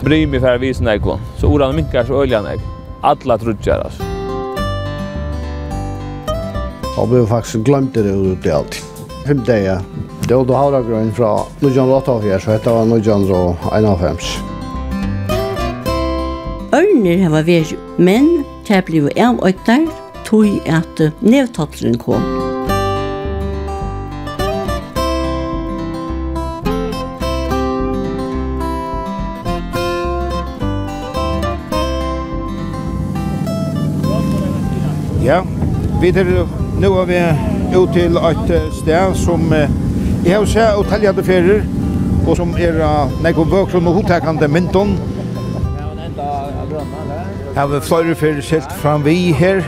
bryr 0.00 0.26
mig 0.26 0.40
för 0.40 0.54
att 0.54 0.60
visa 0.60 0.84
någon. 0.84 1.18
Så 1.38 1.46
oran 1.46 1.76
minkar 1.76 2.04
så 2.04 2.22
öljan 2.22 2.44
jag. 2.44 2.60
Alla 3.00 3.38
trutjar 3.38 3.78
alltså. 3.78 4.02
Jag 6.96 7.08
blev 7.08 7.26
faktisk 7.26 7.58
glömt 7.58 7.94
det 7.94 8.00
ur 8.00 8.38
det 8.42 8.50
allt. 8.50 8.74
Fem 9.26 9.44
dagar. 9.44 9.80
Det 10.28 10.34
var 10.34 10.44
då 10.44 10.54
havragrön 10.54 11.12
från 11.12 11.40
Nujan 11.60 11.88
Rottavfjär, 11.88 12.38
så 12.38 12.50
hette 12.50 12.70
var 12.70 12.84
Nujan 12.84 13.26
Rå 13.28 13.56
1,5. 13.62 14.50
Ørner 16.72 17.24
hava 17.24 17.40
vært, 17.42 17.74
men 17.98 18.44
det 18.68 18.84
ble 18.86 19.10
avøktar 19.18 19.88
tog 20.28 20.46
at 20.70 21.02
nevtotleren 21.18 21.98
kom. 21.98 22.39
Vi 36.00 36.08
er 36.08 36.46
nu 36.80 36.92
er 36.96 37.04
vi 37.04 37.76
ut 37.76 37.88
til 37.92 38.16
et 38.16 38.72
sted 38.72 39.14
som 39.14 39.52
jeg 40.24 40.36
har 40.36 40.46
sett 40.48 40.78
og 40.78 40.86
tellet 40.88 41.18
til 41.18 41.24
ferier, 41.24 41.66
og 42.24 42.36
som 42.38 42.54
er 42.56 42.78
nekko 43.20 43.44
vøkron 43.44 43.86
og 43.90 43.98
hotekande 43.98 44.48
mynton. 44.48 44.94
Her 46.16 47.60
har 47.60 47.66
vi 47.66 47.80
flere 47.84 48.14
ferier 48.14 48.40
silt 48.40 48.72
fram 48.72 49.04
vi 49.04 49.34
her, 49.36 49.60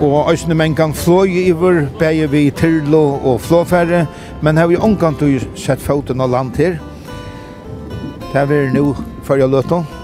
og 0.00 0.32
æsne 0.32 0.56
menn 0.56 0.74
kan 0.74 0.96
fløy 0.96 1.36
iver, 1.44 1.84
beie 2.00 2.30
vi 2.30 2.48
Tyrlo 2.50 3.20
og 3.20 3.40
flåfære, 3.40 4.06
men 4.40 4.56
her 4.56 4.64
har 4.64 4.72
vi 4.72 4.80
omkant 4.80 5.22
sett 5.54 5.84
foten 5.84 6.20
av 6.24 6.32
land 6.32 6.56
her. 6.56 6.80
Det 8.32 8.40
er 8.40 8.48
vi 8.48 8.64
nå, 8.72 8.94
før 9.22 9.44
jeg 9.44 9.48
løter. 9.48 9.97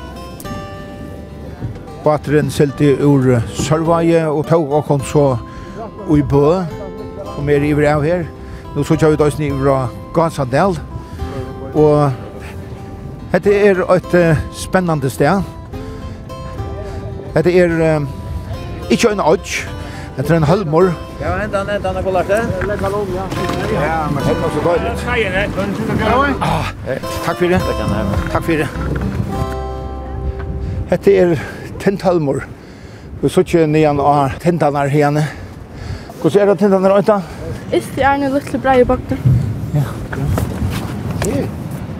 Bateren 2.05 2.51
selte 2.51 2.93
ur 3.01 3.41
Sørvaje 3.57 4.27
og 4.29 4.47
tog 4.47 4.73
og 4.73 4.85
kom 4.85 5.01
så 5.01 5.37
i 6.13 6.21
Bø, 6.21 6.61
som 7.35 7.49
er 7.49 7.65
iver 7.65 7.89
av 7.89 8.05
her. 8.05 8.27
Nå 8.75 8.85
så 8.85 8.97
kjører 8.99 9.15
vi 9.15 9.17
da 9.17 9.25
døysen 9.25 9.63
fra 9.63 9.77
Gansandel. 10.15 10.77
Og 11.75 12.13
dette 13.33 13.55
er 13.57 13.81
et 13.97 14.15
uh, 14.15 14.43
spennende 14.53 15.11
sted. 15.11 15.43
Dette 17.35 17.57
er 17.57 17.73
uh, 17.73 18.07
ikke 18.91 19.13
en 19.13 19.21
odds, 19.25 19.65
Det 20.17 20.31
er 20.31 20.37
en 20.37 20.43
halvmor. 20.43 20.93
Ja, 21.21 21.33
hent 21.41 21.55
han, 21.57 21.67
hent 21.69 21.87
han, 21.87 21.97
jeg 21.97 22.05
får 22.05 22.13
det. 22.29 22.43
Legg 22.69 22.79
han 22.85 22.95
om, 22.95 23.09
ja. 23.17 23.25
Ja, 23.73 23.97
men 24.11 24.23
det 24.23 24.37
var 24.43 24.51
så 24.55 24.61
godt. 24.63 24.81
Takk 27.25 27.39
for 27.39 27.47
det. 27.47 27.61
Takk 28.33 28.45
for 28.45 28.53
det. 28.53 28.69
Hette 30.91 31.17
er 31.17 31.37
tenthalmur. 31.85 32.45
Vi 33.23 33.29
så 33.29 33.45
ikke 33.45 33.67
nian 33.69 34.01
av 34.01 34.39
tentanar 34.43 34.89
hene. 34.93 35.27
Hvordan 36.21 36.43
er 36.43 36.53
det 36.53 36.59
tentanar 36.59 36.97
øyta? 36.97 37.21
Ist 37.73 37.99
er 37.99 38.17
nu 38.17 38.29
lukle 38.33 38.59
brei 38.59 38.81
i 38.81 38.85
bakten. 38.85 39.21
Ja, 39.75 39.85
klart. 40.11 40.45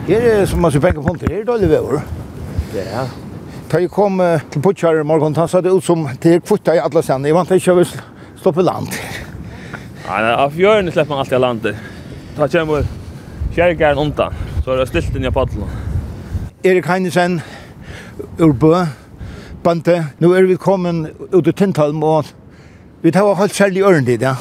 Her 0.07 0.17
er 0.21 0.41
det 0.41 0.49
som 0.49 0.61
man 0.61 0.73
ser 0.73 0.81
begge 0.81 1.03
punkter, 1.03 1.29
her 1.31 1.41
er 1.41 1.45
dårlig 1.45 1.69
vever. 1.71 2.03
Ja. 2.75 3.07
Da 3.73 3.79
jeg 3.81 3.91
kom 3.91 4.21
til 4.53 4.61
Butcher 4.61 5.01
i 5.01 5.05
morgen, 5.05 5.35
så 5.35 5.61
det 5.61 5.73
ut 5.73 5.85
som 5.85 6.09
det 6.23 6.35
er 6.35 6.41
kvutta 6.41 6.75
i 6.75 6.83
alle 6.83 7.03
stedene. 7.03 7.29
Jeg 7.29 7.35
vant 7.35 7.51
ikke 7.51 7.73
å 7.73 7.85
stå 7.85 8.53
på 8.53 8.63
land. 8.63 8.93
Nei, 10.05 10.21
av 10.29 10.53
fjøren 10.53 10.93
slipper 10.93 11.15
man 11.15 11.23
alltid 11.23 11.39
av 11.39 11.41
landet. 11.47 11.77
Da 12.37 12.49
kommer 12.53 12.85
kjergeren 13.57 13.99
undan, 13.99 14.37
så 14.65 14.75
er 14.75 14.83
det 14.83 14.89
stilt 14.91 15.17
inn 15.17 15.25
i 15.25 15.33
paddelen. 15.33 15.71
Erik 16.65 16.87
Heinesen, 16.87 17.41
ur 18.39 18.53
Bø, 18.53 18.85
bande. 19.65 19.97
Nu 20.21 20.33
er 20.37 20.47
vi 20.49 20.57
kommet 20.61 21.15
ut 21.33 21.49
i 21.49 21.53
Tinthalm, 21.57 22.03
og 22.05 22.29
vi 23.05 23.13
tar 23.13 23.35
holdt 23.37 23.57
særlig 23.57 23.85
øren 23.85 24.07
dit, 24.07 24.23
ja. 24.23 24.37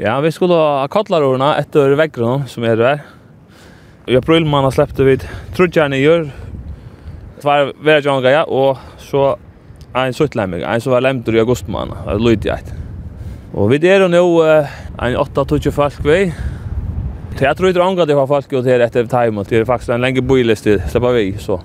Ja, 0.00 0.20
vi 0.24 0.30
skulle 0.32 0.56
ha 0.56 0.86
kattlar 0.88 1.24
årene 1.26 1.50
etter 1.60 1.96
veggene 1.98 2.46
som 2.48 2.64
er 2.64 2.78
der. 2.80 3.02
I 4.08 4.16
april 4.16 4.46
man 4.48 4.64
har 4.64 4.72
släppte 4.72 5.04
vi 5.04 5.18
trudgjerne 5.56 5.98
i 5.98 6.04
gjør, 6.04 6.30
tvær 7.42 7.72
verre 7.84 8.30
ja, 8.30 8.44
og 8.48 8.78
så 8.98 9.34
en 9.96 10.14
suttlemmer, 10.14 10.62
en 10.64 10.80
som 10.80 10.94
var 10.94 11.04
lemter 11.04 11.36
i 11.36 11.42
august 11.42 11.68
man, 11.68 11.92
det 12.06 12.20
lydde 12.20 12.48
jeg. 12.48 12.78
Og 13.52 13.70
vi 13.72 13.80
er 13.88 14.06
nå 14.08 14.22
uh, 14.40 14.70
en 15.02 15.16
8-20 15.18 15.70
folk 15.74 16.04
vi. 16.04 16.30
Så 17.36 17.44
jeg 17.44 17.56
tror 17.56 17.68
ikke 17.68 18.06
det 18.06 18.14
er 18.16 18.26
folk 18.26 18.52
ut 18.52 18.64
her 18.64 18.84
etter 18.84 19.06
time, 19.10 19.40
og 19.40 19.48
det 19.48 19.60
er 19.60 19.68
faktisk 19.68 19.90
en 19.94 20.02
lenge 20.02 20.22
bøyliste, 20.22 20.78
slipper 20.88 21.16
vi, 21.16 21.34
så. 21.38 21.58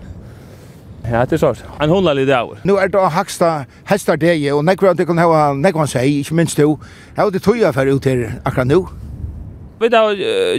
Ja, 1.06 1.22
det 1.22 1.38
er 1.38 1.42
sånn. 1.42 1.60
En 1.84 1.92
hundelig 1.94 2.26
dag. 2.26 2.56
Nå 2.66 2.76
er 2.82 2.90
det 2.90 3.02
haksta 3.14 3.50
hester 3.90 4.18
deg, 4.18 4.42
og 4.56 4.64
nekker 4.66 4.90
at 4.90 4.98
du 4.98 5.06
kan 5.06 5.20
ha 5.22 5.52
nekker 5.54 5.90
seg, 5.92 6.22
ikke 6.24 6.38
minst 6.40 6.58
du. 6.58 6.80
Hva 7.14 7.28
er 7.28 7.34
det 7.36 7.44
tøya 7.46 7.70
for 7.76 7.86
ut 7.86 8.08
her 8.10 8.24
akkurat 8.42 8.70
nå? 8.72 8.80
Vi 9.82 9.90
da 9.92 10.02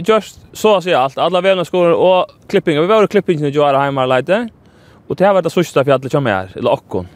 just 0.05 0.39
så 0.55 0.77
å 0.77 0.81
si 0.83 0.93
alt, 0.95 1.17
alle 1.19 1.41
vevna 1.43 1.65
skoler 1.67 1.97
og 1.97 2.31
klippinga. 2.47 2.83
Vi 2.85 2.91
var 2.91 3.03
i 3.03 3.11
klippingen 3.11 3.49
i 3.49 3.51
Joara 3.51 3.81
Heimar 3.83 4.07
leite, 4.07 4.45
og 5.07 5.17
det 5.17 5.25
har 5.27 5.35
vært 5.35 5.49
det 5.49 5.53
sørste 5.55 5.83
fjallet 5.83 6.13
som 6.13 6.29
er, 6.31 6.53
eller 6.55 6.77
okkon. 6.77 7.09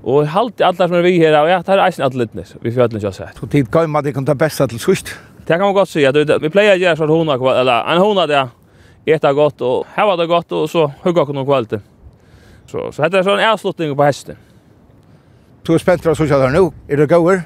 Og 0.00 0.28
halt 0.32 0.60
i 0.60 0.66
alle 0.66 0.88
som 0.88 0.96
er 0.98 1.06
vi 1.06 1.14
her, 1.20 1.36
og 1.38 1.48
ja, 1.48 1.60
det 1.64 1.76
er 1.76 1.84
eisen 1.86 2.04
alle 2.04 2.24
littnes, 2.24 2.56
vi 2.60 2.72
fjallet 2.74 2.98
ikke 2.98 3.08
har 3.08 3.16
sett. 3.16 3.40
Så 3.40 3.48
tid 3.52 3.70
gav 3.72 3.88
man 3.88 4.04
det 4.04 4.14
kan 4.16 4.26
ta 4.26 4.34
besta 4.36 4.66
til 4.68 4.82
sørst? 4.82 5.14
Det 5.46 5.54
kan 5.56 5.64
man 5.64 5.76
godt 5.76 5.92
si, 5.92 6.04
vi 6.04 6.52
pleier 6.52 6.76
å 6.76 6.82
gjøre 6.82 6.98
sånn 6.98 7.14
hona, 7.14 7.38
eller 7.54 7.88
en 7.94 8.02
hona 8.02 8.26
det, 8.28 8.44
eta 9.16 9.32
godt, 9.36 9.62
og 9.64 9.88
hava 9.96 10.18
det 10.20 10.28
godt, 10.28 10.52
og 10.56 10.68
så 10.72 10.90
hugga 11.04 11.24
okkur 11.24 11.38
noen 11.38 11.48
kvalitet. 11.48 11.86
Så 12.70 12.92
så 12.92 13.02
hade 13.02 13.18
er 13.18 13.22
så 13.22 13.34
en 13.34 13.48
avslutning 13.50 13.96
på 13.96 14.04
hästen. 14.04 14.36
Du 15.66 15.74
är 15.74 15.78
spänd 15.78 16.02
för 16.02 16.10
att 16.10 16.16
såg 16.18 16.28
där 16.28 16.50
nu. 16.50 16.70
Är 16.88 16.96
det 16.96 17.06
goer? 17.06 17.42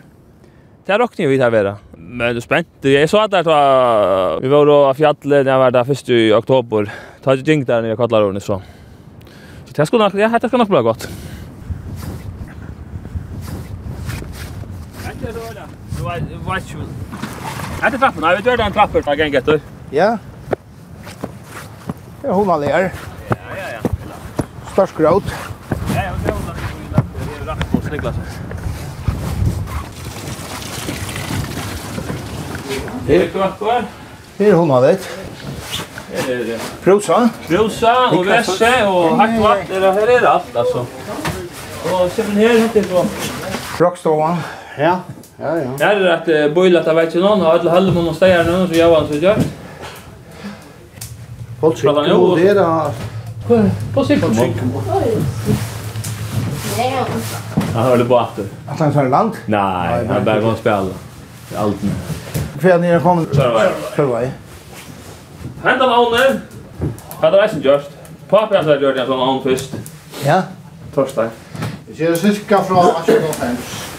Det 0.86 0.98
rocknar 0.98 1.26
vi 1.26 1.36
där 1.36 1.50
vara. 1.50 1.76
Men 1.96 2.34
du 2.34 2.40
spänd. 2.40 2.66
Jag 2.80 3.10
så 3.10 3.18
att 3.18 3.32
var, 3.46 4.40
vi 4.40 4.48
var 4.48 4.66
då 4.66 4.74
av 4.74 4.94
fjallet 4.94 5.46
när 5.46 5.58
var 5.58 5.70
där 5.70 5.84
först 5.84 6.08
i 6.08 6.32
oktober. 6.32 6.92
Ta 7.22 7.36
det 7.36 7.48
jink 7.48 7.66
där 7.66 7.82
när 7.82 7.88
jag 7.88 7.98
kallar 7.98 8.22
hon 8.22 8.40
så. 8.40 8.62
Så 9.64 9.72
det 9.74 9.86
ska 9.86 9.98
nog 9.98 10.14
ja, 10.14 10.38
det 10.38 10.48
ska 10.48 10.56
nog 10.56 10.68
bli 10.68 10.82
gott. 10.82 11.08
Det 15.20 15.28
är 15.28 15.32
då 15.32 15.40
där. 15.54 15.66
Du 15.96 16.02
var 16.04 16.20
vad 16.46 16.62
skulle. 16.62 16.84
Det 17.80 17.86
är 17.86 17.98
trappan. 17.98 18.22
Jag 18.22 18.36
vet 18.36 18.44
du 18.44 18.50
är 18.50 18.56
den 18.56 18.72
trappen. 18.72 19.02
där 19.06 19.16
gänget 19.16 19.46
då. 19.46 19.58
Ja. 19.90 20.18
Ja, 22.22 22.32
hon 22.32 22.46
var 22.46 22.60
där. 22.60 22.92
Störsk 24.74 25.00
råd. 25.00 25.22
Nej, 25.94 26.10
jag 26.24 26.34
tror 26.34 26.50
att 26.50 27.04
det 27.44 27.50
är 27.50 27.56
rätt 27.56 27.70
på 27.70 27.88
sniglas. 27.88 28.14
Det 33.06 33.16
är 33.16 33.32
gott 33.32 33.58
kvar. 33.58 33.84
Det 34.36 34.48
är 34.48 34.52
hon 34.52 34.82
vet. 34.82 35.08
Prosa. 36.82 37.28
Prosa 37.48 38.10
och 38.10 38.26
vässe 38.26 38.86
och 38.86 39.16
hackvatt. 39.16 39.58
Det 39.68 39.92
här 39.92 40.06
är 40.06 40.26
allt 40.26 40.56
alltså. 40.56 40.86
Och 41.82 42.10
sen 42.10 42.30
här 42.30 42.58
hette 42.58 42.84
så. 42.84 43.06
Rockstovan. 43.78 44.36
Ja. 44.78 45.00
Ja, 45.40 45.56
ja. 45.56 45.70
Det 45.78 45.84
är 45.84 46.46
att 46.46 46.54
boilat 46.54 46.88
av 46.88 46.96
vet 46.96 47.16
ju 47.16 47.20
någon 47.20 47.40
har 47.40 47.58
alla 47.58 47.70
höll 47.70 47.92
man 47.94 48.08
och 48.08 48.16
stegar 48.16 48.44
nu 48.44 48.68
så 48.68 48.74
jag 48.74 48.90
var 48.90 49.06
så 49.06 49.14
gör. 49.14 49.36
Folk 51.60 51.78
ska 51.78 51.92
nu. 51.92 52.44
Det 52.44 52.48
är 52.48 52.54
På 53.94 54.04
cykelmål. 54.04 54.54
Han 57.74 57.82
hörde 57.82 58.04
på 58.04 58.18
att. 58.18 58.38
At 58.68 58.78
han 58.78 58.92
tar 58.92 59.08
land? 59.08 59.32
Nej, 59.46 60.06
han 60.06 60.24
bara 60.24 60.40
går 60.40 60.54
spela. 60.54 60.86
Allt. 61.56 61.76
Kvar 62.60 62.78
ni 62.78 63.00
kommer. 63.00 63.24
Förvai. 63.96 64.30
Hända 65.64 65.86
lånen. 65.86 66.40
Hade 67.20 67.42
reisen 67.42 67.62
just. 67.62 67.90
Pappa 68.28 68.56
hade 68.56 68.86
gjort 68.86 68.96
en 68.96 69.06
sån 69.06 69.18
lån 69.18 69.42
först. 69.42 69.70
Ja. 70.24 70.42
Torsdag. 70.94 71.28
Vi 71.86 71.94
ser 71.94 72.14
cirka 72.14 72.62
fra 72.62 72.76
18.50. 72.76 73.93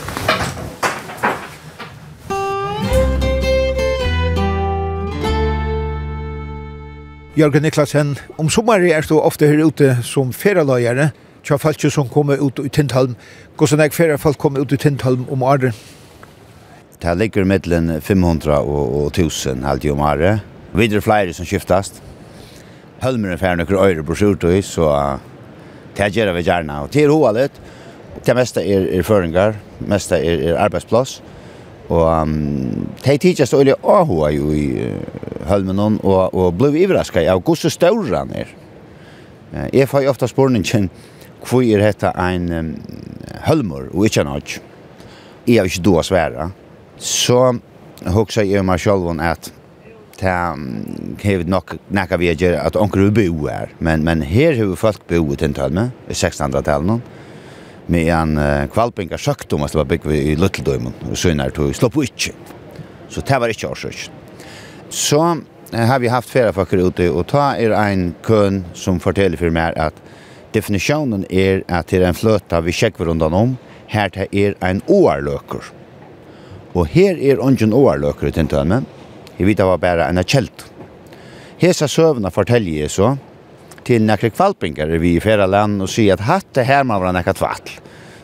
Jørgen 7.35 7.65
Niklasen. 7.65 8.13
Om 8.39 8.47
sommeren 8.49 8.85
er 8.87 9.03
du 9.03 9.17
ofte 9.19 9.47
her 9.49 9.59
ute 9.67 9.97
som 10.07 10.29
feraløyere, 10.31 11.09
tja 11.43 11.57
folk 11.59 11.81
som 11.91 12.07
kommer 12.07 12.39
ut 12.39 12.61
i 12.63 12.69
Tintholm. 12.71 13.17
Hvordan 13.59 13.83
er 13.83 13.91
ferie 13.91 14.15
folk 14.17 14.39
kommer 14.39 14.63
ut 14.63 14.71
i 14.71 14.79
Tintholm 14.79 15.25
om 15.27 15.43
året? 15.43 15.75
Det 17.03 17.17
ligger 17.19 17.43
mellom 17.43 17.91
500 18.01 18.55
og 18.63 19.11
1000 19.11 19.65
alltid 19.67 19.91
om 19.91 19.99
året. 19.99 20.45
Videre 20.71 21.01
flere 21.03 21.33
som 21.35 21.45
skiftast. 21.45 21.99
Hølmeren 23.03 23.37
fer 23.37 23.59
noen 23.59 23.83
øyre 23.83 24.03
på 24.03 24.15
til, 24.15 24.63
så 24.63 25.19
det 25.97 26.13
gjør 26.15 26.33
vi 26.33 26.41
gjerne. 26.47 26.81
Og 26.81 26.93
det 26.93 27.03
er 27.03 27.11
hovedet. 27.11 27.51
Det 28.25 28.35
meste 28.35 28.63
er, 28.63 28.87
er 28.95 29.03
føringer, 29.03 29.59
meste 29.79 30.15
er, 30.15 30.53
er 30.53 30.63
arbeidsplass 30.63 31.21
Og 31.89 32.21
um, 32.21 32.87
de 33.05 33.17
tidsast 33.17 33.53
øyne 33.53 33.75
også 33.75 34.29
jo 34.33 34.51
i 34.51 34.65
uh, 34.87 35.49
hølmen 35.49 35.79
og, 35.79 36.33
og 36.33 36.55
ble 36.57 36.71
overrasket 36.73 37.29
av 37.29 37.43
gosse 37.45 37.69
større 37.69 38.23
han 38.23 38.33
er. 38.33 38.53
Uh, 39.53 39.67
jeg 39.73 39.89
får 39.89 40.05
jo 40.05 40.13
ofta 40.15 40.29
spørningen 40.29 40.89
hvor 41.45 41.61
er 41.61 41.83
dette 41.83 42.09
en 42.17 42.47
um, 42.57 42.71
hølmer 43.45 43.91
og 43.93 44.07
ikke 44.07 44.25
en 44.25 44.33
hodg. 44.33 44.57
Jeg 45.45 45.59
har 45.59 45.69
ikke 45.69 45.85
då 45.85 46.01
svære. 46.03 46.49
Så 46.97 47.59
hoksa 48.09 48.41
jeg 48.41 48.65
meg 48.65 48.79
selv 48.81 49.11
at 49.21 49.51
det 50.15 50.31
har 50.31 51.43
nok 51.45 51.75
nekka 51.91 52.17
vi 52.17 52.29
at 52.31 52.75
onker 52.75 53.11
bo 53.11 53.47
her. 53.47 53.69
Men, 53.79 54.03
men 54.03 54.21
her 54.21 54.55
har 54.55 54.65
vi 54.65 54.75
folk 54.75 55.05
bo 55.07 55.33
i 55.33 55.35
tintølme 55.35 55.91
i 56.07 56.13
1600-tallet 56.13 57.01
med 57.87 58.09
en 58.09 58.37
uh, 58.37 58.65
kvalpinga 58.73 59.17
søkt 59.17 59.53
om 59.53 59.65
at 59.65 59.73
det 59.73 59.79
var 59.81 59.89
bygg 59.89 60.07
i 60.13 60.35
Lutteldøymen, 60.39 60.93
og 61.09 61.17
sønner 61.17 61.53
slå 61.53 61.89
på 61.89 62.05
ikke. 62.07 62.33
Så 63.09 63.21
det 63.21 63.39
var 63.41 63.51
ikke 63.51 63.69
årsøk. 63.69 64.07
Så 64.89 65.21
uh, 65.21 65.79
har 65.79 65.99
vi 65.99 66.11
haft 66.11 66.29
flere 66.29 66.53
folk 66.53 66.73
ute, 66.73 67.11
og 67.11 67.27
ta 67.29 67.53
er 67.57 67.75
en 67.77 68.13
køn 68.25 68.63
som 68.73 68.99
forteller 68.99 69.37
for 69.37 69.53
meg 69.53 69.77
at 69.77 69.97
definisjonen 70.55 71.25
er 71.29 71.63
at 71.67 71.89
det 71.91 72.01
er 72.01 72.09
en 72.09 72.17
fløta 72.17 72.61
vi 72.63 72.73
sjekker 72.73 73.05
rundt 73.09 73.25
om, 73.27 73.57
her 73.87 74.09
det 74.09 74.29
er 74.33 74.55
en 74.63 74.81
åarløker. 74.87 75.71
Og 76.75 76.87
her 76.91 77.19
er 77.19 77.39
ungen 77.39 77.73
åarløker 77.73 78.27
i 78.27 78.35
tintømme, 78.35 78.83
jeg 79.37 79.47
vet 79.47 79.59
det 79.59 79.67
var 79.67 79.81
bare 79.83 80.07
en 80.07 80.23
kjelt. 80.23 80.65
Hesa 81.59 81.87
søvna 81.87 82.31
forteller 82.31 82.83
jeg 82.83 82.91
så, 82.91 83.15
till 83.85 84.03
några 84.03 84.29
kvalpingar 84.29 84.87
vi 84.87 85.15
i 85.15 85.21
färra 85.21 85.45
land 85.45 85.81
och 85.81 85.89
se 85.89 86.11
att 86.11 86.53
det 86.53 86.63
här 86.63 86.83
man 86.83 87.01
var 87.01 87.13
några 87.13 87.33
tvatt. 87.33 87.69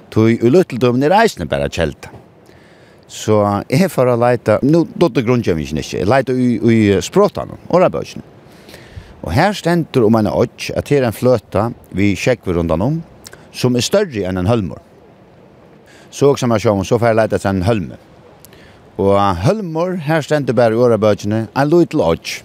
Tog 0.10 0.30
ju 0.30 0.50
lutteldömen 0.50 1.04
i 1.04 1.10
reisen 1.10 1.48
bara 1.48 1.70
kälta. 1.70 2.10
Så 3.08 3.64
jeg 3.68 3.92
får 3.92 4.08
å 4.08 4.16
nu 4.62 4.86
nå 4.96 5.08
det 5.10 5.22
grundar 5.22 5.54
vi 5.54 5.68
inte, 5.68 5.98
jag 5.98 6.08
leta 6.08 6.32
i, 6.32 6.60
i 6.74 7.02
språtene, 7.02 7.58
orabösen. 7.68 8.22
Og 9.22 9.34
her 9.36 9.54
stender 9.54 10.06
om 10.08 10.16
en 10.16 10.28
åtts 10.28 10.72
at 10.72 10.88
det 10.88 11.04
en 11.04 11.14
flöta 11.14 11.74
vi 11.90 12.16
sjekker 12.16 12.54
rundan 12.54 12.82
om 12.82 13.02
som 13.52 13.76
er 13.76 13.84
større 13.84 14.24
enn 14.30 14.38
en 14.40 14.48
hølmor. 14.48 14.80
Så 16.10 16.32
også 16.32 16.48
man 16.48 16.60
sjön 16.60 16.86
så 16.86 17.00
får 17.00 17.08
jag 17.08 17.20
leta 17.20 17.50
en 17.50 17.62
hölme. 17.68 18.00
Og 18.98 19.20
hølmor, 19.44 19.98
her 20.08 20.22
stendur 20.22 20.56
bare 20.56 20.74
i 20.74 20.80
årabøkene, 20.80 21.48
en 21.52 21.70
lojtel 21.70 22.02
åtts. 22.02 22.42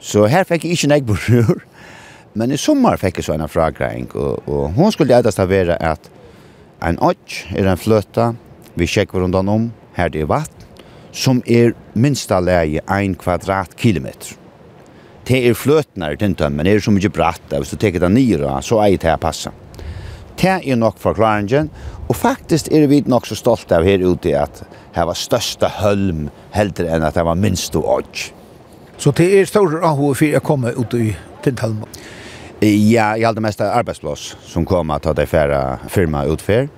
Så 0.00 0.26
her 0.30 0.44
fikk 0.46 0.64
jeg 0.64 0.78
ikke 0.78 0.92
nek 0.94 1.06
brur. 1.10 1.64
Men 2.36 2.52
i 2.52 2.56
sommar 2.58 2.96
fikk 2.98 3.18
jag 3.18 3.24
så 3.24 3.32
en 3.32 3.48
frågräng 3.48 4.06
och, 4.12 4.48
och 4.48 4.70
hon 4.74 4.92
skulle 4.92 5.18
äta 5.18 5.46
være 5.46 5.76
att 5.76 6.10
en 6.80 6.98
åtch 6.98 7.44
er 7.54 7.66
en 7.66 7.76
flöta 7.76 8.34
vi 8.74 8.86
checkar 8.86 9.18
runt 9.18 9.34
om 9.34 9.72
här 9.92 10.08
det 10.08 10.20
är 10.20 10.24
vatten 10.24 10.66
som 11.12 11.42
är 11.46 11.74
minsta 11.92 12.40
leie 12.40 12.80
1 12.80 13.18
kvadratkilometer. 13.18 14.34
Det 15.24 15.48
är 15.48 15.54
flötnar 15.54 16.50
men 16.50 16.64
det 16.64 16.70
är 16.70 16.80
så 16.80 16.90
mycket 16.90 17.12
bratt 17.12 17.42
hvis 17.50 17.68
så 17.68 17.76
tar 17.76 18.00
det 18.00 18.08
nyra, 18.08 18.62
så 18.62 18.80
är 18.80 18.98
det 18.98 19.08
här 19.08 19.16
passa. 19.16 19.52
Det 20.40 20.70
är 20.70 20.76
nog 20.76 20.98
förklaringen 20.98 21.70
och 22.08 22.16
faktiskt 22.16 22.68
är 22.68 22.86
vi 22.86 23.00
nog 23.06 23.26
så 23.26 23.34
stolta 23.34 23.76
av 23.76 23.84
her 23.84 24.12
ute 24.12 24.40
att 24.40 24.64
det 24.94 25.04
var 25.04 25.14
största 25.14 25.68
hølm, 25.68 26.30
hellre 26.50 26.88
än 26.88 27.02
att 27.02 27.14
det 27.14 27.22
var 27.22 27.34
minst 27.34 27.74
och 27.76 27.94
odds. 27.94 28.32
Så 28.96 29.10
det 29.10 29.40
är 29.40 29.46
stor 29.46 29.84
ahov 29.84 30.14
för 30.14 30.36
att 30.36 30.42
komma 30.42 30.70
ut 30.70 30.94
i 30.94 31.16
Tindhalmen? 31.42 31.88
Ja, 32.64 33.16
jag 33.16 33.26
hade 33.26 33.40
mest 33.40 33.60
arbetsplats 33.60 34.36
som 34.42 34.64
kom 34.64 34.90
att 34.90 35.02
ta 35.02 35.12
det 35.12 35.26
färra 35.26 35.78
firma 35.88 36.24
utfär. 36.24 36.68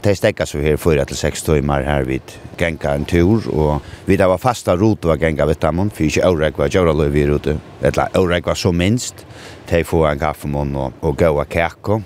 Det 0.00 0.16
stäcker 0.16 0.44
så 0.44 0.58
här 0.58 0.76
för 0.76 0.96
att 0.96 1.16
sex 1.16 1.42
timmar 1.42 1.82
här 1.82 2.02
vid 2.02 2.22
gänga 2.58 2.94
en 2.94 3.04
tur 3.04 3.48
och 3.48 3.82
vi 4.04 4.16
där 4.16 4.28
var 4.28 4.38
fasta 4.38 4.76
rot 4.76 5.04
och 5.04 5.22
gänga 5.22 5.46
vid 5.46 5.60
tamon 5.60 5.90
för 5.90 6.04
inte 6.04 6.28
årek 6.28 6.58
var 6.58 6.74
göra 6.74 6.92
löv 6.92 7.16
i 7.16 7.26
rute. 7.26 7.58
Eller 7.80 8.18
årek 8.18 8.46
var 8.46 8.54
så 8.54 8.72
minst. 8.72 9.26
Det 9.68 9.84
får 9.84 10.08
en 10.08 10.18
kaffemån 10.18 10.76
och, 10.76 10.92
och 11.00 11.18
gå 11.18 11.40
och 11.40 11.52
kärko. 11.52 12.02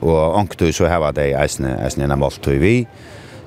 Och 0.00 0.38
anktu 0.38 0.72
så 0.72 0.86
här 0.86 0.98
var 0.98 1.12
det 1.12 1.32
eisne, 1.32 1.84
eisne 1.84 2.04
en 2.04 2.18
måltid 2.18 2.60
vi. 2.60 2.86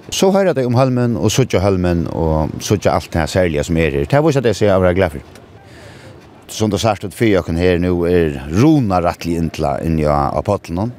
Så 0.10 0.32
hörde 0.32 0.54
det 0.54 0.66
om 0.66 0.76
halmen 0.76 1.18
och 1.18 1.32
sutja 1.32 1.60
halmen 1.60 2.08
och 2.08 2.50
sutja 2.60 2.92
allt 2.92 3.12
det 3.12 3.20
här 3.20 3.28
särliga 3.28 3.64
som 3.64 3.78
är 3.78 3.92
det. 3.92 4.10
Det 4.10 4.22
var 4.22 4.32
så 4.32 4.40
att 4.40 4.44
det 4.44 4.54
ser 4.54 4.68
jag 4.68 4.80
var 4.80 4.94
glad 4.94 5.12
för 5.12 5.45
som 6.48 6.70
du 6.70 6.78
sagt 6.78 7.14
fyra 7.14 7.42
kan 7.44 7.58
her 7.58 7.80
nu 7.80 8.06
er 8.08 8.38
rona 8.52 9.02
rättli 9.02 9.36
intla 9.38 9.80
in 9.82 10.00
ja 10.00 10.32
apotlen. 10.38 10.92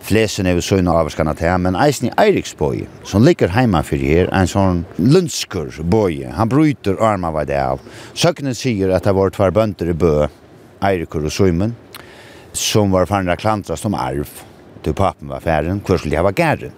Flesen 0.00 0.46
er 0.46 0.54
ju 0.54 0.60
søgna 0.60 0.92
av 0.92 1.60
men 1.60 1.76
Eisen 1.76 2.10
Eriksborg 2.16 2.86
som 3.04 3.24
ligger 3.24 3.48
heima 3.48 3.82
fyrir 3.82 4.26
er 4.26 4.32
en 4.32 4.46
sånn 4.46 4.84
lunskur 4.96 5.82
boy. 5.82 6.24
Han 6.24 6.48
bryter 6.48 6.96
arma 7.02 7.30
vad 7.30 7.46
det 7.46 7.60
av. 7.60 7.80
Søknen 8.14 8.54
sier 8.54 8.90
at 8.90 9.04
det 9.04 9.12
var 9.12 9.30
två 9.30 9.50
bønder 9.50 9.90
i 9.90 9.92
bø, 9.92 10.28
Eirikur 10.82 11.24
og 11.24 11.32
Søymen, 11.32 11.74
som 12.52 12.90
var 12.90 13.06
förna 13.06 13.36
klantra 13.36 13.76
som 13.76 13.94
arv 13.94 14.28
til 14.82 14.94
pappen 14.94 15.28
var 15.28 15.40
færen, 15.40 15.80
hvor 15.80 15.98
skulle 15.98 16.10
de 16.10 16.16
hava 16.16 16.32
gæren. 16.32 16.72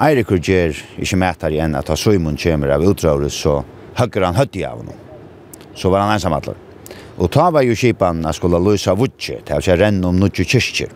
Eirikur 0.00 0.40
ger 0.40 0.74
ikkje 0.98 1.16
mætar 1.18 1.52
igjen 1.52 1.76
at 1.76 1.88
ha 1.88 1.96
Søymen 1.96 2.36
kjemer 2.36 2.74
av 2.74 2.82
utrörelse 2.82 3.38
så 3.38 3.64
høgger 3.94 4.24
han 4.26 4.34
høtti 4.34 4.64
av 4.64 4.80
honom. 4.80 4.96
Så 5.74 5.90
var 5.90 6.00
han 6.00 6.16
ensamallar. 6.16 6.56
Og 7.18 7.30
ta 7.30 7.46
var 7.54 7.62
jo 7.62 7.76
kipan 7.78 8.24
at 8.26 8.34
skulle 8.34 8.58
løsa 8.58 8.96
vutje, 8.98 9.38
til 9.46 9.60
å 9.60 9.76
renne 9.78 10.08
om 10.08 10.18
nutje 10.18 10.46
kyrkje. 10.50 10.88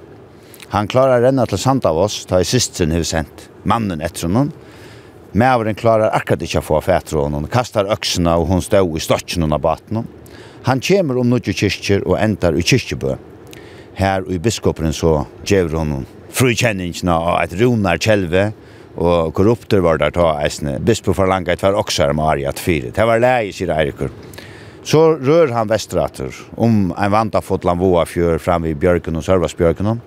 Han 0.73 0.89
klarar 0.91 1.23
renna 1.23 1.47
til 1.49 1.61
Sandavås, 1.63 2.25
ta 2.29 2.41
i 2.43 2.49
sisteren 2.49 2.93
hef 2.93 3.07
sendt 3.09 3.47
mannen 3.69 4.03
etter 4.05 4.27
honom. 4.27 4.51
Mæveren 5.39 5.79
klarar 5.79 6.13
akkurat 6.17 6.43
ikkje 6.43 6.61
å 6.61 6.67
få 6.67 6.81
fætre 6.83 7.21
honom, 7.23 7.47
kastar 7.53 7.89
øksene 7.95 8.35
og 8.37 8.49
hon 8.51 8.65
stå 8.65 8.83
i 8.83 9.01
stokken 9.01 9.47
av 9.53 9.63
baten 9.63 10.03
Han 10.67 10.81
kjemur 10.81 11.21
om 11.21 11.31
nutje 11.31 11.55
kyrkjer 11.55 12.03
og 12.05 12.19
endar 12.19 12.57
i 12.59 12.65
kyrkjebø. 12.67 13.15
Her 13.95 14.27
i 14.29 14.39
biskoperen 14.39 14.93
så 14.93 15.25
gjevur 15.47 15.79
honom 15.79 16.07
frukjenningsna 16.35 17.15
av 17.15 17.39
et 17.45 17.55
runar 17.61 18.01
kjelve, 18.03 18.51
og 18.99 19.33
korrupter 19.35 19.81
var 19.81 20.01
der 20.03 20.11
ta 20.11 20.33
eisne. 20.43 20.79
Bispo 20.83 21.15
forlanga 21.15 21.55
et 21.55 21.63
var 21.63 21.73
her 21.73 22.13
med 22.13 22.27
Ariat 22.27 22.59
4. 22.59 22.91
Det 22.97 23.07
var 23.07 23.23
leie, 23.23 23.53
sier 23.55 23.71
Eirikur. 23.71 24.11
Så 24.83 25.15
rör 25.15 25.49
han 25.49 25.69
västrater 25.69 26.35
om 26.57 26.95
en 26.99 27.11
vanta 27.11 27.41
fotlan 27.43 27.79
voa 27.79 28.07
fjör 28.07 28.39
fram 28.39 28.63
vid 28.63 28.77
björken 28.77 29.17
och 29.17 29.25
sörvasbjörken. 29.25 30.01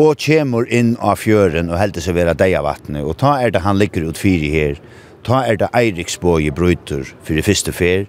Og 0.00 0.16
kemur 0.16 0.64
inn 0.72 0.94
av 0.96 1.18
fjøren 1.20 1.68
og 1.68 1.76
heldur 1.76 2.00
seg 2.00 2.16
vera 2.16 2.32
deja 2.32 2.62
vattnet. 2.64 3.04
Og 3.04 3.18
ta 3.20 3.34
er 3.42 3.52
det 3.52 3.60
han 3.66 3.76
ligger 3.76 4.06
ut 4.08 4.20
fyri 4.20 4.48
her. 4.52 4.78
Ta 5.26 5.42
er 5.44 5.58
det 5.60 5.68
Eiriksbåge 5.76 6.54
bryter 6.56 7.04
för 7.22 7.34
det 7.34 7.42
första 7.42 7.72
fer. 7.72 8.06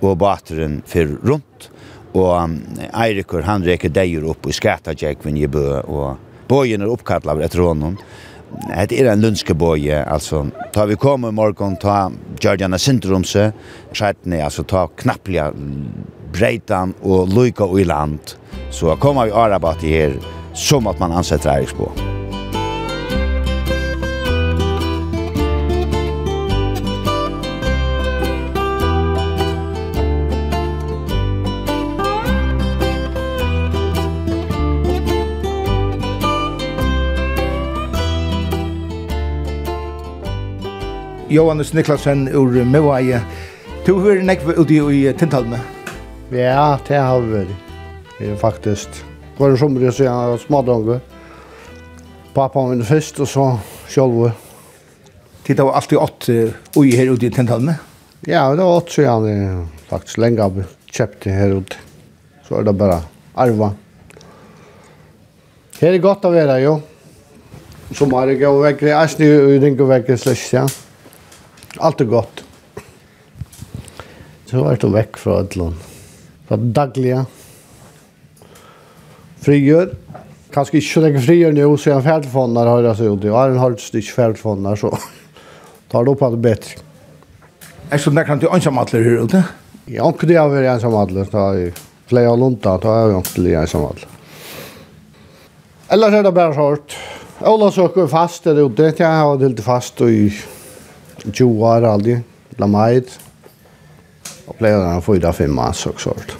Og 0.00 0.18
bateren 0.18 0.82
fyrir 0.86 1.16
runt. 1.24 1.70
Og 2.12 2.42
um, 2.42 2.58
Eirikur, 2.92 3.46
han 3.46 3.64
reker 3.64 3.88
deir 3.88 4.26
opp 4.28 4.48
i 4.50 4.52
skatadjekven 4.52 5.38
i 5.40 5.46
bø. 5.48 5.80
Og 5.80 6.18
bågen 6.50 6.84
er 6.84 6.92
oppkattlaver 6.92 7.46
etter 7.46 7.64
honom. 7.64 7.96
Det 8.90 8.98
er 8.98 9.10
en 9.12 9.22
lønskebøy, 9.24 9.88
altså. 10.04 10.44
Ta 10.74 10.84
vi 10.90 10.98
kom 11.00 11.26
i 11.26 11.32
morgon, 11.34 11.78
ta 11.80 12.10
Gjørgjana 12.40 12.78
Sintrumse, 12.78 13.50
skjertene, 13.92 14.42
altså 14.44 14.66
ta 14.68 14.86
knapplega 15.00 15.50
breitan 16.34 16.94
og 17.02 17.32
lykka 17.34 17.70
i 17.78 17.88
land. 17.88 18.36
Så 18.70 18.94
kommer 19.02 19.26
vi 19.26 19.34
arabat 19.34 19.84
i 19.84 19.96
her, 19.96 20.16
som 20.54 20.90
at 20.90 21.02
man 21.02 21.18
ansetter 21.18 21.56
Eriksbo. 21.56 21.90
Johannes 41.30 41.72
Niklasen 41.72 42.28
ur 42.28 42.64
Mewaie. 42.64 43.20
Du 43.86 43.92
har 43.94 44.02
vært 44.02 44.24
nekve 44.26 44.56
ute 44.58 44.74
i 44.90 45.04
Tintalme? 45.14 45.60
Ja, 46.34 46.74
det 46.88 46.98
har 46.98 47.22
vi 47.22 47.36
vært. 47.36 47.68
Det 48.16 48.32
er 48.32 48.40
faktisk. 48.40 48.98
Det 49.36 49.38
var 49.38 49.54
det 49.54 49.60
sommer 49.60 49.84
jeg 49.86 49.94
sier 49.94 50.08
jeg 50.08 50.32
var 50.32 50.42
smadrange. 50.42 50.96
Pappa 52.34 52.66
min 52.66 52.82
først, 52.82 53.22
og 53.22 53.30
så 53.30 53.46
sjølve. 53.86 54.32
Tid 55.46 55.62
det 55.62 55.68
var 55.70 55.78
alltid 55.78 56.02
ått 56.02 56.28
ui 56.82 56.90
her 56.98 57.14
ute 57.14 57.30
i 57.30 57.32
Tintalme? 57.38 57.78
Ja, 58.26 58.48
det 58.50 58.66
var 58.66 58.82
ått 58.82 58.90
siden 58.98 59.30
jeg 59.30 59.64
faktisk 59.94 60.18
lenge 60.18 60.42
har 60.42 60.68
kjøpt 60.90 61.24
det 61.28 61.38
her 61.38 61.56
ute. 61.62 61.78
Så 62.42 62.58
er 62.58 62.66
det 62.66 62.78
bare 62.82 63.00
arva. 63.38 63.70
Her 65.78 65.94
er 65.94 66.02
godt 66.02 66.26
å 66.26 66.34
være, 66.34 66.58
jo. 66.66 66.80
Som 67.94 68.18
er 68.18 68.34
det 68.34 68.40
gå 68.42 68.54
vekk, 68.66 68.88
jeg 68.90 68.98
er 68.98 69.18
snu 69.18 69.28
i 69.30 69.58
ringe 69.62 69.92
vekk, 69.94 70.16
slags, 70.18 70.48
ja. 70.58 70.68
Alt 71.78 72.00
er 72.00 72.04
godt. 72.10 72.44
Så 74.50 74.64
var 74.64 74.76
det 74.76 74.88
väck 74.88 75.16
från 75.16 75.38
Ödlund. 75.38 75.74
Från 76.48 76.72
daglige. 76.72 77.24
Frigjør. 79.40 79.94
Kanskje 80.50 80.80
ikke 80.80 80.90
så 80.90 81.00
lenge 81.04 81.20
frigjør 81.22 81.52
nå, 81.54 81.66
så 81.78 81.92
jag 81.92 82.02
färdfondar 82.02 82.66
har 82.66 82.82
jeg 82.82 82.96
så 82.98 83.12
ut. 83.14 83.24
Jeg 83.24 83.32
har 83.32 83.52
en 83.52 83.62
halv 83.62 83.78
styck 83.78 84.10
färdfondar 84.10 84.76
så 84.76 84.90
tar 85.92 86.04
det 86.04 86.10
upp 86.10 86.22
allt 86.22 86.42
bedre. 86.42 86.82
Er 87.90 87.98
så 87.98 88.10
där 88.10 88.24
til 88.24 88.38
du 88.38 88.48
her, 88.48 88.78
alla 88.78 89.04
hur 89.04 89.24
ute? 89.24 89.44
Jag 89.86 90.18
kunde 90.18 90.34
jag 90.34 90.48
vara 90.48 90.72
ensam 90.72 90.94
alla 90.94 91.24
ta 91.24 91.54
i 91.54 91.72
flera 92.06 92.36
lunta 92.36 92.78
ta 92.78 93.00
jag 93.00 93.16
inte 93.18 93.54
ensam 93.54 93.84
alla. 93.84 94.06
Eller 95.88 96.06
Ellers 96.06 96.18
er 96.18 96.22
det 96.22 96.32
bare 96.32 96.54
hårt. 96.54 96.96
Ola 97.40 97.70
søker 97.70 98.06
fast 98.06 98.44
där 98.44 98.66
ute. 98.66 98.94
jeg 98.98 99.06
har 99.06 99.36
vært 99.36 99.42
helt 99.42 99.60
fast 99.60 100.00
och 100.00 100.10
i 100.10 100.32
20 101.26 101.64
år 101.66 101.86
aldri, 101.88 102.16
la 102.58 102.66
mig 102.70 103.02
Og 104.48 104.56
pleier 104.58 104.80
den 104.80 104.98
å 104.98 105.04
få 105.04 105.16
ut 105.18 105.26
av 105.28 105.36
fem 105.36 105.52
mass 105.54 105.84
og 105.86 106.00
sånt. 106.02 106.34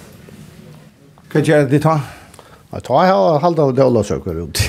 Hva 1.31 1.39
gjør 1.39 1.69
det 1.71 1.79
ta? 1.83 1.95
Jeg 2.71 2.83
tar 2.87 3.05
her 3.07 3.15
og 3.15 3.41
halda 3.43 3.67
av 3.67 3.71
det 3.71 3.79
døla 3.79 4.03
søker 4.03 4.41
ut. 4.43 4.59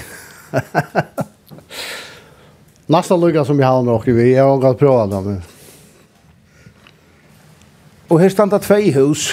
Nästa 2.92 3.16
lukka 3.16 3.44
som 3.44 3.58
vi 3.58 3.64
har 3.64 3.82
med 3.82 3.94
vi, 4.14 4.32
jeg 4.34 4.42
har 4.42 4.58
gått 4.62 4.78
prøva 4.78 5.06
det, 5.10 5.20
men... 5.26 5.42
Og 8.12 8.20
her 8.20 8.30
standa 8.30 8.58
tvei 8.60 8.90
hus. 8.92 9.30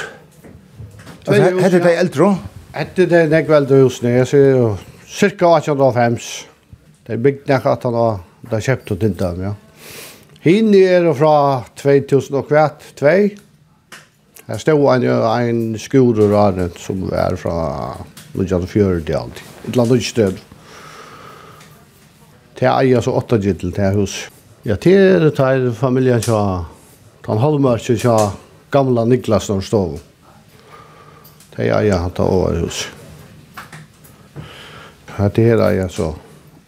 Tvei 1.25 1.39
hus, 1.41 1.49
ja. 1.49 1.63
Hette 1.65 1.81
det 1.83 1.95
eldre? 1.99 2.29
Hette 2.73 3.07
det 3.09 3.23
nek 3.33 3.49
hus 3.49 3.81
husene, 3.83 4.13
jeg 4.21 4.29
ser 4.29 4.45
jo 4.53 4.67
cirka 5.09 5.49
1805. 5.57 6.19
Det 7.05 7.17
er 7.17 7.25
bygd 7.25 7.49
nek 7.49 7.65
at 7.73 7.89
han 7.89 7.97
har 7.99 8.63
kjøpt 8.69 8.93
og 8.95 9.01
tindt 9.01 9.19
dem, 9.19 9.49
ja. 9.49 9.53
Hini 10.39 10.85
er 10.87 11.13
fra 11.13 11.63
2000 11.75 12.37
og 12.39 12.45
kvart, 12.47 12.83
2. 12.95 13.07
Her 14.47 14.57
stod 14.57 14.85
en, 14.93 15.03
en 15.03 15.59
skurur 15.77 16.31
av 16.31 16.61
som 16.79 17.03
er 17.11 17.35
fra 17.35 17.57
1940 18.37 19.03
alltid. 19.19 19.43
Et 19.67 19.73
eller 19.73 19.83
annet 19.83 20.07
sted. 20.07 20.39
Det 22.55 22.67
er 22.67 22.71
eier 22.71 23.03
så 23.03 23.17
åtta 23.19 23.37
gittel 23.43 23.75
til 23.75 23.99
hus. 23.99 24.17
Ja, 24.63 24.79
det 24.79 24.95
er 24.95 25.27
det 25.27 25.35
her 25.37 25.69
familien 25.75 26.23
tja, 26.23 26.39
den 27.27 27.43
halvmørkje 27.43 27.99
tja 27.99 28.17
gamla 28.71 29.05
Niklas 29.05 29.51
når 29.51 29.61
stod. 29.67 30.01
Det 31.53 31.67
er 31.67 31.81
eier 31.81 31.99
han 31.99 32.15
tar 32.15 32.31
over 32.31 32.63
hus. 32.63 32.85
Det 35.35 35.49
er 35.51 35.67
eier 35.67 35.91
så, 35.91 36.13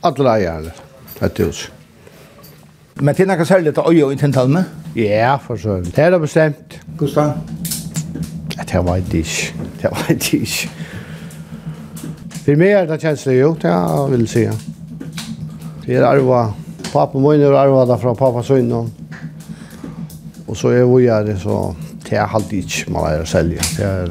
alle 0.04 0.34
eierne, 0.36 0.74
det 1.22 1.38
huset. 1.40 1.81
Men 3.00 3.16
til 3.16 3.28
nekka 3.28 3.46
særlig 3.48 3.74
til 3.74 3.84
øye 3.88 4.06
og 4.06 4.12
intentalme? 4.12 4.66
Ja, 4.96 5.36
for 5.36 5.56
så. 5.56 5.80
Det 5.86 6.00
er 6.00 6.10
det 6.10 6.22
bestemt. 6.22 6.80
Gustav? 6.98 7.34
Det 8.72 8.86
var 8.86 8.96
det 8.96 9.14
ikke. 9.14 9.54
Det 9.82 9.92
var 9.92 10.08
det 10.08 10.34
ikke. 10.34 10.70
For 12.42 12.58
meg 12.58 12.74
er 12.74 12.88
det 12.90 12.98
kjenslig, 13.02 13.38
jo, 13.42 13.54
det 13.62 13.74
vil 14.12 14.28
si. 14.28 14.48
Det 15.86 15.98
er 15.98 16.06
arva. 16.08 16.48
Pappa 16.92 17.20
min 17.22 17.44
er 17.46 17.56
arva 17.56 17.86
da 17.86 17.98
fra 18.02 18.14
pappa 18.18 18.44
sønnen. 18.44 18.90
Og 20.48 20.58
så 20.58 20.74
er 20.76 20.88
vi 20.90 21.06
her, 21.08 21.30
så 21.40 21.74
det 22.08 22.18
er 22.20 22.34
alltid 22.36 22.66
ikke 22.66 22.92
man 22.92 23.08
er 23.12 23.22
å 23.24 23.28
selge. 23.30 23.64
Det 23.78 23.86
er, 23.88 24.10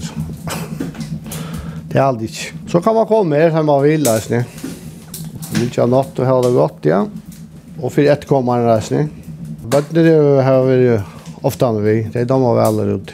det 1.91 1.99
er 1.99 2.05
alltid 2.07 2.29
ikke. 2.31 2.61
Så 2.71 2.81
kan 2.85 2.97
man 2.97 3.09
komme 3.11 3.37
her 3.37 3.51
som 3.53 3.67
man 3.69 3.83
vil, 3.85 4.07
løsning. 4.07 4.47
Mykje 5.59 5.89
natt 5.91 6.23
og 6.23 6.31
ha 6.31 6.39
det 6.47 6.55
godt, 6.55 6.89
ja 6.89 7.03
och 7.83 7.93
för 7.93 8.03
ett 8.03 8.27
kommande 8.27 8.77
resning. 8.77 9.09
Bönder 9.67 10.05
det 10.05 10.43
har 10.43 10.65
vi 10.65 11.01
ofta 11.41 11.67
använt. 11.67 12.13
Det 12.13 12.21
är 12.21 12.25
de 12.25 12.43
har 12.43 12.55
väl 12.55 12.87
runt. 12.87 13.11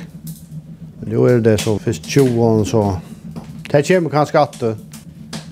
Men 1.00 1.14
då 1.14 1.26
är 1.26 1.38
det 1.38 1.58
så 1.58 1.78
för 1.78 1.92
20 1.92 2.44
år 2.44 2.64
så. 2.64 2.96
Det 3.70 3.88
kommer 3.88 4.10
kanske 4.10 4.40
att 4.40 4.60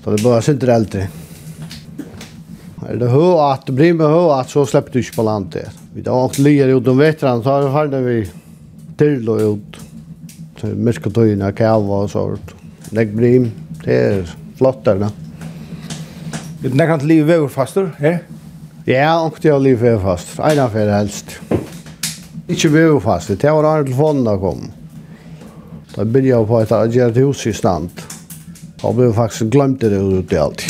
då 0.03 0.11
det 0.11 0.23
börjar 0.23 0.49
inte 0.49 0.73
äldre. 0.73 1.07
Är 2.89 2.95
det 2.95 3.09
hur 3.09 3.53
att 3.53 3.65
blir 3.69 3.93
med 3.93 4.07
hur 4.07 4.39
att 4.39 4.49
så 4.49 4.65
släpper 4.65 4.91
du 4.91 4.99
inte 4.99 5.15
på 5.15 5.23
landet. 5.23 5.69
Vi 5.93 6.01
då 6.01 6.11
åkt 6.11 6.37
ligger 6.37 6.67
ut 6.67 6.87
om 6.87 6.97
vetran 6.97 7.43
så 7.43 7.49
har 7.49 7.87
det 7.87 8.01
vi 8.01 8.29
till 8.97 9.29
och 9.29 9.39
ut. 9.39 9.77
Så 10.61 10.67
mycket 10.67 11.13
tojna 11.13 11.51
kalva 11.51 11.95
och 11.95 12.11
sånt. 12.11 12.51
Det 12.89 13.05
brim, 13.05 13.51
det 13.83 13.95
är 13.95 14.35
flott 14.57 14.85
där. 14.85 15.07
Det 16.61 16.77
kan 16.77 16.93
inte 16.93 17.05
livet 17.05 17.39
vara 17.39 17.49
fastor, 17.49 17.91
her. 17.97 18.11
det? 18.11 18.34
Ja, 18.85 19.15
og 19.17 19.39
det 19.41 19.49
er 19.49 19.57
livet 19.57 19.97
fast. 20.03 20.35
En 20.37 20.59
av 20.61 20.75
er 20.77 20.91
helst. 20.93 21.39
Ikke 22.45 22.69
vi 22.69 22.83
fast. 23.01 23.31
Det 23.33 23.49
var 23.49 23.65
da 23.65 23.79
telefonen 23.81 24.37
kom. 24.37 24.67
Da 25.95 26.03
begynte 26.05 26.29
jeg 26.29 26.45
på 26.51 26.59
et 26.61 26.73
agert 26.77 27.17
hus 27.17 27.45
i 27.49 27.53
stand. 27.57 28.03
Da 28.77 28.91
ble 28.93 29.07
jeg 29.07 29.15
faktisk 29.17 29.49
glemt 29.55 29.81
det 29.81 29.97
ut 29.97 30.35
i 30.35 30.37
alt. 30.37 30.61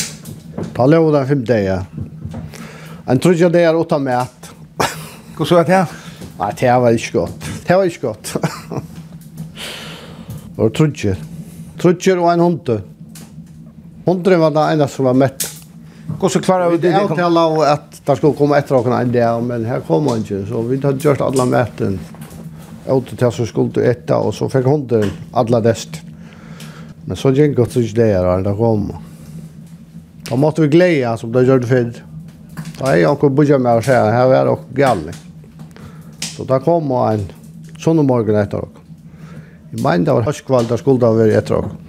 Da 0.77 0.85
lå 0.87 1.01
det 1.11 1.25
fem 1.27 1.41
dager. 1.43 1.83
En 3.03 3.19
trodde 3.19 3.49
det 3.51 3.65
er 3.67 3.75
åtta 3.75 3.99
mæt. 3.99 4.47
så 5.35 5.59
er 5.59 5.67
det? 5.67 5.81
Nei, 6.39 6.51
det 6.55 6.71
var 6.71 6.95
ikke 6.95 7.17
godt. 7.17 7.49
Det 7.67 7.75
var 7.75 7.83
ikke 7.83 8.07
godt. 8.07 8.31
og 10.61 10.71
trudger. 10.71 11.19
Trudger 11.83 12.23
og 12.23 12.31
en 12.31 12.45
hund. 12.45 12.71
Hunden 14.07 14.39
var 14.39 14.55
det 14.55 14.65
ene 14.71 14.87
som 14.87 15.11
var 15.11 15.19
mett. 15.19 15.49
Hvordan 16.07 16.47
klarer 16.47 16.71
vi 16.71 16.79
det? 16.79 16.95
Jeg 16.95 17.09
avtaler 17.09 17.61
at 17.73 17.94
Det 18.05 18.15
skulle 18.19 18.37
komme 18.37 18.57
etter 18.59 18.77
åkne 18.77 18.99
en 19.01 19.13
del, 19.13 19.41
men 19.41 19.65
her 19.65 19.81
kom 19.87 20.05
han 20.11 20.21
ikke. 20.21 20.43
Så 20.45 20.61
vi 20.67 20.77
hadde 20.83 21.01
gjort 21.01 21.23
alle 21.25 21.45
møten. 21.49 21.97
Åte 22.85 23.17
til 23.17 23.31
så 23.33 23.47
skulle 23.49 23.81
etter, 23.89 24.21
og 24.21 24.35
så 24.37 24.45
fikk 24.51 24.67
hunden 24.69 25.09
alle 25.33 25.61
dest. 25.65 26.03
Men 27.05 27.17
så 27.17 27.31
gikk 27.33 27.55
det 27.57 27.65
ikke 27.81 27.97
det 27.97 28.09
her, 28.13 28.43
det 28.45 28.53
kom. 28.59 28.91
Da 30.29 30.37
måtte 30.37 30.61
vi 30.61 30.69
glede, 30.73 31.17
som 31.17 31.33
det 31.33 31.45
gjør 31.47 31.63
det 31.63 31.71
fint. 31.71 32.01
Da 32.77 32.91
er 32.91 33.01
jeg 33.01 33.17
ikke 33.17 33.29
bodde 33.33 33.59
med 33.61 33.81
å 33.81 33.83
se, 33.85 33.97
her 33.97 34.29
var 34.29 34.49
det 34.51 34.85
ikke. 34.85 35.17
Så 36.35 36.45
da 36.49 36.59
kom 36.61 36.89
han 36.93 37.25
sånn 37.81 38.01
om 38.01 38.09
morgenen 38.09 38.41
etter 38.41 38.65
åkne. 38.65 38.81
I 39.73 39.81
mener 39.81 40.05
det 40.05 40.15
var 40.19 40.29
høstkvall, 40.29 40.69
da 40.69 40.77
skulle 40.77 41.01
det 41.01 41.13
være 41.19 41.41
etter 41.41 41.57
åkne. 41.61 41.81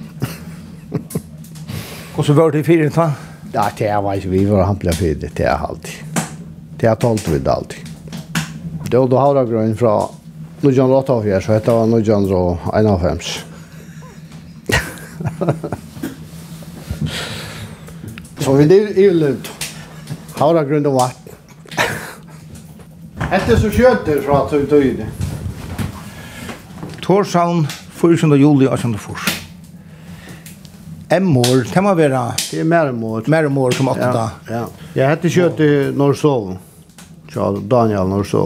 Og 2.17 2.25
så 2.25 2.33
var 2.33 2.53
det 2.53 2.65
i 2.65 2.69
fire, 2.69 2.89
da? 2.89 3.11
Ja, 3.53 3.69
det 3.77 3.93
var 4.05 4.17
ikke 4.17 4.33
vi 4.33 4.45
var 4.49 4.69
han 4.69 4.81
ble 4.81 4.93
det 4.97 5.45
er 5.45 5.57
alltid. 5.57 5.96
Det 6.77 6.87
har 6.87 6.97
talt 6.97 7.29
vid 7.29 7.49
allt. 7.49 7.75
Det 8.91 8.99
var 8.99 9.09
då 9.09 9.19
har 9.19 9.37
jag 9.37 9.51
grön 9.51 9.77
från 9.77 10.09
Nujan 10.61 10.89
Rottavjer, 10.89 11.41
så 11.41 11.53
hette 11.53 11.71
han 11.73 11.91
Nujan 11.91 12.27
Rå 12.27 12.59
1,5. 12.65 13.39
Så 18.39 18.53
vi 18.53 18.65
det 18.65 18.79
är 18.79 19.01
ju 19.01 19.13
lugnt. 19.15 19.49
Havra 20.35 20.65
grund 20.65 20.87
och 20.87 20.93
vatten. 20.93 21.33
Hette 23.19 23.61
så 23.61 23.71
kjöter 23.71 24.23
så 24.27 24.33
att 24.33 24.51
du 24.51 24.67
döjde. 24.67 25.07
Torshavn, 27.03 27.67
4. 27.91 28.37
juli 28.37 28.69
18. 28.69 28.99
fors. 28.99 29.43
Emmor, 31.09 31.67
det 31.75 31.83
må 31.83 31.95
være... 31.95 32.35
Det 32.51 32.61
er 32.61 32.65
mermor. 32.65 33.23
Mermor 33.27 33.71
som 33.71 33.89
åtta. 33.89 34.09
Ja, 34.11 34.31
ja. 34.51 34.63
Jeg 34.95 35.09
hette 35.13 35.31
kjøtt 35.31 35.61
i 35.63 35.69
Norrsov 35.95 36.57
ja, 37.37 37.53
Daniel 37.71 38.09
når 38.11 38.29
så. 38.31 38.45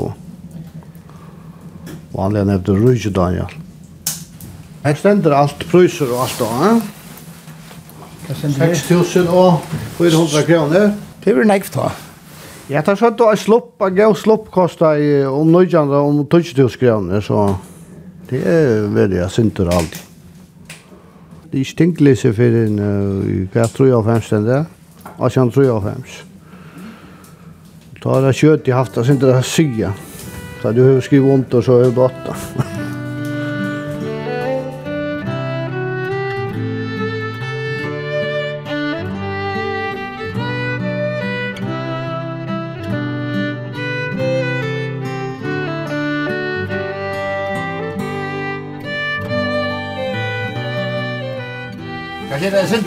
Og 2.11 2.23
han 2.25 2.35
lene 2.35 2.59
efter 2.59 2.79
Rujtje 2.79 3.13
Daniel. 3.15 3.51
Her 4.85 4.97
stender 4.97 5.37
alt 5.37 5.67
priser 5.71 6.11
og 6.11 6.25
alt 6.25 6.41
da, 6.41 6.49
eh? 6.71 6.97
6.000 8.31 9.27
og 9.35 9.59
400 9.99 10.47
kroner. 10.47 10.93
Det 11.25 11.35
blir 11.35 11.49
nekv 11.49 11.71
ta. 11.75 11.91
Ja, 12.71 12.85
tar 12.87 12.95
er 12.95 13.01
sånn 13.01 13.17
at 13.19 13.43
slopp, 13.43 13.83
jeg 13.83 14.07
har 14.07 14.15
slopp 14.15 14.47
kostar 14.55 15.01
i 15.03 15.11
om 15.27 15.51
nøyjande 15.51 15.99
om 15.99 16.23
20.000 16.23 16.79
kroner, 16.79 17.25
så 17.25 17.57
det 18.31 18.45
er 18.47 18.87
veldig, 18.95 19.19
jeg 19.25 19.35
synter 19.35 19.73
alt. 19.75 19.99
Det 21.51 21.59
er 21.59 21.65
ikke 21.65 21.81
tinkelig 21.83 22.17
seg 22.23 22.37
for 22.39 22.63
en, 22.63 22.81
jeg 23.51 23.71
tror 23.75 23.91
jeg 23.91 24.07
fem 24.07 24.21
5 24.23 24.27
stender, 24.29 24.67
jeg 25.19 25.53
tror 25.55 25.67
jeg 25.67 25.87
fem. 25.89 26.05
5 26.15 26.30
Da 28.01 28.15
har 28.15 28.25
det 28.25 28.37
kjøtt 28.39 28.69
i 28.71 28.73
haft, 28.73 28.95
det 28.97 29.03
er 29.03 29.13
ikke 29.13 29.27
det 29.29 29.41
å. 29.45 29.91
Så 30.63 30.73
du 30.73 30.85
har 30.87 31.03
skrivit 31.05 31.35
ont 31.35 31.51
det, 31.53 31.65
så 31.67 31.81
er 31.81 31.91
det 31.91 32.07
åtta. 32.09 32.80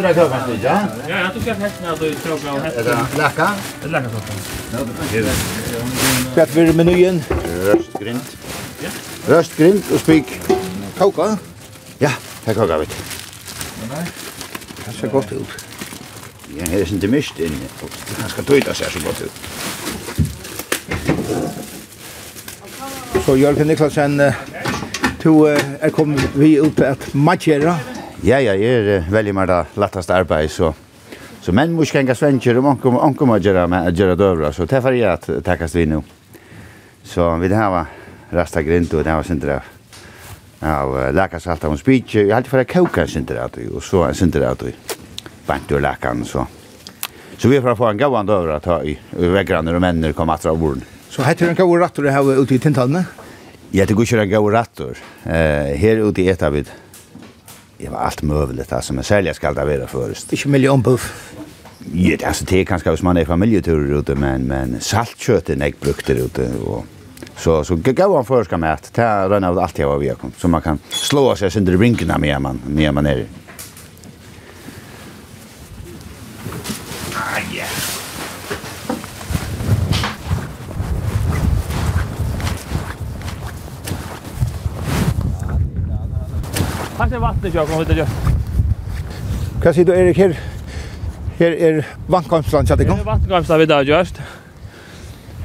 du 0.07 0.13
drar 0.13 0.29
klockan 0.29 0.51
lite? 0.51 0.87
Ja, 1.07 1.19
jag 1.19 1.33
tog 1.33 1.43
helt 1.43 1.81
när 1.81 1.97
du 1.97 2.15
frågar 2.15 2.53
och 2.53 2.59
hette. 2.59 2.79
Är 2.79 2.83
det 2.83 3.17
läka? 3.17 3.51
Det 3.81 3.87
är 3.87 3.91
läka 3.91 4.09
klockan. 4.09 4.35
Kvart 6.33 6.55
vid 6.55 6.75
menyen. 6.75 7.23
Röstgrind. 7.65 8.19
Ja. 8.83 8.89
Röstgrind 9.27 9.83
och 9.93 9.99
spik. 9.99 10.25
Kauka? 10.97 11.37
Ja, 11.97 12.11
här 12.45 12.53
kokar 12.53 12.77
vi. 12.77 12.85
Nej. 13.95 14.05
Det 14.85 14.91
ser 14.91 15.07
gott 15.07 15.31
ut. 15.31 15.47
Ja, 16.57 16.65
här 16.71 16.79
är 16.79 16.93
inte 16.93 17.07
mist 17.07 17.39
inne. 17.39 17.55
Det 18.23 18.29
ska 18.29 18.41
tøyta 18.41 18.73
seg 18.73 18.91
så 18.91 18.99
gott 18.99 19.21
ut. 19.21 19.31
Så 23.25 23.37
Jørgen 23.37 23.67
Niklasen, 23.67 24.21
du 25.23 25.47
er 25.47 25.89
kommet 25.89 26.35
vi 26.35 26.57
ut 26.59 26.79
at 26.79 27.13
matjera. 27.13 27.79
Ja, 28.23 28.37
ja, 28.39 28.53
jeg 28.55 28.87
er 28.87 29.07
veldig 29.11 29.31
mer 29.35 29.49
det 29.49 29.57
letteste 29.75 30.13
arbeid, 30.15 30.51
så 30.51 30.73
Så 31.43 31.51
men 31.51 31.73
måste 31.73 31.97
gänga 31.97 32.15
svenskar 32.15 32.57
om 32.57 32.65
ankom 32.65 32.97
ankom 32.97 33.29
att 33.29 33.43
göra 33.43 33.67
med 33.67 33.87
att 33.87 33.97
göra 33.97 34.15
dövra 34.15 34.53
så 34.53 34.65
därför 34.65 34.93
är 34.93 35.07
att 35.07 35.29
tackas 35.43 35.75
vi 35.75 35.85
nå. 35.85 36.03
Så 37.03 37.35
vi 37.35 37.47
det 37.47 37.55
här 37.55 37.69
var 37.69 37.85
rasta 38.29 38.61
grint 38.61 38.93
och 38.93 39.03
det 39.03 39.15
var 39.15 39.23
sindra 39.23 39.61
av 40.59 41.13
läkar 41.13 41.39
salta 41.39 41.67
om 41.67 41.77
speech. 41.77 42.15
Jag 42.15 42.35
hade 42.35 42.49
för 42.49 42.57
att 42.57 42.73
koka 42.73 43.07
sindra 43.07 43.43
att 43.43 43.57
och 43.75 43.83
så 43.83 44.13
sindra 44.13 44.49
att 44.49 44.63
bant 45.45 45.71
och 45.71 45.81
läkaren 45.81 46.25
så. 46.25 46.47
Så 47.37 47.47
vi 47.47 47.61
får 47.61 47.75
få 47.75 47.85
en 47.85 47.97
gåvan 47.97 48.25
dövra 48.25 48.59
ta 48.59 48.83
i 48.83 48.99
väggarna 49.11 49.75
och 49.75 49.81
männen 49.81 50.13
kom 50.13 50.29
att 50.29 50.41
dra 50.41 50.55
borden. 50.55 50.83
Så 51.09 51.23
heter 51.23 51.45
den 51.45 51.55
gåvan 51.55 51.79
rattor 51.79 52.03
det 52.03 52.11
här 52.11 52.41
ute 52.43 52.55
i 52.55 52.59
tintalna? 52.59 53.05
Ja, 53.71 53.85
det 53.85 53.93
går 53.93 54.05
ju 54.05 54.19
en 54.19 54.51
rattor. 54.51 54.97
Eh 55.23 55.31
här 55.75 56.09
ute 56.09 56.21
i 56.21 56.29
etavid. 56.29 56.67
av 56.67 56.82
det 57.77 57.89
var 57.89 57.97
allt 57.97 58.21
möjligt 58.21 58.73
alltså 58.73 58.93
men 58.93 59.03
sälja 59.03 59.33
ska 59.33 59.53
det 59.53 59.65
vara 59.65 59.87
först. 59.87 60.33
Inte 60.33 60.47
miljonbuff. 60.47 61.33
Ja, 61.93 62.15
det 62.19 62.25
alltså 62.25 62.45
det 62.45 62.65
kanske 62.65 62.89
hos 62.89 63.01
man 63.01 63.17
är 63.17 63.25
familjeturer 63.25 63.99
ute 63.99 64.15
men 64.15 64.43
men 64.43 64.81
saltköttet 64.81 65.59
jag 65.59 65.73
brukte 65.79 66.13
ute 66.13 66.51
och 66.65 66.85
så 67.37 67.63
så 67.63 67.75
gå 67.75 68.15
han 68.15 68.25
först 68.25 68.47
ska 68.47 68.57
med 68.57 68.77
ta 68.93 69.29
röna 69.29 69.49
av 69.49 69.59
allt 69.59 69.79
jag 69.79 69.87
var 69.87 69.97
vi 69.97 70.09
kom 70.09 70.31
så 70.37 70.47
man 70.47 70.61
kan 70.61 70.79
slå 70.89 71.35
sig 71.35 71.51
sönder 71.51 71.77
brinkarna 71.77 72.17
med 72.17 72.41
man 72.41 72.61
när 72.67 72.91
man 72.91 73.05
är. 73.05 73.25
Ah, 77.15 77.55
yeah. 77.55 77.82
Takk 86.93 87.09
til 87.09 87.21
vattnet, 87.23 87.55
Jakob, 87.55 87.73
hva 87.73 87.85
det 87.89 87.95
gjør. 87.97 88.09
Hva 89.63 89.71
sier 89.73 89.87
du, 89.87 89.91
Erik, 89.95 90.19
her? 90.21 90.33
Her 91.39 91.55
er 91.57 91.79
vannkomstland, 92.11 92.67
kjatt 92.69 92.83
ikke? 92.83 92.93
Her 92.99 93.01
er 93.01 93.07
vannkomstland 93.07 93.63
vi 93.63 93.67
da 93.71 93.79
gjørst. 93.87 94.19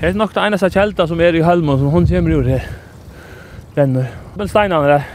Her 0.02 0.10
er 0.10 0.18
nok 0.20 0.34
det 0.34 0.42
eneste 0.44 0.68
kjelta 0.74 1.06
som 1.08 1.22
er 1.24 1.38
i 1.38 1.40
Helmond, 1.46 1.80
som 1.80 1.94
hun 1.94 2.08
kommer 2.10 2.36
ut 2.36 2.50
her. 2.52 2.68
Renner. 3.78 4.12
Men 4.36 4.52
steinene 4.52 4.92
der. 4.92 5.08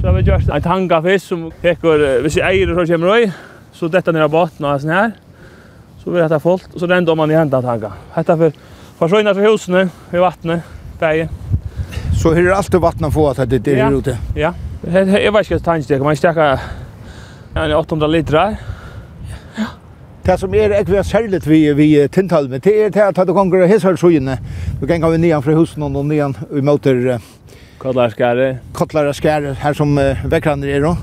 Så 0.00 0.08
har 0.08 0.18
vi 0.18 0.24
gjørst 0.26 0.50
en 0.50 0.66
tanga 0.66 1.00
fisk 1.06 1.30
som 1.30 1.46
peker, 1.62 2.04
hvis 2.26 2.40
jeg 2.40 2.50
eier 2.50 2.74
så 2.74 2.88
kommer 2.90 3.22
ut, 3.22 3.38
så 3.72 3.92
dette 3.94 4.16
nere 4.18 4.28
båten 4.34 4.66
og 4.66 4.82
sånn 4.82 4.96
her. 4.96 5.16
Så 6.02 6.10
blir 6.10 6.26
dette 6.26 6.42
fullt, 6.42 6.74
og 6.74 6.82
så 6.82 6.90
renner 6.90 7.22
man 7.22 7.30
i 7.30 7.38
hendene 7.38 7.62
tanga. 7.62 7.94
Hette 8.18 8.40
for 8.42 8.60
forsvinner 8.98 9.38
fra 9.38 9.46
husene, 9.46 9.86
i 10.10 10.26
vattnet, 10.26 10.66
berget. 10.98 11.30
Så 12.18 12.34
her 12.34 12.48
er 12.48 12.58
alltid 12.58 12.82
vattnet 12.82 13.14
få 13.14 13.30
at 13.30 13.46
det 13.46 13.62
er 13.68 13.84
ja. 13.86 13.94
ute? 13.94 14.18
Ja, 14.34 14.50
ja. 14.50 14.54
Jeg 14.84 15.06
vet 15.06 15.24
ikke 15.24 15.56
hva 15.56 15.64
tannstek, 15.64 16.02
man 16.04 16.16
stekker 16.16 16.58
en 17.56 17.72
800 17.72 18.10
liter 18.12 18.56
Ja. 19.56 19.68
Det 20.26 20.38
som 20.40 20.54
er 20.54 20.74
ikke 20.80 21.04
særlig 21.04 21.40
vi, 21.46 21.72
vi 21.72 22.08
tiltaler 22.08 22.58
det 22.58 22.74
er 22.86 22.90
til 22.90 23.20
at 23.20 23.28
du 23.28 23.32
ganger 23.34 23.66
hesshørsøyene. 23.66 24.38
Du 24.80 24.86
ganger 24.86 25.10
vi 25.10 25.18
nian 25.18 25.42
fra 25.42 25.54
husen 25.54 25.82
og 25.82 26.04
nian 26.04 26.34
vi 26.50 26.60
møter 26.60 27.18
Kottlarskære. 27.78 28.58
Kottlarskære, 28.72 29.54
her 29.60 29.72
som 29.72 29.98
uh, 29.98 30.30
vekkranner 30.30 30.68
er 30.68 30.80
då. 30.80 30.94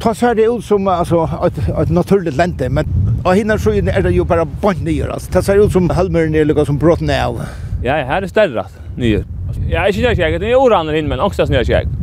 Ta 0.00 0.14
ser 0.14 0.34
det 0.34 0.48
ut 0.48 0.64
som 0.64 0.88
alltså 0.88 1.28
ett 1.46 1.58
ett 1.82 1.90
naturligt 1.90 2.36
lente, 2.36 2.68
men 2.68 2.86
och 3.24 3.34
hinner 3.34 3.58
så 3.58 3.70
är 3.70 4.02
det 4.02 4.10
ju 4.10 4.24
bara 4.24 4.44
bort 4.44 4.82
ner 4.82 5.08
alltså. 5.08 5.32
Ta 5.32 5.42
ser 5.42 5.64
ut 5.64 5.72
som 5.72 5.90
halmern 5.90 6.34
är 6.34 6.44
lika 6.44 6.64
som 6.64 6.78
brott 6.78 7.00
ner. 7.00 7.36
Ja, 7.82 7.94
här 7.94 8.22
är 8.22 8.26
større 8.26 8.64
nyr. 8.96 9.24
Ja, 9.70 9.86
jag 9.86 9.94
syns 9.94 10.18
jag, 10.18 10.40
det 10.40 10.50
är 10.50 10.54
oranden 10.54 10.96
in 10.96 11.08
men 11.08 11.20
också 11.20 11.46
snö 11.46 11.62
jag 11.62 11.99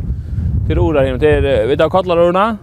till 0.68 0.78
orar 0.78 1.04
hem 1.04 1.18
till 1.18 1.42
vet 1.68 1.80
jag 1.80 1.92
kallar 1.92 2.28
orna. 2.30 2.56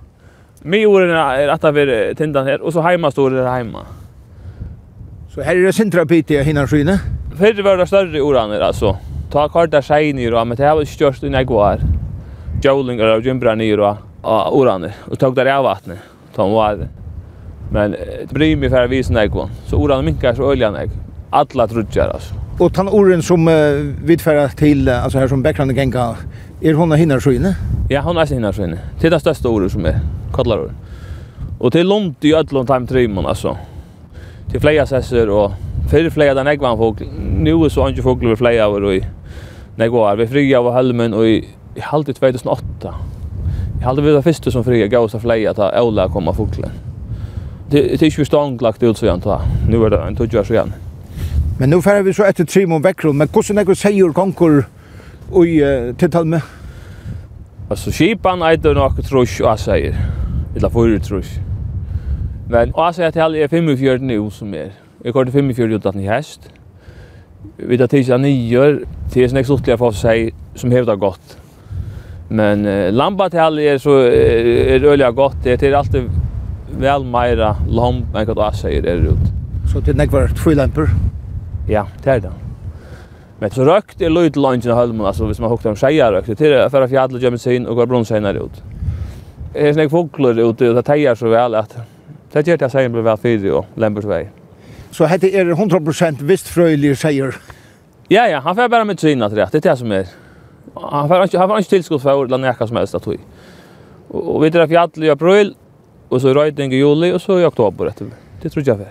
Mi 0.61 0.85
orarna 0.85 1.37
är 1.37 1.47
att 1.47 1.75
vi 1.75 2.13
tindan 2.17 2.47
här 2.47 2.61
och 2.61 2.73
så 2.73 2.81
hemma 2.81 3.11
står 3.11 3.31
det 3.31 3.49
hemma. 3.49 3.79
Så 5.29 5.41
här 5.41 5.55
är 5.55 5.61
det 5.61 5.73
centra 5.73 6.05
bit 6.05 6.31
i 6.31 6.43
hinna 6.43 6.67
skyne. 6.67 6.99
Förr 7.37 7.63
var 7.63 7.77
det 7.77 7.87
större 7.87 8.21
oran 8.21 8.51
alltså. 8.51 8.97
Ta 9.31 9.49
karta 9.49 9.81
skäni 9.81 10.29
då 10.29 10.45
men 10.45 10.57
det 10.57 10.63
här 10.63 10.75
var 10.75 10.85
störst 10.85 11.23
i 11.23 11.29
Naguar. 11.29 11.79
Jolingar 12.63 13.17
och 13.17 13.21
Jimbra 13.21 13.55
ner 13.55 13.77
då 13.77 13.97
oran 14.51 14.91
och 15.11 15.19
tog 15.19 15.35
där 15.35 15.45
av 15.45 15.63
vattnet. 15.63 15.99
Ta 16.35 16.47
var 16.47 16.87
Men 17.71 17.91
det 17.91 18.33
bryr 18.33 18.55
mig 18.55 18.69
för 18.69 18.83
att 18.83 18.89
visa 18.89 19.13
nägvån. 19.13 19.49
Så 19.65 19.77
oran 19.77 20.05
minkar 20.05 20.33
så 20.33 20.51
öljan 20.51 20.73
nägv. 20.73 20.89
Alla 21.29 21.67
trudjar 21.67 22.07
alltså. 22.07 22.33
Och 22.59 22.73
tann 22.73 22.89
oren 22.89 23.21
som 23.21 23.47
uh, 23.47 24.07
til 24.07 24.49
till, 24.55 24.89
alltså 24.89 25.19
här 25.19 25.27
som 25.27 25.43
bäckrande 25.43 25.73
gänga, 25.73 26.15
Er 26.65 26.73
hon 26.73 26.91
hinnar 26.91 27.19
sjöne? 27.19 27.55
Ja, 27.89 28.01
hon 28.01 28.17
är 28.17 28.25
hinnar 28.25 28.53
sjöne. 28.53 28.79
Det 28.99 29.09
det 29.09 29.19
största 29.19 29.49
ordet 29.49 29.71
som 29.71 29.85
er, 29.85 29.99
kallar 30.33 30.59
ord. 30.59 30.71
Och 31.59 31.71
det 31.71 31.83
långt 31.83 32.25
i 32.25 32.33
ödlån 32.33 32.67
time 32.67 32.87
trimon, 32.87 33.25
alltså. 33.25 33.57
Till 34.51 34.59
fleja 34.59 34.85
sesser 34.85 35.29
och 35.29 35.51
fyrir 35.91 36.09
fleja 36.09 36.33
den 36.33 36.47
äggvan 36.47 36.77
folk. 36.77 37.01
Nu 37.39 37.65
är 37.65 37.69
så 37.69 37.89
inte 37.89 38.01
folk 38.01 38.23
över 38.23 38.35
fleja 38.35 38.67
over 38.67 38.83
och 38.83 38.95
i 38.95 39.03
går 39.87 40.15
vi 40.15 40.27
fria 40.27 40.59
av 40.59 40.73
helmen 40.73 41.13
och 41.13 41.27
i 41.27 41.45
halvt 41.79 42.15
2008. 42.15 42.95
Jag 43.79 43.87
hade 43.87 44.01
vi 44.01 44.11
var 44.11 44.21
första 44.21 44.51
som 44.51 44.63
fria 44.63 44.87
gås 44.87 45.15
av 45.15 45.19
fleja 45.19 45.53
ta 45.53 45.81
Ola 45.81 46.09
komma 46.09 46.33
fågeln. 46.33 46.71
Det 47.69 47.99
det 47.99 48.01
är 48.01 48.19
ju 48.19 48.25
stånglagt 48.25 48.83
ut 48.83 48.97
så 48.97 49.05
jag 49.05 49.13
antar. 49.13 49.41
Nu 49.69 49.85
är 49.85 49.89
det 49.89 50.01
en 50.01 50.15
tog 50.15 50.35
år 50.35 50.43
sedan. 50.43 50.73
Men 51.59 51.69
nu 51.69 51.81
färger 51.81 52.03
vi 52.03 52.13
så 52.13 52.23
ett 52.23 52.49
trimon 52.49 52.85
om 53.03 53.17
men 53.17 53.27
hvordan 53.27 53.57
er 53.57 53.63
det 53.63 53.77
seier 53.77 54.11
konkur 54.11 54.65
i 55.45 55.57
tiltalme? 55.97 56.41
Altså, 57.69 57.91
skipan 57.91 58.43
eitur 58.45 58.75
nokku 58.77 59.01
trus 59.01 59.39
og 59.41 59.53
aseier. 59.55 59.95
Illa 60.55 60.69
fyrir 60.69 60.99
trus. 61.01 61.31
Men 62.49 62.73
aseier 62.77 63.13
til 63.15 63.39
er 63.41 63.49
45 63.49 64.05
nu 64.05 64.29
som 64.29 64.53
er. 64.53 64.75
Jeg 65.05 65.13
kort 65.13 65.31
45 65.33 65.75
utan 65.75 65.99
i 65.99 66.07
hest. 66.07 66.51
Vi 67.57 67.77
tar 67.77 67.89
tidsa 67.89 68.17
nyer 68.17 68.83
til 69.13 69.25
sånne 69.29 69.41
eksotiske 69.41 69.77
for 69.81 69.97
seg 69.97 70.31
som 70.57 70.71
hevda 70.73 70.95
godt. 71.01 71.35
Men 72.29 72.65
uh, 72.65 72.93
lamba 72.93 73.29
til 73.33 73.59
er 73.65 73.81
så 73.81 73.97
er, 74.05 74.77
er 74.77 74.87
øliga 74.93 75.11
godt. 75.11 75.43
Det 75.43 75.57
er 75.63 75.77
alltid 75.77 76.09
vel 76.75 77.05
meira 77.05 77.55
lamb 77.65 78.13
enn 78.13 78.29
hva 78.29 78.49
aseier 78.51 78.85
er 78.85 79.05
ut. 79.09 79.29
Så 79.69 79.81
til 79.81 79.97
nekvar 79.97 80.33
tvilamper? 80.37 80.89
Ja, 81.69 81.87
det 82.03 82.17
er 82.17 82.27
det. 82.27 82.33
Men 83.39 83.51
så 83.51 83.65
rökt 83.65 84.01
är 84.01 84.09
lite 84.09 84.39
lunchen 84.39 84.71
av 84.71 84.77
halmen 84.77 85.05
alltså 85.05 85.25
hvis 85.25 85.39
man 85.39 85.49
huktar 85.49 85.69
om 85.69 85.75
tjejer 85.75 86.11
rökt 86.11 86.37
det 86.37 86.41
är 86.41 86.69
för 86.69 86.81
att 86.81 86.89
fjäll 86.89 87.23
gömmer 87.23 87.37
sig 87.37 87.55
in 87.55 87.65
och 87.65 87.75
går 87.75 87.85
brunnseinar 87.85 88.33
ut. 88.33 88.63
Det 89.53 89.69
är 89.69 89.73
snägg 89.73 89.91
fåglar 89.91 90.39
ute 90.39 90.69
och 90.69 90.75
det 90.75 90.83
tejar 90.83 91.15
så 91.15 91.27
väl 91.27 91.55
att 91.55 91.77
det 92.31 92.47
gör 92.47 92.57
det 92.57 92.69
sejen 92.69 92.91
blir 92.91 93.01
väl 93.01 93.17
fyrig 93.17 93.53
och 93.53 93.65
lämpar 93.75 94.01
väg. 94.01 94.29
Så 94.91 95.05
hette 95.05 95.29
är 95.29 95.45
100% 95.45 96.23
vistfröjlig 96.23 96.97
skejar? 96.97 97.35
Ja, 98.07 98.27
ja, 98.27 98.39
han 98.39 98.55
får 98.55 98.69
bara 98.69 98.85
med 98.85 98.99
sina 98.99 99.29
till 99.29 99.37
det. 99.37 99.49
Det 99.51 99.65
är 99.65 99.71
det 99.71 99.77
som 99.77 99.91
är. 99.91 100.07
Han 100.73 101.07
får 101.07 101.23
inte, 101.23 101.37
han 101.39 101.49
får 101.49 101.57
inte 101.57 101.69
tillskott 101.69 102.01
för 102.01 102.33
att 102.33 102.39
näka 102.39 102.67
som 102.67 102.77
helst 102.77 102.95
att 102.95 103.03
tog. 103.03 103.17
Och 104.07 104.43
vi 104.43 104.49
drar 104.49 104.67
fjäll 104.67 105.03
i 105.03 105.09
april 105.09 105.55
och 106.09 106.21
så 106.21 106.33
röjting 106.33 106.73
i 106.73 106.75
juli 106.75 107.13
och 107.13 107.21
så 107.21 107.39
i 107.39 107.45
oktober. 107.45 107.93
Det 108.41 108.49
tror 108.49 108.67
jag 108.67 108.77
för. 108.77 108.89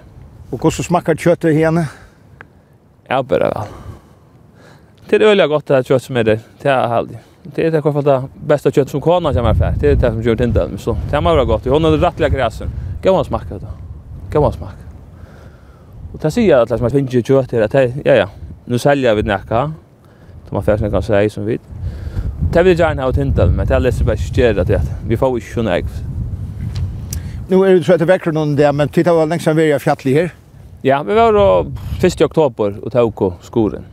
Och 0.51 0.63
hur 0.63 0.71
smakar 0.71 1.15
köttet 1.15 1.55
henne? 1.55 1.89
Ja, 3.09 3.23
bara 3.23 3.51
väl 3.51 3.84
det 5.09 5.17
är 5.17 5.21
öliga 5.21 5.47
gott 5.47 5.67
det 5.67 5.75
här 5.75 5.83
kött 5.83 6.03
som 6.03 6.17
är 6.17 6.25
det. 6.25 6.41
Det 6.63 6.69
är 6.69 6.89
halvt. 6.89 7.13
Det 7.43 7.67
är 7.67 7.71
det 7.71 7.83
kanske 7.83 8.03
det 8.03 8.23
bästa 8.47 8.71
kött 8.71 8.91
som 8.91 9.01
kan 9.01 9.25
jag 9.25 9.45
med. 9.45 9.75
Det 9.81 9.91
är 9.91 9.95
det 9.95 10.11
som 10.11 10.23
gör 10.23 10.43
inte 10.43 10.69
så. 10.79 10.97
Det 11.11 11.17
är 11.17 11.21
bara 11.21 11.45
gott. 11.45 11.67
Hon 11.67 11.85
har 11.85 11.91
rättliga 11.91 12.29
gräsen. 12.29 12.69
Gå 13.03 13.13
man 13.13 13.25
smaka 13.25 13.59
då. 13.59 13.67
Gå 14.33 14.41
man 14.41 14.53
smaka. 14.53 14.73
Och 16.13 16.19
det 16.23 16.31
säger 16.31 16.57
att 16.57 16.81
man 16.81 16.91
finner 16.91 17.23
kött 17.23 17.51
det 17.51 17.65
att 17.65 17.75
ja 18.05 18.15
ja. 18.15 18.29
Nu 18.65 18.79
säljer 18.79 19.15
vi 19.15 19.23
näka. 19.23 19.73
De 20.51 20.57
affärerna 20.57 20.91
kan 20.91 21.03
säga 21.03 21.31
som 21.31 21.45
vi. 21.47 21.59
Det 22.53 22.63
vill 22.63 22.79
jag 22.79 22.95
ha 22.97 23.13
tintal, 23.13 23.51
men 23.51 23.67
det 23.67 23.75
är 23.75 23.81
lite 23.81 24.05
bäst 24.05 24.39
att 24.39 24.67
det. 24.67 24.83
Vi 25.09 25.17
får 25.17 25.39
ju 25.39 25.41
sjön 25.41 25.69
ägg. 25.69 25.85
Nu 27.49 27.57
är 27.57 27.75
det 27.75 27.85
så 27.85 27.93
att 27.93 27.99
det 27.99 28.05
väcker 28.05 28.33
någon 28.33 28.57
där, 28.57 28.73
men 28.73 28.89
titta 28.89 29.13
vad 29.13 29.29
längst 29.29 29.45
som 29.45 29.57
vi 29.57 29.73
är 29.73 29.79
fjallig 29.79 30.15
här. 30.15 30.31
Ja, 30.83 31.03
vi 31.03 31.15
var 31.15 31.33
då 31.33 31.67
1 32.03 32.21
oktober 32.21 32.85
och 32.85 32.93
tog 32.93 33.33
skoren. 33.41 33.85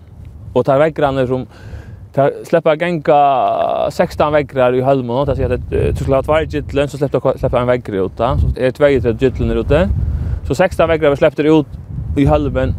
Och 0.54 0.66
tar 0.66 0.80
väggarna 0.80 1.28
som 1.28 1.48
tar 2.14 2.32
släppa 2.44 2.76
gänga 2.76 3.92
16 3.92 4.34
väggar 4.34 4.76
i 4.76 4.82
Hölmon 4.82 5.18
och 5.20 5.26
det 5.26 5.36
säger 5.36 5.50
att 5.50 5.70
du 5.70 5.96
skulle 5.96 6.16
ha 6.16 6.24
två 6.24 6.40
gittlön 6.40 6.88
så 6.88 6.98
släppte 6.98 7.22
släppa 7.38 7.62
en 7.62 7.68
vägg 7.68 7.90
ut 7.90 8.12
då. 8.18 8.38
så 8.38 8.62
är 8.62 8.72
två 8.72 8.84
tre 8.84 9.14
gittlön 9.20 9.58
ute. 9.58 9.90
Så 10.48 10.56
16 10.56 10.88
väggar 10.88 11.10
vi 11.10 11.16
släppte 11.16 11.42
ut 11.42 11.68
i 12.18 12.26
Hölmon 12.26 12.74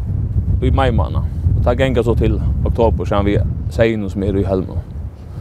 i 0.63 0.71
maj 0.71 0.93
månad. 0.93 1.25
Och 1.59 1.65
tar 1.65 1.75
gänga 1.75 2.03
så 2.03 2.15
till 2.15 2.41
oktober 2.67 3.05
sen 3.05 3.25
vi 3.25 3.39
säger 3.71 3.97
nu 3.97 4.09
som 4.09 4.23
är 4.23 4.37
i 4.37 4.45
Hölmon. 4.45 4.79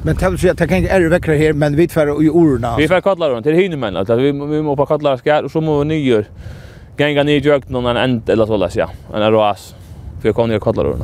Men 0.04 0.15
tar 0.15 0.38
sig 0.38 0.50
att 0.50 0.58
kan 0.58 0.78
inte 0.78 0.89
är 0.89 1.10
väckra 1.10 1.36
här 1.36 1.54
men 1.54 1.76
vi 1.76 1.88
tvär 1.88 2.24
i 2.24 2.30
orna. 2.30 2.76
Vi 2.78 2.88
får 2.88 3.02
kallar 3.02 3.30
dem 3.30 3.44
till 3.44 3.54
hinnemän 3.54 3.98
att 3.98 4.10
vi 4.10 4.32
vi 4.32 4.62
måste 4.62 4.86
kalla 4.86 5.17
skär 5.17 5.44
och 5.44 5.52
så 5.52 5.62
må 5.62 5.80
vi 5.80 5.86
nyer. 5.86 6.26
gänga 6.98 7.24
ner 7.24 7.39
jökna 7.46 7.80
någon 7.80 7.98
änd 7.98 8.30
eller 8.30 8.46
så 8.46 8.58
läs 8.58 8.76
ja. 8.76 8.89
En 9.13 9.32
ras. 9.32 9.76
För 10.22 10.30
jag 10.30 10.36
kommer 10.36 10.48
ner 10.48 10.60
kallar 10.60 10.84
dem. 10.84 11.04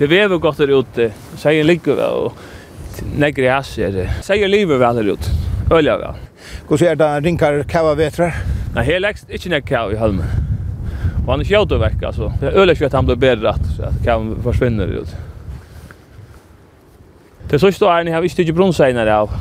Det 0.00 0.08
vever 0.08 0.38
godt 0.40 0.58
der 0.58 0.70
ute. 0.72 1.10
Seier 1.36 1.66
ligger 1.68 1.98
vel 1.98 2.28
og 2.30 3.10
negri 3.20 3.50
hass 3.52 3.74
er 3.78 3.92
det. 3.92 4.06
Seier 4.24 4.48
livet 4.48 4.80
vel 4.80 4.96
der 4.96 5.10
ute. 5.12 5.32
Ølja 5.70 5.98
vel. 6.00 6.22
Hvordan 6.64 6.80
ser 6.80 6.94
det 6.96 7.08
rinkar 7.26 7.58
kava 7.68 7.92
vetrar? 7.98 8.38
Nei, 8.72 8.86
helt 8.86 9.04
legst 9.04 9.28
ikke 9.28 9.50
nek 9.52 9.66
kava 9.68 9.92
i 9.92 9.98
halmen. 10.00 10.24
Og 11.26 11.28
han 11.34 11.42
er 11.44 11.50
kjøtt 11.50 11.74
og 11.76 11.82
vekk, 11.82 12.06
altså. 12.08 12.30
Det 12.40 12.48
er 12.48 12.56
øyla 12.62 12.74
kjøtt 12.78 12.96
han 12.96 13.10
blir 13.10 13.18
bedre 13.20 13.52
at 13.52 13.98
kava 14.06 14.38
forsvinner 14.46 14.94
ut. 15.02 15.12
Det 17.50 17.58
er 17.58 17.60
så 17.60 17.70
stå 17.74 17.90
her, 17.90 18.08
jeg 18.08 18.14
har 18.16 18.28
ikke 18.30 18.54
brunsegner 18.56 19.10
av. 19.12 19.34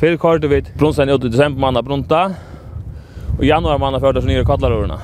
Fyrir 0.00 0.16
kort 0.16 0.46
vi 0.48 0.62
brunsegner 0.78 1.18
ut 1.18 1.26
i 1.28 1.32
desember 1.34 1.60
manna 1.66 1.82
brunta. 1.84 2.30
Og 3.36 3.44
januar 3.44 3.76
manna 3.82 4.00
førte 4.00 4.24
så 4.24 4.30
nye 4.30 4.46
kallarorna. 4.46 4.96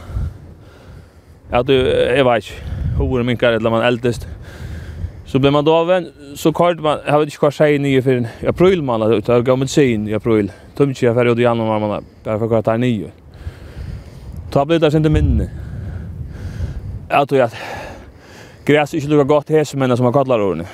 Ja, 1.53 1.61
du, 1.61 1.75
jeg 1.75 2.25
vet 2.25 2.49
ikke. 2.49 2.73
Hvor 2.97 3.27
minkar 3.27 3.53
eller 3.59 3.75
man 3.75 3.85
eldest. 3.85 4.25
Så 5.27 5.39
blev 5.39 5.53
man 5.53 5.65
då 5.65 5.75
av 5.75 6.05
så 6.35 6.53
kort 6.53 6.81
man, 6.81 6.99
jag 7.07 7.19
vet 7.19 7.27
inte 7.27 7.39
vad 7.41 7.55
säger 7.55 7.79
nio 7.79 8.03
för 8.03 8.27
april 8.49 8.83
man 8.83 9.01
hade 9.03 9.17
ute, 9.17 9.33
jag 9.33 9.71
sin 9.71 10.09
i 10.09 10.15
april. 10.15 10.53
Tumtje 10.77 11.09
jag 11.09 11.17
färgade 11.17 11.41
i 11.41 11.45
januari 11.45 11.81
man 11.81 12.05
bara 12.25 12.39
för 12.39 12.49
kvartar 12.49 12.79
nio. 12.79 13.11
Ta 14.51 14.65
blev 14.65 14.81
det 14.81 14.95
inte 14.95 15.11
minne. 15.11 15.51
Jag 17.09 17.29
tror 17.29 17.41
att 17.41 17.55
gräs 18.65 18.95
inte 18.95 19.07
lika 19.07 19.25
gott 19.25 19.51
här 19.51 19.65
som 19.65 19.83
ena 19.83 19.97
som 19.97 20.07
har 20.07 20.13
kallar 20.13 20.41
åren. 20.41 20.67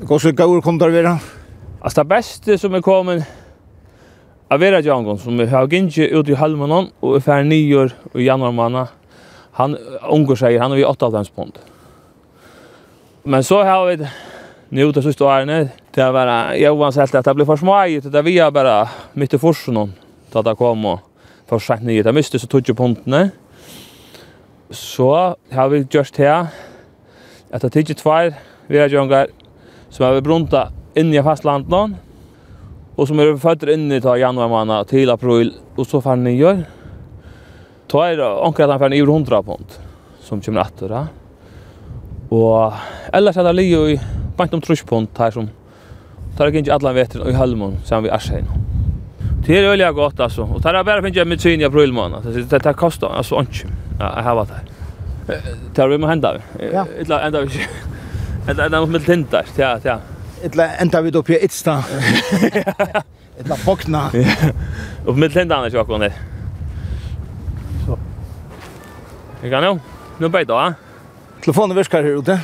Gås 0.00 0.22
gaur 0.22 0.60
kom 0.60 0.78
där 0.78 0.88
vidare? 0.88 1.18
Alltså 1.80 2.00
det 2.00 2.04
bästa 2.04 2.58
som 2.58 2.74
är 2.74 2.80
kommen 2.80 3.22
av 4.48 4.60
vera 4.60 4.80
jangon 4.80 5.18
som 5.18 5.38
har 5.38 5.66
gint 5.66 5.98
ut 5.98 6.28
i 6.28 6.34
halvmånen 6.34 6.86
och 7.00 7.16
är 7.16 7.20
färg 7.20 7.44
nio 7.44 7.90
i 8.14 8.22
januari 8.22 8.52
man. 8.52 8.86
Han 9.52 9.76
ungar 10.10 10.34
sig, 10.34 10.58
han 10.58 10.70
har 10.70 10.78
vi 10.78 10.84
8 10.84 11.06
av 11.06 11.14
hans 11.14 11.30
pund. 11.30 11.58
Men 13.24 13.44
så 13.44 13.62
har 13.62 13.86
vi 13.86 14.06
nu 14.68 14.92
det 14.92 15.02
sista 15.02 15.24
åren 15.24 15.68
det 15.94 16.02
har 16.02 16.12
varit 16.12 16.60
Johan 16.60 16.92
sagt 16.92 17.14
att 17.14 17.24
det 17.24 17.34
blir 17.34 17.46
för 17.46 17.56
smajigt 17.56 18.12
det 18.12 18.22
vi 18.22 18.38
har 18.38 18.50
bara 18.50 18.88
mitt 19.12 19.34
i 19.34 19.38
forsen 19.38 19.74
någon 19.74 19.92
då 20.32 20.42
det 20.42 20.54
kom 20.54 20.84
och 20.84 21.00
för 21.46 21.58
sent 21.58 21.82
nytt 21.82 22.04
det 22.04 22.12
måste 22.12 22.38
så 22.38 22.46
tog 22.46 22.68
ju 22.68 22.74
ponten 22.74 23.30
så 24.70 25.36
har 25.52 25.68
vi 25.68 25.86
just 25.90 26.16
här 26.16 26.46
att 27.50 27.62
det 27.62 27.70
tog 27.70 27.96
två 27.96 28.32
vi 28.66 28.78
har 28.78 28.88
jongar 28.88 29.26
som 29.88 30.06
har 30.06 30.20
brunta 30.20 30.72
in 30.94 31.14
i 31.14 31.22
fastlandet 31.22 31.70
någon 31.70 31.96
och 32.96 33.08
som 33.08 33.18
är 33.18 33.36
fötter 33.36 33.70
in 33.70 33.92
i 33.92 34.00
ta 34.00 34.16
januari 34.16 34.48
månad 34.48 34.88
till 34.88 35.10
april 35.10 35.54
och 35.76 35.86
så 35.86 36.00
fan 36.00 36.24
ni 36.24 36.36
gör 36.36 36.64
tar 37.86 38.44
ankar 38.46 38.68
han 38.68 38.78
får 38.78 38.94
100 38.94 39.42
pund 39.42 39.66
som 40.20 40.40
kommer 40.40 40.60
att 40.60 40.78
då 40.78 41.06
Og 42.32 42.72
ellers 43.12 43.36
er 43.36 43.44
det 43.44 43.54
li 43.58 43.68
i 43.76 43.96
bant 44.38 44.54
om 44.56 44.62
truspunt 44.64 45.18
her 45.20 45.34
som 45.34 45.48
tar 46.38 46.48
ikke 46.48 46.62
ikke 46.62 46.76
alle 46.78 46.94
vetter 46.96 47.24
i 47.28 47.34
halvmån 47.36 47.80
sammen 47.84 48.08
vi 48.08 48.14
Arsheim. 48.14 48.46
Det 49.46 49.58
er 49.58 49.70
øyelig 49.72 49.94
godt, 49.94 50.20
altså. 50.20 50.42
Og 50.42 50.62
det 50.62 50.70
er 50.70 50.82
bare 50.86 51.02
finnes 51.02 51.16
jeg 51.16 51.26
med 51.26 51.38
syn 51.42 51.60
i 51.60 51.66
april 51.66 51.92
måned. 51.92 52.22
Det 52.24 52.50
det, 52.50 52.64
det 52.64 52.76
koster 52.76 53.08
altså, 53.08 53.40
ikke. 53.40 53.68
Ja, 54.00 54.14
Jeg 54.14 54.22
har 54.24 54.34
vært 54.34 54.54
her. 54.54 55.40
Det 55.76 55.82
er 55.82 55.88
vi 55.88 55.96
må 55.96 56.08
hende 56.08 56.28
av. 56.28 56.38
Ja. 56.60 56.84
Illa 57.00 57.18
enda 57.26 57.40
vi 57.40 57.50
ikke. 57.50 57.66
Enda 58.48 58.66
enda 58.66 58.80
vi 58.84 58.92
må 58.92 58.98
hende 59.06 59.38
av. 59.38 59.50
Ja, 59.58 59.72
ja. 59.84 59.96
Illa 60.44 60.68
enda 60.80 61.00
vi 61.00 61.12
oppi 61.18 61.38
Itsta. 61.42 61.76
Etla 63.38 63.58
Bokna. 63.66 64.06
Oppi 65.06 65.18
med 65.18 65.30
hende 65.34 65.56
av, 65.56 65.66
jag 65.72 65.80
akkurat 65.82 66.00
ned. 66.00 66.12
Så. 67.86 67.98
Jag 69.42 69.50
kan 69.50 69.62
nu. 69.62 69.80
Nu 70.18 70.28
bättre, 70.28 70.54
da. 70.54 70.74
Telefonen 71.42 71.76
virker 71.76 72.02
her 72.02 72.18
ute. 72.22 72.40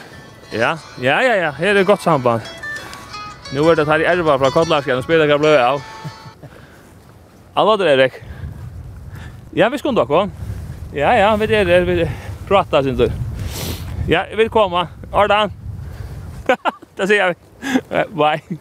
Ja, 0.50 0.78
ja, 1.00 1.22
ja, 1.22 1.34
ja. 1.36 1.50
Her 1.54 1.76
er 1.76 1.84
godt 1.86 2.02
samband. 2.02 2.42
Nu 3.54 3.62
er 3.70 3.76
det 3.78 3.86
her 3.86 4.02
i 4.02 4.06
Erva 4.10 4.34
fra 4.40 4.50
Kottlarsken, 4.50 4.98
og 4.98 5.04
spiller 5.06 5.28
hva 5.30 5.36
bløy 5.38 5.54
av. 5.54 5.82
Alla 7.58 7.76
det, 7.78 7.92
Erik. 7.92 8.16
Ja, 9.54 9.68
vi 9.70 9.78
skulle 9.78 10.02
dere. 10.02 10.28
Ja, 10.92 11.12
ja, 11.14 11.28
vi 11.36 11.46
er 11.54 11.64
der. 11.68 11.86
Vi 11.86 12.08
prater, 12.48 12.82
synes 12.82 12.98
du. 12.98 13.06
Ja, 14.08 14.24
jeg 14.30 14.36
vil 14.40 14.50
komme. 14.50 14.88
Ardan. 15.12 15.52
det 16.98 17.08
sier 17.08 17.30
vi. 17.30 18.02
Bye. 18.16 18.58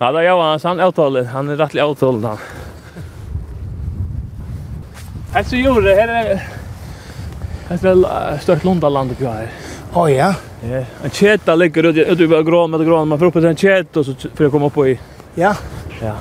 Ja, 0.00 0.12
da 0.16 0.24
Johan, 0.24 0.60
han 0.64 0.80
avtaler. 0.80 1.28
Han 1.34 1.52
er 1.52 1.60
rettelig 1.60 1.84
avtaler, 1.84 2.28
han. 2.28 2.38
Alltså, 5.34 5.56
Jure, 5.56 5.94
här. 5.94 6.59
Det 7.70 7.86
er 7.86 8.38
størt 8.42 8.64
Lundaland 8.66 9.12
oppi 9.14 9.28
her. 9.30 9.50
Åh 9.94 10.08
ja. 10.10 10.32
Ja, 10.66 10.80
en 11.06 11.12
kjeta 11.14 11.54
ligger 11.54 11.86
ute 11.92 12.02
ute 12.02 12.24
i 12.24 12.42
grån 12.42 12.70
med 12.70 12.82
grån, 12.86 13.08
man 13.08 13.18
får 13.18 13.26
upp 13.26 13.36
en 13.36 13.56
kjeta 13.56 14.00
och 14.00 14.06
så 14.06 14.14
får 14.34 14.46
jag 14.46 14.52
komma 14.52 14.66
upp 14.66 14.78
i. 14.78 14.98
Ja. 15.34 15.54
Ja. 16.02 16.16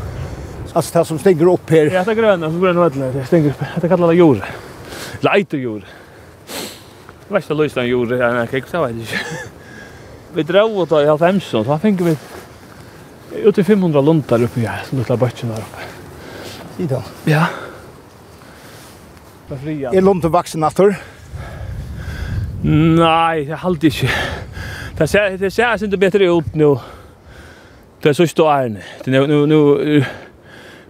Alltså 0.74 1.00
det 1.00 1.06
som 1.06 1.20
stinger 1.20 1.54
upp 1.54 1.70
här. 1.70 1.92
Ja, 1.94 2.04
det 2.04 2.16
gröna 2.16 2.50
som 2.50 2.62
gröna 2.62 2.80
vattnet. 2.80 3.14
Det 3.14 3.26
stinger 3.26 3.50
upp. 3.50 3.64
Det 3.82 3.90
kallar 3.90 4.08
det 4.08 4.14
jord. 4.14 4.42
Lite 5.20 5.58
jord. 5.58 5.82
Det 7.28 7.34
värsta 7.34 7.54
löstan 7.54 7.88
jord 7.88 8.12
här 8.12 8.34
när 8.34 8.48
jag 8.52 8.64
så 8.68 8.82
vet 8.86 8.92
inte. 8.92 9.14
Vi 10.34 10.44
drog 10.44 10.78
åt 10.78 10.92
i 10.92 10.96
95 10.96 11.42
så 11.42 11.64
då 11.64 11.80
fick 11.80 12.02
vi 12.02 12.18
i 13.58 13.64
500 13.64 14.02
luntar 14.02 14.44
uppe 14.44 14.60
här 14.60 14.84
som 14.90 14.98
lilla 14.98 15.18
bötchen 15.18 15.50
där 15.50 15.58
uppe. 15.58 15.82
Sidan. 16.78 17.04
Ja. 17.26 17.46
Är 19.94 20.02
lunten 20.02 20.32
vuxen 20.32 20.62
natur? 20.62 20.96
Nei, 22.64 23.46
jeg 23.48 23.58
halte 23.62 23.88
ikke. 23.88 24.10
Det 25.00 25.08
ser, 25.08 25.38
det 25.40 25.52
ser 25.54 25.84
ikke 25.86 26.00
bedre 26.02 26.28
ut 26.36 26.56
nå. 26.60 26.74
Det 28.04 28.12
er 28.12 28.18
så 28.18 28.28
stå 28.28 28.48
ærene. 28.52 28.84
Det 29.06 29.16
er 29.16 29.28
nå, 29.28 29.46
nå, 29.48 29.60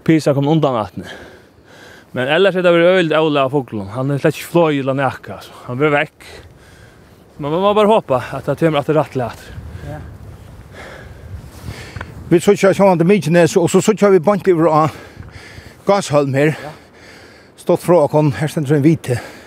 Pisa 0.06 0.34
kom 0.34 0.50
undan 0.50 0.74
vattnet. 0.74 1.14
Men 2.18 2.32
ellers 2.34 2.58
er 2.58 2.66
det 2.66 2.74
vært 2.74 2.98
øyld 2.98 3.14
Ola 3.14 3.46
av 3.46 3.54
foglen. 3.54 3.92
Han 3.94 4.10
er 4.10 4.22
slett 4.22 4.40
ikke 4.40 4.50
fløy 4.50 4.80
eller 4.80 4.98
nekka, 4.98 5.38
altså. 5.38 5.54
Han 5.68 5.78
blir 5.78 5.94
vekk. 5.94 6.26
Men 7.38 7.52
man 7.54 7.62
må 7.62 7.74
bare 7.78 7.92
håpe 7.92 8.18
at 8.18 8.50
det 8.50 8.58
kommer 8.64 8.82
at 8.82 8.90
det 8.90 8.98
rett 8.98 9.18
lett. 9.20 9.44
Ja. 9.86 10.00
Vi 12.30 12.42
sutja 12.42 12.74
sjåan 12.74 12.98
til 12.98 13.10
Mykines, 13.10 13.58
og 13.58 13.70
så 13.70 13.78
så 13.78 13.92
sutja 13.92 14.10
vi 14.10 14.20
bank 14.20 14.48
i 14.50 14.58
Gasholm 15.86 16.34
her. 16.34 16.56
Stått 17.58 17.86
fra 17.86 18.08
oss, 18.08 18.34
her 18.42 18.48
stender 18.48 18.76
en 18.76 18.82
hvite. 18.86 19.22
Ja 19.22 19.39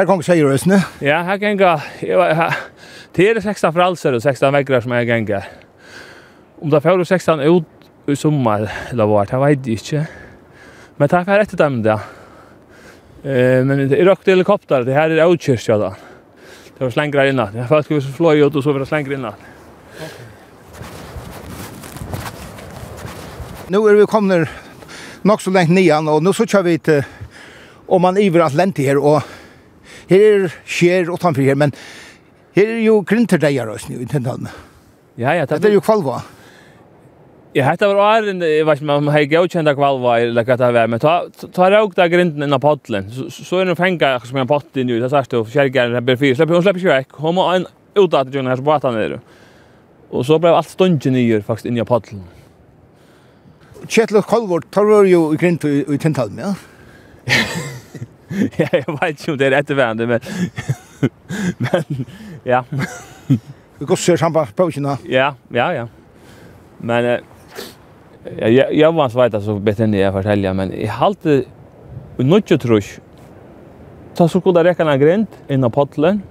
Her 0.00 0.06
kan 0.08 0.22
tjejer 0.24 0.46
røsne. 0.48 0.78
Ja, 1.04 1.18
her 1.26 1.36
ganga. 1.36 1.74
Det 3.12 3.26
er 3.26 3.36
16 3.36 3.68
fralser 3.76 4.14
og 4.16 4.22
16 4.22 4.54
vegrar 4.54 4.80
som 4.80 4.92
jeg 4.96 5.08
gänga. 5.10 5.42
Om 6.56 6.70
det 6.72 6.78
får 6.80 7.02
16 7.04 7.40
ut 7.44 8.08
i 8.08 8.14
sommer 8.16 8.64
eller 8.88 9.10
hva, 9.10 9.26
det 9.28 9.40
vet 9.42 9.66
jeg 9.68 9.76
ikke. 9.76 10.04
Men 10.96 11.10
det 11.12 11.20
er 11.20 11.42
etter 11.42 11.60
dem 11.60 11.76
da. 11.84 11.98
Eh, 13.24 13.60
men 13.60 13.90
det 13.90 13.98
är 14.00 14.08
råkte 14.08 14.30
helikopter, 14.32 14.86
det 14.88 14.94
her 14.96 15.10
er 15.10 15.28
utkjørst 15.28 15.68
ja 15.68 15.76
da. 15.76 15.90
Det 16.78 16.80
var 16.80 16.90
slengre 16.90 17.28
innan. 17.28 17.52
Jeg 17.54 17.68
følte 17.68 17.92
vi 17.92 18.00
fløy 18.00 18.40
ut 18.46 18.56
og 18.56 18.64
så 18.64 18.72
var 18.72 18.80
det 18.80 18.88
slengre 18.88 19.18
innan. 19.18 19.34
Nu 23.68 23.84
er 23.84 24.00
vi 24.00 24.06
kommet 24.08 24.48
nok 25.22 25.44
så 25.44 25.50
lengt 25.50 25.76
nian 25.76 26.08
og 26.08 26.22
nu 26.22 26.32
så 26.32 26.46
kör 26.46 26.62
vi 26.62 26.78
til 26.78 27.04
om 27.86 28.00
man 28.00 28.16
iver 28.16 28.46
at 28.46 28.54
lenti 28.54 28.86
her 28.86 28.96
og 28.96 29.20
her 30.10 30.26
er 30.26 30.58
skjer 30.66 31.12
utanfor 31.12 31.46
her, 31.46 31.58
men 31.58 31.72
her 32.56 32.74
er 32.76 32.82
jo 32.84 33.00
grinterdeier 33.06 33.70
også 33.70 33.92
nu 33.92 34.02
i 34.02 34.10
tentene. 34.10 34.52
Ja, 35.18 35.34
ja. 35.36 35.46
Det 35.46 35.64
er 35.64 35.76
jo 35.76 35.82
kvalva. 35.84 36.20
Ja, 37.54 37.64
hetta 37.66 37.88
var 37.90 38.20
ærin, 38.20 38.42
eg 38.46 38.62
veit 38.62 38.82
man 38.86 39.08
hei 39.10 39.24
gautkjenda 39.26 39.72
kvalva 39.74 40.20
eller 40.22 40.46
hva 40.46 40.54
det 40.58 40.68
var, 40.76 40.90
men 40.90 41.00
ta, 41.02 41.14
ta 41.50 41.66
rauk 41.72 41.96
da 41.98 42.06
grinden 42.06 42.46
innan 42.46 42.62
potlen, 42.62 43.08
så, 43.10 43.26
så 43.34 43.58
er 43.58 43.72
hun 43.72 43.78
fenga 43.78 44.12
som 44.22 44.38
en 44.38 44.50
potten 44.50 44.86
nu, 44.86 45.00
det 45.02 45.10
sørste, 45.10 45.40
og 45.40 45.50
kjergeren 45.50 45.98
er 45.98 46.04
berfyr, 46.06 46.36
slipper, 46.38 46.54
hun 46.54 46.62
slipper 46.62 46.84
ikke 46.84 46.92
vekk, 46.92 47.18
hun 47.24 47.34
må 47.40 47.48
en 47.56 47.66
utdatt 47.98 48.30
djunga 48.30 48.52
her 48.52 48.60
som 48.60 48.68
bata 48.68 48.94
nere. 48.94 49.18
Og 50.14 50.22
så 50.26 50.38
blei 50.42 50.54
alt 50.54 50.70
stundje 50.70 51.10
nyer 51.14 51.42
faktisk 51.46 51.70
inni 51.70 51.82
av 51.82 51.90
potlen. 51.90 52.22
Kjetil 53.88 54.20
og 54.20 54.30
Kolvort, 54.30 54.70
tar 54.70 54.86
var 54.86 55.10
jo 55.10 55.32
i 55.34 55.40
grint 55.40 55.66
i 55.66 55.82
ja? 56.38 56.54
ja, 58.56 58.66
jag 58.72 59.00
vet 59.00 59.10
inte 59.10 59.32
om 59.32 59.38
det 59.38 59.46
är 59.46 59.50
rätt 59.50 59.68
men... 59.68 60.20
men, 61.58 62.06
ja. 62.44 62.64
Vi 63.78 63.86
går 63.86 63.96
ser 63.96 64.16
samma 64.16 64.46
pausen 64.46 64.84
Ja, 65.04 65.34
ja, 65.48 65.74
ja. 65.74 65.88
Men 66.78 67.04
eh 67.04 67.20
ja, 68.38 68.48
jag 68.48 68.74
jag 68.74 68.92
var 68.92 69.08
svårt 69.08 69.34
att 69.34 69.44
så 69.44 69.58
bättre 69.58 69.84
än 69.84 69.94
jag 69.94 70.12
fortälja, 70.12 70.54
men 70.54 70.72
jag 70.80 70.88
halte 70.88 71.44
och 72.16 72.24
nutjo 72.24 72.58
trusch. 72.58 72.98
Så 74.14 74.28
så 74.28 74.40
kunde 74.40 74.64
räcka 74.64 74.90
en 74.90 75.00
grind 75.00 75.26
in 75.48 75.62
på 75.62 75.70
podlen. 75.70 76.22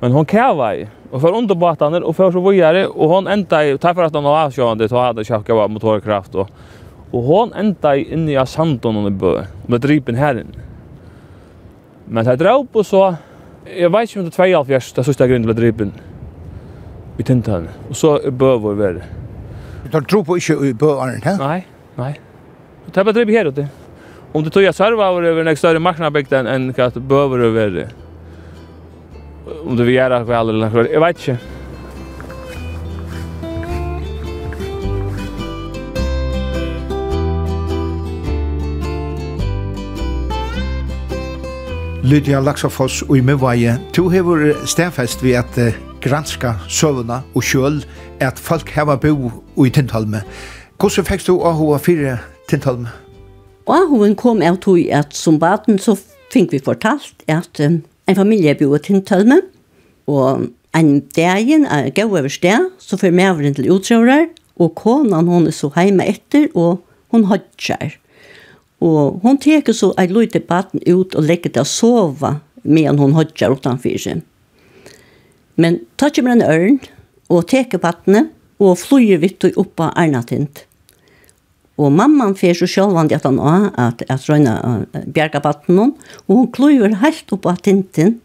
Men 0.00 0.12
hon 0.12 0.26
i. 0.74 0.86
Og 1.10 1.20
for 1.20 1.32
under 1.32 1.54
båtarna 1.54 1.98
og 2.04 2.16
for 2.16 2.32
så 2.32 2.40
vidare 2.40 2.88
og 2.88 3.08
hon 3.08 3.26
enda 3.26 3.64
i 3.64 3.78
tack 3.78 3.94
for 3.94 4.04
at 4.04 4.14
hon 4.14 4.24
var 4.24 4.46
avsjående, 4.46 4.88
så 4.88 4.98
hadde 4.98 5.24
jag 5.28 5.44
kvar 5.44 5.68
motorkraft 5.68 6.34
og... 6.34 6.48
Og 7.12 7.22
hon 7.22 7.52
ända 7.52 7.96
in 7.96 8.28
i 8.28 8.46
sanden 8.46 8.96
och 8.96 9.12
bö. 9.12 9.44
Med 9.66 9.80
dripen 9.80 10.14
her 10.14 10.34
inne. 10.34 10.67
Men 12.08 12.24
det 12.24 12.38
drap 12.40 12.76
og 12.76 12.86
så, 12.86 13.02
jeg 13.68 13.92
vet 13.92 14.08
ikke 14.08 14.20
om 14.22 14.28
det 14.28 14.38
er 14.38 14.54
92, 14.64 14.92
det 14.94 15.02
er 15.02 15.08
sørste 15.08 15.28
grunnen 15.28 15.48
til 15.48 15.52
å 15.52 15.58
dripe 15.58 15.88
i 17.18 17.26
tintene. 17.26 17.74
Og 17.90 17.98
så 17.98 18.14
er 18.22 18.32
bøver 18.32 18.78
ved 18.78 19.00
det. 19.00 19.10
Du 19.88 20.00
tror 20.00 20.24
på 20.24 20.38
ikke 20.40 20.56
i 20.68 20.72
bøveren, 20.76 21.20
he? 21.24 21.34
Nei, 21.40 21.58
nei. 21.98 22.14
Det 22.88 22.96
er 22.96 23.04
bare 23.04 23.16
dripe 23.18 23.36
her 23.36 23.50
ute. 23.52 23.68
Om 24.32 24.44
du 24.44 24.50
tog 24.52 24.64
jeg 24.64 24.76
serva 24.76 25.10
over 25.12 25.24
over 25.30 25.48
en 25.48 25.56
større 25.56 25.80
marknabygd 25.80 26.34
enn 26.40 26.70
hva 26.76 26.90
bøver 26.96 27.46
over 27.48 27.76
det. 27.76 27.86
Om 29.64 29.76
du 29.76 29.84
vil 29.84 29.96
gjøre 29.96 30.24
hva 30.28 30.42
eller 30.42 30.58
noe, 30.64 30.84
jeg 30.88 31.04
vet 31.04 31.22
ikke. 31.22 31.57
Lydia 42.08 42.38
Laxafoss 42.40 43.02
og 43.04 43.18
i 43.18 43.20
Mivaje. 43.20 43.74
To 43.92 44.06
hever 44.08 44.54
stedfest 44.64 45.20
ved 45.20 45.34
at 45.42 45.58
uh, 45.60 45.74
granska 46.00 46.54
søvna 46.68 47.18
og 47.36 47.44
kjøl 47.44 47.82
at 48.24 48.38
folk 48.40 48.70
heva 48.72 48.94
bo 48.96 49.28
i 49.60 49.68
Tintholme. 49.68 50.22
Hvordan 50.80 51.04
fikk 51.04 51.26
du 51.26 51.34
AHA 51.44 51.76
4 51.84 52.14
Tintholme? 52.48 52.94
AHA 53.68 54.08
kom 54.16 54.40
av 54.40 54.56
tog 54.64 54.80
at 54.88 55.12
som 55.12 55.36
baden 55.42 55.76
så 55.76 55.98
fikk 56.32 56.54
vi 56.56 56.62
fortalt 56.64 57.26
at 57.28 57.60
um, 57.60 57.82
en 58.08 58.16
familie 58.16 58.56
bo 58.56 58.72
i 58.72 58.80
Tintholme 58.88 59.42
og 60.08 60.48
en 60.78 60.92
dagen 61.12 61.68
er 61.68 61.92
gav 61.92 62.08
over 62.08 62.32
sted 62.32 62.70
så 62.80 62.96
får 62.96 63.12
maveren 63.12 63.58
til 63.58 63.68
utrører 63.74 64.30
og 64.56 64.72
konan 64.80 65.28
hon 65.28 65.50
er 65.50 65.52
så 65.52 65.68
heima 65.76 66.08
etter 66.08 66.48
og 66.54 66.80
hon 67.12 67.28
hodger. 67.28 67.98
Og 68.84 69.18
hon 69.24 69.38
teker 69.42 69.74
så 69.74 69.90
ei 69.98 70.06
lute 70.10 70.40
batten 70.40 70.82
ut 70.86 71.16
og 71.18 71.26
legger 71.26 71.54
til 71.54 71.64
å 71.64 71.68
sove 71.68 72.36
medan 72.62 73.00
hon 73.00 73.16
hodjar 73.16 73.54
utanfyr 73.56 73.98
seg. 74.02 74.22
Men 75.58 75.80
tar 75.98 76.14
kommer 76.14 76.36
en 76.36 76.46
ørn 76.46 76.78
og 77.28 77.48
teker 77.50 77.82
battene 77.82 78.28
og 78.62 78.78
flyr 78.78 79.18
vitt 79.22 79.44
og 79.48 79.58
oppa 79.64 79.90
ernatint. 79.98 80.64
Og 81.78 81.92
mamman 81.94 82.34
fer 82.38 82.56
så 82.58 82.66
sjølvandi 82.70 83.14
at 83.14 83.26
han 83.26 83.38
også 83.38 83.70
at, 83.78 84.02
at 84.10 84.24
røyna 84.30 84.54
bjerga 85.14 85.42
batten 85.42 85.78
og 85.82 85.98
hon 86.30 86.48
klyver 86.54 86.98
helt 87.02 87.34
oppa 87.34 87.54
tintin. 87.62 88.16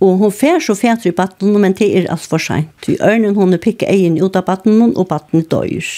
Og 0.00 0.20
hon 0.20 0.32
fer 0.32 0.60
så 0.60 0.76
fetri 0.76 1.12
i 1.12 1.16
batten 1.16 1.56
men 1.60 1.76
det 1.76 1.88
er 1.88 2.08
alt 2.12 2.24
for 2.28 2.40
sent. 2.40 2.72
Ty 2.84 2.96
ørnen 3.04 3.36
hun 3.36 3.56
er 3.56 3.60
pikka 3.60 3.88
egin 3.88 4.20
ut 4.20 4.36
av 4.36 4.44
batten 4.48 4.92
og 4.92 5.08
batten 5.08 5.44
døyr. 5.48 5.88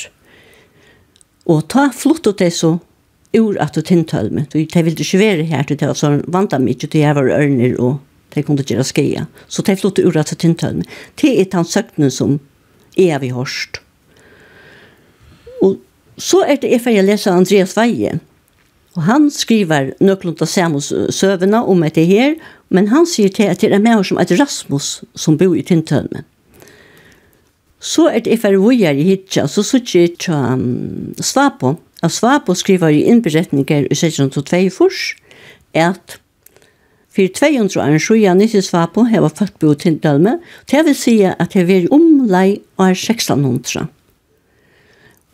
Og 1.48 1.64
ta 1.70 1.88
flott 1.94 2.26
ut 2.26 2.38
det 2.38 2.52
så 2.54 2.76
ur 3.36 3.56
at 3.60 3.76
og 3.76 3.84
tintølme. 3.84 4.46
De 4.52 4.64
ville 4.64 4.98
ikke 4.98 5.18
være 5.18 5.42
her 5.42 5.62
til 5.62 5.78
det, 5.80 5.96
så 5.96 6.20
vant 6.28 6.50
de 6.50 6.70
ikke 6.70 6.86
til 6.86 7.00
jeg 7.00 7.14
var 7.14 7.28
ørner 7.28 7.76
og 7.78 7.98
de 8.34 8.42
kunne 8.42 8.62
gjøre 8.62 8.84
skeia. 8.84 9.26
Så 9.48 9.62
de 9.62 9.76
flott 9.76 9.98
ur 9.98 10.16
at 10.16 10.32
og 10.32 10.38
tintølme. 10.38 10.84
Det 11.20 11.34
er 11.40 11.50
den 11.52 11.64
søknen 11.64 12.10
som 12.10 12.38
er 12.96 13.18
vi 13.18 13.32
hørst. 13.32 13.80
Og 15.62 15.76
så 16.18 16.44
er 16.46 16.56
det 16.56 16.80
for 16.82 16.90
jeg 16.90 17.04
leser 17.04 17.32
Andreas 17.32 17.76
Veie. 17.76 18.18
Og 18.96 19.04
han 19.06 19.28
skriver 19.30 19.92
nøklund 20.02 20.40
av 20.42 20.50
Samus 20.50 20.92
søvna 21.14 21.62
om 21.62 21.84
etter 21.86 22.06
her, 22.08 22.34
men 22.68 22.88
han 22.90 23.06
sier 23.06 23.30
til 23.30 23.52
at 23.52 23.60
det 23.62 23.70
er 23.72 23.82
med 23.82 24.02
som 24.04 24.18
et 24.18 24.32
Rasmus 24.40 25.04
som 25.14 25.38
bor 25.38 25.54
i 25.54 25.62
tintølme. 25.62 26.24
Så 27.78 28.08
er 28.10 28.24
det 28.26 28.40
for 28.42 28.72
jeg 28.72 28.90
er 28.90 28.98
i 28.98 29.06
hitja, 29.06 29.46
så 29.46 29.62
sier 29.62 29.86
jeg 29.94 30.16
til 30.18 30.34
um, 30.34 31.14
Svapo, 31.22 31.76
Av 32.02 32.12
Svabo 32.14 32.54
skriver 32.54 32.94
i 32.94 33.04
innberetninger 33.10 33.88
i 33.88 33.94
1622 33.94 34.70
furs, 34.70 35.16
at 35.74 36.20
for 37.10 37.26
200 37.34 37.80
år 37.82 37.98
siden 37.98 38.38
nisse 38.38 38.62
Svabo 38.62 39.02
heva 39.10 39.28
født 39.28 39.58
bo 39.58 39.74
til 39.74 39.98
dølme, 39.98 40.38
det 40.70 40.84
vil 40.86 40.94
si 40.94 41.16
at 41.26 41.54
det 41.54 41.66
var 41.66 41.88
omlai 41.94 42.60
år 42.78 42.94
1600. 42.94 43.88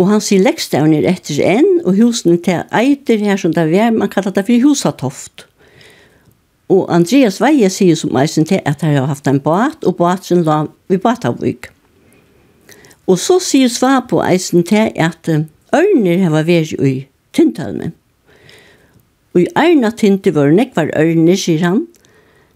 Og 0.01 0.09
han 0.11 0.23
sier 0.25 0.43
lekstavn 0.43 0.95
er 0.97 1.07
etter 1.07 1.39
en, 1.45 1.69
og 1.85 1.99
husene 2.01 2.41
til 2.43 2.65
eiter 2.75 3.21
her 3.21 3.37
som 3.39 3.53
det 3.55 3.69
er, 3.77 3.93
man 3.93 4.11
kallar 4.11 4.33
det 4.35 4.47
for 4.49 4.65
husatoft. 4.65 5.45
Og 6.73 6.89
Andreas 6.89 7.43
Veie 7.45 7.69
sier 7.71 7.99
som 7.99 8.17
eisen 8.17 8.49
til 8.49 8.63
at 8.65 8.81
han 8.83 8.97
har 8.97 9.11
haft 9.11 9.29
en 9.29 9.43
båt, 9.45 9.85
og 9.85 9.99
båten 10.01 10.43
la 10.49 10.65
vi 10.89 10.97
båtavvik. 10.99 11.69
Og 13.07 13.21
så 13.21 13.37
sier 13.45 13.69
Svabo 13.69 14.23
eisen 14.25 14.65
til 14.65 14.89
at 14.97 15.29
Ørner 15.75 16.23
hava 16.23 16.45
vært 16.47 16.77
i 16.79 16.95
tintalmen. 17.35 17.95
Og 19.35 19.43
i 19.43 19.49
ærna 19.59 19.91
tinti 19.91 20.31
var 20.35 20.53
nekvar 20.55 20.93
ørner, 20.95 21.39
sier 21.39 21.65
han, 21.67 21.81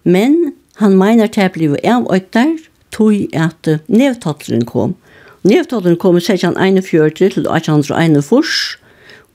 men 0.07 0.53
han 0.79 0.95
meiner 0.99 1.27
til 1.27 1.51
bliv 1.55 1.75
av 1.83 2.07
øytar, 2.15 2.55
tog 2.95 3.35
at 3.35 3.67
nevtattelen 3.91 4.63
kom. 4.69 4.95
Nevtattelen 5.43 5.99
kom 5.99 6.17
i 6.19 6.23
1641 6.23 7.19
til 7.19 7.49
1841, 7.51 8.79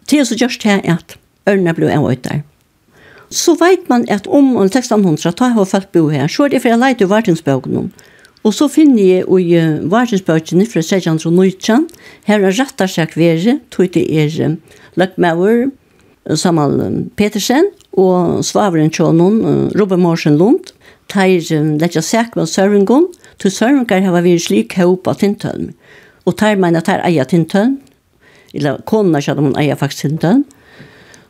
til 0.08 0.26
så 0.26 0.40
gjørst 0.40 0.64
til 0.64 0.80
at 0.96 1.18
ørner 1.50 1.76
bliv 1.76 1.92
av 1.92 2.08
øytar. 2.08 2.42
Så 3.34 3.58
veit 3.60 3.90
man 3.90 4.06
at 4.14 4.28
om 4.28 4.56
1600 4.62 5.36
tar 5.36 5.52
jeg 5.58 5.68
folk 5.68 5.92
bo 5.92 6.08
her, 6.14 6.28
så 6.28 6.46
er 6.46 6.54
det 6.54 6.62
for 6.62 6.72
jeg 6.72 6.80
leiter 6.80 7.10
vartingsbøkene. 7.12 7.90
Og 8.44 8.52
så 8.52 8.68
finner 8.68 9.04
jeg 9.04 9.24
i 9.24 9.56
uh, 9.56 9.84
varensbøkene 9.92 10.66
fra 10.68 10.82
1619, 10.84 11.86
her 12.28 12.44
er 12.44 12.58
rattar 12.58 12.92
seg 12.92 13.14
kvere, 13.14 13.60
tog 13.72 13.94
det 13.96 14.04
er 14.12 14.58
Løkmauer, 15.00 15.70
Samal 16.40 16.76
Petersen 17.20 17.70
og 18.00 18.44
Svaveren 18.44 18.92
Tjånon, 18.92 19.40
uh, 19.48 19.70
Robert 19.80 20.04
Morsen 20.04 20.36
Lund, 20.38 20.74
tar 21.08 21.32
um, 21.56 21.78
letja 21.80 22.04
seg 22.04 22.36
med 22.36 22.52
Sørengon, 22.52 23.08
til 23.40 23.52
Sørengar 23.52 24.04
har 24.04 24.28
vi 24.28 24.36
slik 24.40 24.76
håp 24.76 25.08
av 25.08 25.24
tintølm. 25.24 25.72
Og 26.28 26.36
teir 26.40 26.60
at 26.76 26.92
her 26.92 27.08
eier 27.08 27.28
tintølm, 27.28 27.80
eller 28.54 28.84
konuna 28.86 29.24
kjad 29.24 29.40
om 29.40 29.52
hun 29.52 29.60
eia 29.60 29.80
faktisk 29.80 30.10
tintølm, 30.10 30.44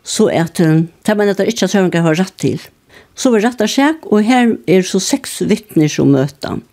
så 0.04 0.32
at 0.34 0.58
um, 0.66 0.88
teir 1.06 1.30
at 1.30 1.38
det 1.38 1.52
ikke 1.54 1.70
Sørengar 1.70 2.10
har 2.10 2.18
rett 2.18 2.38
til. 2.42 2.58
Så 3.14 3.30
vi 3.30 3.46
rattar 3.46 3.70
seg, 3.70 4.02
og 4.10 4.26
her 4.26 4.58
er 4.66 4.82
så 4.82 4.98
seks 4.98 5.44
vittner 5.46 5.86
som 5.86 6.10
møter 6.10 6.56
han 6.56 6.70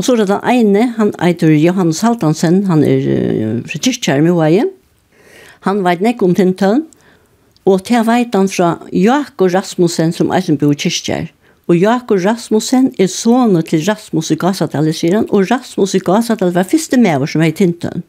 Og 0.00 0.04
så 0.06 0.14
er 0.14 0.22
det 0.22 0.30
den 0.30 0.46
ene, 0.48 0.82
han 0.96 1.10
eitur 1.20 1.50
Johannes 1.52 1.98
Haltansen, 2.00 2.62
han 2.70 2.80
er 2.88 3.04
uh, 3.04 3.56
fra 3.68 3.78
kyrkjær 3.84 4.22
med 4.24 4.32
Hawaii. 4.32 4.62
Han 5.66 5.82
veit 5.84 6.00
nekk 6.00 6.22
om 6.24 6.32
tintøn, 6.32 6.86
og 7.68 7.82
til 7.84 8.06
veit 8.08 8.32
han 8.32 8.46
fra 8.48 8.70
Jakob 8.96 9.50
Rasmussen 9.52 10.14
som 10.16 10.30
eisen 10.32 10.56
bor 10.56 10.72
kyrkjær. 10.72 11.26
Og 11.68 11.76
Jakob 11.76 12.16
Rasmussen 12.24 12.88
er 12.96 13.10
sånne 13.12 13.60
til 13.68 13.82
Rasmus 13.84 14.30
i 14.32 14.38
Gazatal, 14.40 14.88
sier 14.96 15.18
han, 15.18 15.26
og 15.28 15.50
Rasmus 15.50 15.92
i 15.98 16.00
Gazatal 16.06 16.54
var 16.54 16.64
første 16.70 16.96
mever 16.96 17.28
som 17.28 17.44
heit 17.44 17.60
tintøn. 17.60 18.00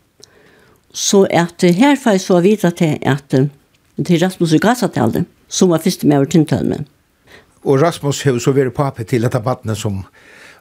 Så 0.96 1.26
at 1.28 1.60
her 1.60 2.00
får 2.00 2.16
jeg 2.16 2.24
så 2.24 2.38
vite 2.46 2.72
til 2.80 2.96
at 3.04 3.36
til 3.36 4.22
Rasmus 4.24 4.56
i 4.56 4.62
Gazatal, 4.64 5.26
som 5.52 5.76
var 5.76 5.84
første 5.84 6.08
mever 6.08 6.32
tintøn 6.32 6.72
med. 6.72 6.88
Og 7.68 7.84
Rasmus 7.84 8.24
har 8.24 8.40
så 8.40 8.56
vært 8.56 8.78
pape 8.80 9.04
til 9.04 9.28
dette 9.28 9.44
vattnet 9.44 9.76
som 9.76 10.06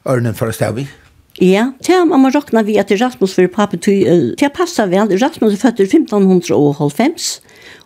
ørnen 0.03 0.35
for 0.35 0.51
å 0.51 0.57
stave 0.59 0.83
i? 0.83 0.89
Ja, 1.39 1.71
det 1.79 1.95
man 2.09 2.19
må 2.19 2.29
råkna 2.29 2.63
vi 2.67 2.75
at 2.77 2.91
Rasmus 2.91 3.33
for 3.37 3.77
til 3.77 4.35
det 4.35 4.51
passa 4.53 4.85
vel, 4.85 5.17
Rasmus 5.21 5.53
er 5.53 5.61
født 5.61 5.79
i 5.79 5.83
1590, 5.83 7.41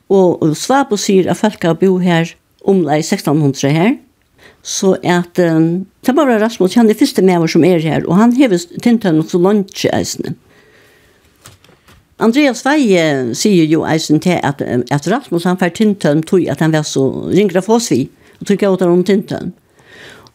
og, 0.10 0.42
og 0.42 0.58
Svabo 0.58 0.98
sier 0.98 1.30
at 1.30 1.38
folk 1.38 1.64
har 1.64 1.78
bo 1.78 1.98
her 2.00 2.34
omlai 2.66 3.00
1600 3.00 3.70
her, 3.70 3.94
så 4.64 4.96
at 5.04 5.38
um, 5.38 5.86
det 6.02 6.18
er 6.18 6.42
Rasmus, 6.42 6.74
han 6.74 6.90
er 6.90 6.98
første 6.98 7.22
med 7.22 7.48
som 7.48 7.64
er 7.64 7.78
her, 7.80 8.06
og 8.08 8.18
han 8.18 8.34
hever 8.34 8.58
tintøyne 8.82 9.24
så 9.30 9.38
lunch 9.38 9.86
i 9.86 9.94
eisene. 9.94 10.36
Andreas 12.18 12.64
Veie 12.66 13.36
sier 13.36 13.66
jo 13.68 13.86
eisen 13.86 14.20
til 14.20 14.40
at, 14.42 14.62
at 14.62 15.12
Rasmus 15.12 15.44
han 15.44 15.58
fyrir 15.58 15.76
tintøyne 15.76 16.24
tog 16.24 16.48
at 16.50 16.62
han 16.64 16.74
var 16.74 16.82
så 16.82 17.30
ringra 17.30 17.62
fosvi, 17.62 18.08
og 18.40 18.48
tog 18.48 18.64
av 18.64 18.90
om 18.90 19.04
tintan. 19.04 19.54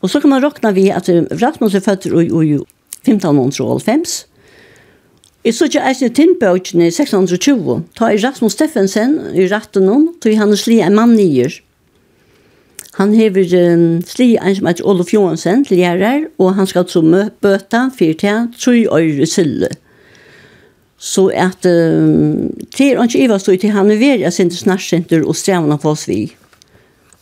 Og 0.01 0.11
så 0.11 0.21
kan 0.21 0.31
man 0.31 0.45
råkna 0.45 0.71
vi 0.73 0.91
at 0.91 1.09
Rasmus 1.43 1.75
er 1.75 1.81
født 1.85 2.07
i, 2.07 2.29
i, 2.29 2.59
1595. 3.07 4.27
Jeg 5.45 5.57
så 5.57 5.71
ikke 5.71 5.83
eisen 5.89 6.11
i 6.11 6.15
tinnbøkene 6.15 6.85
i 6.85 6.93
1620. 6.93 7.81
Ta 7.97 8.11
i 8.13 8.21
Rasmus 8.21 8.53
Steffensen 8.59 9.17
i 9.33 9.47
retten 9.49 9.89
hon, 9.89 10.09
tog 10.21 10.37
han 10.37 10.57
sli 10.57 10.83
en 10.85 10.99
mann 10.99 11.15
nyer. 11.17 11.55
Han 12.99 13.15
hever 13.17 13.55
um, 13.57 13.85
sli 14.05 14.35
en 14.37 14.57
som 14.59 14.69
heter 14.69 14.89
Olof 14.91 15.15
Johansen 15.15 15.63
til 15.65 15.81
gjerrer, 15.81 16.27
og 16.43 16.59
han 16.59 16.69
skal 16.69 16.89
så 16.91 17.01
bøta 17.41 17.87
fyrt 17.97 18.21
til 18.21 18.51
tøy 18.61 18.85
øyre 18.91 19.29
sylle. 19.31 19.71
Så 21.01 21.31
at 21.33 21.65
um, 21.65 22.51
til 22.77 22.99
han 22.99 23.09
ikke 23.09 23.25
iva 23.25 23.39
stod 23.41 23.57
til 23.63 23.73
han 23.73 23.89
er 23.89 23.97
veri, 24.03 24.27
jeg 24.27 24.37
synes 24.37 24.61
snart 24.61 24.93
og 25.25 25.37
strevende 25.37 25.79
på 25.81 25.95
oss 25.95 26.09
vi. 26.09 26.27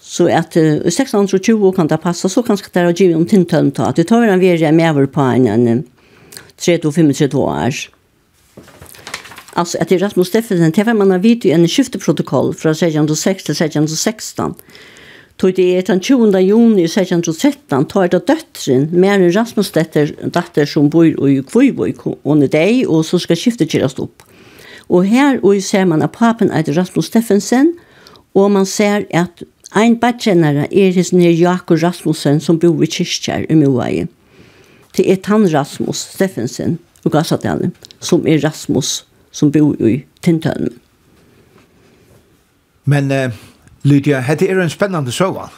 Så 0.09 0.25
at 0.33 0.57
i 0.57 0.63
1620 0.89 1.73
kan 1.77 1.89
det 1.89 1.99
passa 2.01 2.29
så 2.33 2.43
kanske 2.43 2.71
det 2.73 2.81
har 2.81 2.93
givit 2.97 3.17
om 3.17 3.27
tintön 3.27 3.71
ta. 3.71 3.91
Det 3.93 4.07
tar 4.09 4.23
en 4.25 4.41
verre 4.41 4.73
med 4.73 4.91
över 4.91 5.07
på 5.07 5.21
en, 5.21 5.47
en 5.69 5.85
3-5-3 6.59 7.35
år. 7.35 7.75
Alltså 9.53 9.79
att 9.79 9.93
Rasmus 9.93 10.29
Steffensen 10.29 10.73
träffar 10.73 10.95
man 10.95 11.11
har 11.11 11.19
vid 11.19 11.47
en 11.47 11.69
skifteprotokoll 11.69 12.55
från 12.55 12.73
1606 12.73 13.45
til 13.45 13.53
1616. 13.53 14.55
Tog 15.37 15.55
det 15.55 15.67
er 15.77 15.83
den 15.83 16.01
20 16.01 16.41
juni 16.41 16.85
1613 16.85 17.85
tar 17.85 18.09
det 18.09 18.25
døtteren, 18.27 18.89
med 18.91 19.37
Rasmus 19.37 19.71
datter, 19.71 20.15
datter 20.35 20.67
som 20.67 20.89
bor 20.91 21.05
i 21.05 21.43
Kvojboj 21.43 21.95
under 22.25 22.49
deg, 22.49 22.89
og 22.89 23.05
så 23.05 23.19
ska 23.19 23.37
skiftet 23.37 23.71
köras 23.71 23.99
upp. 23.99 24.23
Och 24.89 25.07
här 25.07 25.45
och 25.45 25.63
ser 25.63 25.85
man 25.85 26.03
at 26.03 26.13
papen 26.13 26.51
er 26.51 26.73
Rasmus 26.73 27.07
Steffensen 27.07 27.79
och 28.33 28.51
man 28.51 28.67
ser 28.67 29.07
att 29.13 29.43
Ein 29.77 29.99
badkjennare 30.01 30.67
er 30.73 30.93
his 30.97 31.13
nir 31.13 31.33
Jakob 31.35 31.83
Rasmussen 31.83 32.41
som 32.41 32.59
bor 32.59 32.81
i 32.83 32.89
kyrkjær 32.89 33.45
i 33.53 33.57
Moai. 33.59 34.07
Det 34.97 35.05
er 35.05 35.21
tann 35.21 35.45
Rasmus 35.53 36.07
Steffensen 36.15 36.79
og 37.05 37.13
Gassadalen 37.13 37.75
som 38.01 38.27
er 38.27 38.41
Rasmus 38.45 39.03
som 39.31 39.53
bor 39.53 39.77
i 39.85 40.01
Tintønnen. 40.25 40.73
Men 42.89 43.13
uh, 43.13 43.35
Lydia, 43.85 44.23
dette 44.25 44.49
er 44.49 44.61
en 44.63 44.73
spennende 44.73 45.13
søvann. 45.13 45.53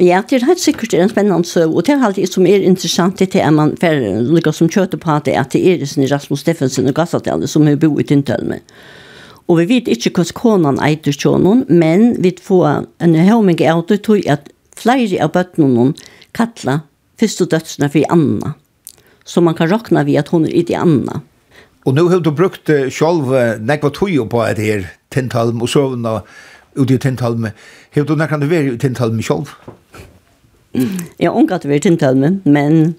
Ja, 0.00 0.22
det 0.24 0.38
er 0.38 0.46
helt 0.48 0.60
sikkert 0.60 0.94
en 0.96 1.10
spennende 1.12 1.44
søv, 1.44 1.74
og 1.76 1.84
det 1.84 1.92
er 1.92 2.04
alltid 2.06 2.30
som 2.32 2.46
er 2.48 2.64
interessant 2.64 3.18
det 3.20 3.36
er 3.36 3.50
man 3.52 3.74
får 3.76 4.00
lykke 4.24 4.52
som 4.56 4.70
kjøter 4.72 4.96
på 4.96 5.10
at 5.12 5.26
det 5.28 5.34
er 5.36 5.44
det 5.52 5.60
er 5.60 6.14
Rasmus 6.14 6.40
Steffensen 6.40 6.88
og 6.88 6.94
Gassadalen 6.96 7.48
som 7.48 7.68
er 7.68 7.76
bo 7.76 7.98
i 8.00 8.06
Tintønnen. 8.08 8.64
Og 9.50 9.58
vi 9.58 9.66
vet 9.74 9.90
ikke 9.90 10.12
hva 10.16 10.24
konan 10.36 10.80
eiter 10.82 11.14
kjønnen, 11.14 11.64
men 11.68 12.12
vi 12.22 12.34
får 12.38 12.86
en 13.02 13.16
høyming 13.18 13.60
av 13.68 13.84
det 13.88 14.02
tog 14.06 14.22
at 14.30 14.48
flere 14.78 15.18
av 15.24 15.32
bøttene 15.34 15.92
kattler 16.36 16.82
første 17.20 17.46
dødsene 17.50 17.90
for 17.92 18.14
Anna. 18.14 18.54
Så 19.24 19.42
man 19.42 19.54
kan 19.54 19.70
råkne 19.70 20.04
ved 20.06 20.18
at 20.22 20.32
hun 20.34 20.46
er 20.46 20.54
i 20.54 20.64
de 20.66 20.78
Anna. 20.78 21.20
Og 21.86 21.96
nå 21.96 22.06
har 22.10 22.22
du 22.22 22.30
brukt 22.30 22.70
selv 22.94 23.30
nekva 23.62 23.90
tog 23.90 24.14
på 24.30 24.42
et 24.46 24.58
her 24.62 24.88
tintalm 25.10 25.62
og 25.62 25.70
søvn 25.70 26.06
ut 26.06 26.90
i 26.90 26.98
tintalm. 26.98 27.48
Har 27.94 28.06
du 28.06 28.14
nekva 28.16 28.38
vært 28.46 28.76
i 28.76 28.82
tintalm 28.86 29.22
selv? 29.22 29.50
Jeg 30.72 31.28
har 31.28 31.36
ungat 31.36 31.66
vært 31.68 31.84
i 31.84 31.90
tintalm, 31.90 32.40
men 32.44 32.94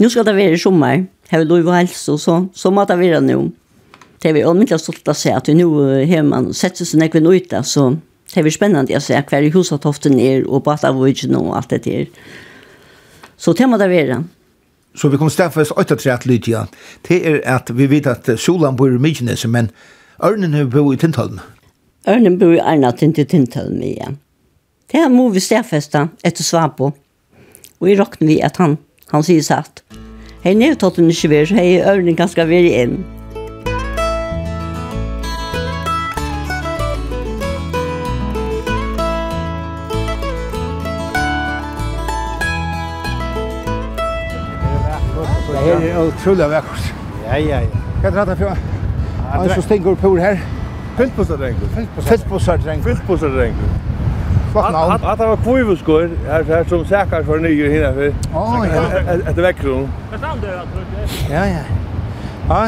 nå 0.00 0.08
skal 0.10 0.26
det 0.26 0.36
være 0.36 0.58
sommer. 0.58 1.04
Her 1.30 1.44
er 1.44 1.48
lov 1.48 1.68
og 1.68 1.76
helse, 1.76 2.16
så, 2.18 2.40
så 2.52 2.72
må 2.74 2.84
det 2.88 2.98
være 3.00 3.22
noe 3.24 3.52
det 4.22 4.30
er 4.30 4.36
vi 4.36 4.44
allmyntelig 4.46 4.78
stolt 4.78 5.08
å 5.10 5.14
se 5.18 5.32
at 5.34 5.48
vi 5.50 5.56
nå 5.58 5.68
har 6.06 6.22
man 6.22 6.52
sett 6.54 6.78
seg 6.78 6.92
sånn 6.92 7.02
ekvinn 7.08 7.26
ut 7.26 7.54
så 7.66 7.88
det 8.32 8.40
er 8.40 8.46
vi 8.46 8.52
spennende 8.54 8.96
å 8.96 9.02
se 9.02 9.18
hver 9.18 9.48
huset 9.52 9.82
toften 9.82 10.14
er 10.22 10.46
og 10.48 10.62
bata 10.64 10.88
av 10.88 10.96
og 10.96 11.56
alt 11.56 11.68
det 11.74 11.82
der. 11.84 12.06
Så 13.36 13.52
det 13.52 13.68
må 13.68 13.76
det 13.76 13.90
være. 13.90 14.22
Så 14.94 15.08
vi 15.08 15.18
kommer 15.18 15.32
stafes 15.32 15.72
8-3 15.72 16.26
lyd, 16.26 16.48
ja. 16.48 16.64
Det 17.08 17.18
er 17.26 17.40
at 17.44 17.68
vi 17.76 17.86
vet 17.86 18.06
at 18.06 18.30
solan 18.38 18.76
bor 18.76 18.88
i 18.88 19.00
Mykines, 19.00 19.44
men 19.46 19.70
ørnen 20.22 20.70
bor 20.70 20.92
i 20.94 20.96
Tintholm. 20.96 21.40
Ørnen 22.08 22.38
bor 22.38 22.54
i 22.54 22.60
Arna 22.60 22.92
til 22.96 23.12
Tintholm, 23.12 23.82
ja. 23.82 24.14
Det 24.88 25.00
er 25.00 25.12
må 25.12 25.28
vi 25.32 25.40
stafesta 25.40 26.08
etter 26.24 26.44
svar 26.44 26.72
på. 26.76 26.92
Og 27.80 27.88
i 27.88 27.96
råkner 27.98 28.28
vi 28.28 28.40
at 28.44 28.56
han, 28.56 28.78
han 29.12 29.24
sier 29.24 29.44
satt. 29.44 29.82
Hei, 30.44 30.54
nevtåten 30.54 31.08
ikke 31.12 31.32
vi, 31.32 31.44
hei, 31.56 31.68
ørnen 31.84 32.16
kan 32.16 32.32
skal 32.32 32.48
være 32.48 32.80
inn. 32.84 33.02
utrolig 46.10 46.48
vekkert. 46.50 46.90
Ja, 47.26 47.36
ja, 47.38 47.60
ja. 47.60 47.82
Hva 48.02 48.08
er 48.08 48.16
det 48.16 48.26
rett 48.28 48.38
for? 48.38 48.56
Han 49.32 49.48
som 49.54 49.62
stinger 49.62 49.94
på 49.94 50.16
her. 50.18 50.42
Fylltbussardrengur. 50.96 51.68
Fylltbussardrengur. 52.08 52.84
Fylltbussardrengur. 52.84 53.68
Flott 54.52 54.72
navn. 54.72 55.04
At 55.04 55.18
det 55.18 55.26
var 55.26 55.36
kvivuskor, 55.36 56.08
her, 56.26 56.44
her 56.44 56.64
som 56.68 56.84
sækar 56.86 57.24
for 57.24 57.40
nyer 57.40 57.70
hinna 57.72 57.92
for. 57.96 58.18
Å, 58.36 58.64
ja. 58.68 58.82
Etter 59.30 59.46
vekkron. 59.46 59.86
Hva 60.12 60.32
er 60.32 60.42
det 60.42 60.56
rett 60.58 61.30
Ja, 61.30 61.44
ja. 61.48 61.62
Ja? 62.50 62.62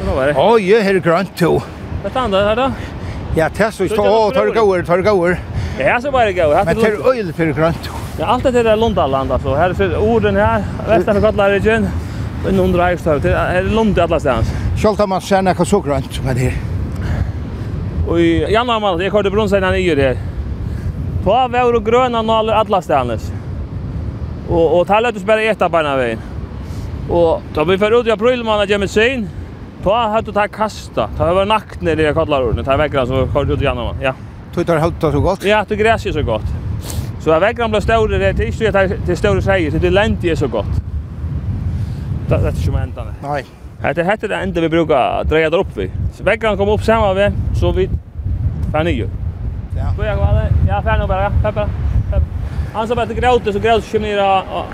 Hva 0.00 0.16
var 0.16 0.26
det? 0.26 0.36
Å, 0.42 0.48
ja, 0.58 0.80
her 0.82 0.98
er 0.98 1.04
grønt 1.04 1.34
to. 1.38 1.52
Hva 2.02 2.10
er 2.10 2.32
det 2.32 2.44
her 2.48 2.62
da? 2.62 2.70
Ja, 3.34 3.48
det 3.48 3.66
er 3.68 3.74
så. 3.74 3.86
stå, 3.90 4.08
tar 4.34 4.50
det 4.50 4.56
gåer, 4.58 4.82
tar 4.86 5.02
det 5.02 5.06
gåer. 5.10 5.38
Ja, 5.78 6.00
så 6.00 6.10
bare 6.14 6.32
det. 6.34 6.48
Men 6.66 6.80
det 6.80 6.90
er 6.90 6.98
øyel 7.12 7.30
for 7.34 7.54
grønt 7.60 7.86
to. 7.86 8.00
Ja, 8.18 8.26
allt 8.34 8.44
det 8.46 8.62
där 8.62 8.76
Lundaland, 8.76 9.32
alltså. 9.32 9.54
Här 9.54 9.82
är 9.82 9.96
orden 9.98 10.36
här. 10.36 10.64
Västra 10.88 11.14
för 11.14 11.20
Gotlandregion 11.20 11.88
en 12.48 12.60
under 12.60 12.82
Eirstøv, 12.84 13.22
det 13.24 13.32
er 13.32 13.64
i 13.64 14.00
alla 14.00 14.18
stedans. 14.20 14.50
Sjalt 14.76 15.00
om 15.00 15.08
man 15.14 15.22
ser 15.24 15.46
ekka 15.48 15.64
så 15.64 15.80
grønt 15.80 16.12
som 16.12 16.28
er 16.28 16.40
her. 16.44 16.56
Og 18.04 18.20
i 18.20 18.44
januar 18.52 18.82
måned, 18.82 19.04
jeg 19.04 19.12
kørte 19.12 19.32
brunnsegna 19.32 19.70
nyer 19.72 20.02
her. 20.02 20.20
Ta 21.24 21.46
vær 21.48 21.72
og 21.72 21.84
grøna 21.86 22.20
naler 22.22 22.58
alla 22.58 22.80
stedans. 22.84 23.30
Og, 24.50 24.80
og 24.80 24.82
ta 24.88 25.00
løtt 25.00 25.16
oss 25.16 25.24
bare 25.24 25.46
eta 25.48 25.70
beina 25.72 25.96
veien. 25.96 26.20
Og 27.08 27.42
da 27.56 27.64
vi 27.64 27.78
fyrir 27.80 28.00
ut 28.00 28.08
i 28.08 28.12
april 28.12 28.44
måned 28.44 28.68
gjemmet 28.68 28.92
sein, 28.92 29.24
ta 29.84 30.04
høyt 30.12 30.28
og 30.28 30.36
ta 30.36 30.46
kasta. 30.52 31.08
Ta 31.16 31.30
høyt 31.30 31.48
nakt 31.48 31.84
nere 31.84 32.10
i 32.10 32.14
kallarordene, 32.16 32.64
ta 32.66 32.76
vekkran 32.80 33.08
som 33.08 33.32
kørte 33.32 33.56
ut 33.56 33.64
i 33.64 33.70
januar 33.70 33.92
måned. 33.92 34.04
Ja. 34.04 34.12
Tu 34.52 34.62
tar 34.68 34.84
høyt 34.84 35.00
så 35.00 35.20
godt? 35.24 35.48
Ja, 35.48 35.64
tu 35.64 35.76
græs 35.80 36.04
så 36.04 36.22
godt. 36.22 36.52
Så 37.24 37.40
vekkran 37.40 37.72
ble 37.72 37.80
større, 37.80 38.18
det 38.20 38.34
er 38.34 38.50
ikke 38.50 38.72
det 38.74 39.14
er 39.16 39.16
større 39.16 39.40
seier, 39.40 39.72
det 39.72 39.88
er 39.88 39.96
lendig 39.96 40.36
så 40.36 40.48
godt 40.52 40.84
det 42.28 42.34
är 42.34 42.48
inte 42.48 42.60
som 42.60 42.74
ändan. 42.74 43.06
Nei. 43.22 43.44
Det 43.94 44.04
heter 44.04 44.28
det 44.28 44.36
enda 44.36 44.60
vi 44.60 44.68
brukar 44.68 45.24
det 45.24 45.50
där 45.50 45.66
vi. 45.74 45.90
Så 46.12 46.24
väggarna 46.24 46.56
kom 46.56 46.68
upp 46.68 46.82
samma 46.82 47.14
vi, 47.14 47.30
så 47.54 47.72
vi 47.72 47.90
fan 48.72 48.86
ju. 48.86 49.08
Ja. 49.76 49.94
Går 49.96 50.06
jag 50.06 50.18
bara, 50.18 50.42
ja 50.68 50.82
fan 50.82 51.00
nu 51.00 51.06
bara, 51.06 51.30
peppa. 51.30 51.68
Han 52.74 52.88
sa 52.88 52.94
bara 52.94 53.02
att 53.02 53.16
gråta 53.16 53.52
så 53.52 53.58
gråta 53.58 53.82
skimnira 53.82 54.42
och 54.42 54.64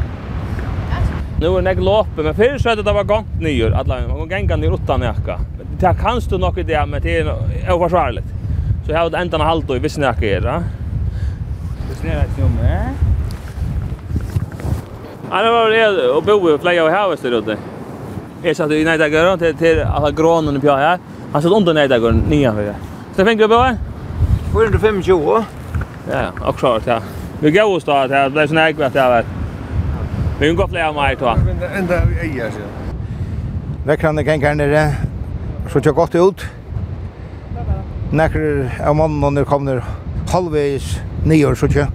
Nu 1.41 1.47
är 1.47 1.63
det 1.63 1.75
loppe, 1.75 2.23
men 2.23 2.35
förr 2.35 2.59
så 2.59 2.69
hade 2.69 2.83
det 2.83 2.93
var 2.93 3.05
gångt 3.05 3.41
nyer, 3.41 3.71
alla 3.71 4.09
man 4.09 4.29
gänga 4.31 4.57
ner 4.57 4.75
utan 4.75 5.03
jacka. 5.03 5.41
Det 5.79 5.97
kan 6.01 6.21
stå 6.21 6.39
nog 6.39 6.59
i 6.59 6.63
det, 6.63 6.87
men 6.87 7.03
det 7.03 7.19
är 7.19 7.73
oförsvarligt. 7.73 8.27
Så 8.87 8.93
jag 8.93 8.99
hade 8.99 9.19
ändan 9.19 9.41
halvt 9.41 9.69
då 9.69 9.77
i 9.77 9.79
vissnäka 9.79 10.27
er. 10.27 10.63
Vissnäka 11.89 12.19
ett 12.19 12.39
nummer, 12.39 12.73
eh? 12.73 13.10
Ja, 15.31 15.43
det 15.43 15.51
var 15.51 15.71
det 15.71 16.09
och 16.09 16.23
bo 16.23 16.55
i 16.55 16.59
flyga 16.59 16.85
av 16.85 16.91
havet 16.91 17.23
där 17.23 17.39
ute. 17.39 17.57
Jag 18.43 18.57
satt 18.57 18.71
i 18.71 18.85
nästa 18.85 19.09
gården 19.09 19.39
till 19.39 19.57
till 19.57 19.83
alla 19.83 20.11
granen 20.11 20.61
på 20.61 20.71
här. 20.71 20.99
Han 21.33 21.43
satt 21.43 21.53
under 21.53 21.75
nästa 21.75 21.99
gården 21.99 22.23
nya 22.29 22.53
för. 22.53 22.75
Så 23.17 23.25
fick 23.25 23.41
jag 23.41 23.51
bara 23.51 23.77
425 24.53 25.03
Ja, 26.11 26.49
och 26.49 26.57
klart 26.59 26.83
ja. 26.87 27.01
Vi 27.41 27.51
går 27.51 27.75
och 27.75 27.83
står 27.83 28.09
här, 28.09 28.25
det 28.25 28.31
blir 28.31 28.47
snägg 28.47 28.77
vet 28.77 28.95
jag. 28.95 29.25
Vi 30.41 30.47
kan 30.47 30.57
gå 30.57 30.69
fler 30.69 30.93
mer 30.93 31.17
då. 31.21 31.35
Ända 31.79 31.95
i 32.23 32.41
är 32.41 32.51
så. 32.51 32.59
Väckrande 33.87 34.23
gängar 34.23 34.55
nere. 34.55 34.95
Så 35.73 35.81
tjockt 35.81 35.97
godt 35.97 36.15
ut. 36.15 36.47
Nekker 38.13 38.71
av 38.87 38.97
mannen 38.97 39.35
när 39.35 39.45
kommer 39.45 39.85
halvveis 40.33 41.01
nio 41.25 41.47
år 41.47 41.55
så 41.55 41.69
tjockt. 41.69 41.93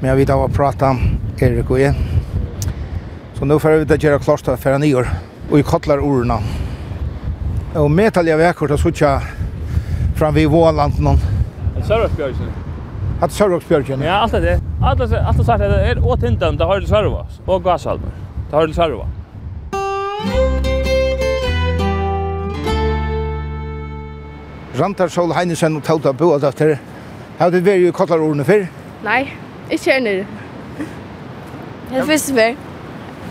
Men 0.00 0.08
jeg 0.08 0.16
vet 0.16 0.30
att 0.30 0.40
jag 0.40 0.54
pratar 0.54 0.96
Erik 1.38 1.70
och 1.70 1.80
jag. 1.80 1.94
Så 3.38 3.44
nu 3.44 3.58
får 3.58 3.70
vi 3.70 3.84
det 3.84 4.02
gjøre 4.02 4.18
klart 4.18 4.48
att 4.48 4.60
färra 4.60 4.78
nyår 4.78 5.08
og 5.50 5.58
i 5.58 5.62
kottlar 5.62 5.98
orna. 5.98 6.38
Och 7.74 7.90
metalliga 7.90 8.36
veckor 8.36 8.72
att 8.72 8.80
switcha 8.80 9.20
fram 10.16 10.34
vid 10.34 10.48
Våland 10.48 11.00
någon. 11.00 11.16
Det 11.76 11.82
ser 11.82 12.04
upp 12.04 12.16
björken. 12.16 12.52
Att 13.20 13.32
Sörvaksbjörken? 13.32 14.00
Ja, 14.00 14.12
allt 14.12 14.32
det. 14.32 14.60
Allt 14.82 14.98
det, 14.98 15.26
allt 15.26 15.38
det 15.38 15.44
sagt 15.44 15.58
det 15.58 15.90
är 15.90 16.06
åt 16.06 16.22
hindan, 16.22 16.56
det 16.56 16.64
har 16.64 16.80
det 16.80 16.86
Sörvas 16.86 17.40
och 17.46 17.64
Gasalmer. 17.64 18.10
Det 18.50 18.56
har 18.56 18.66
det 18.66 18.74
Sörvas. 18.74 19.06
Rantar 24.74 25.08
Sol 25.08 25.32
Heinesen 25.32 25.76
og 25.76 25.84
Tauta 25.84 26.12
Boa 26.12 26.36
efter. 26.48 26.76
Har 27.38 27.50
du 27.50 27.60
vært 27.60 27.88
i 27.88 27.92
Kallarorne 27.92 28.44
før? 28.44 28.66
Nei, 29.04 29.28
ikke 29.70 29.96
ennå. 29.96 30.24
Jeg 31.92 32.04
fyrst 32.06 32.34
vær. 32.36 32.65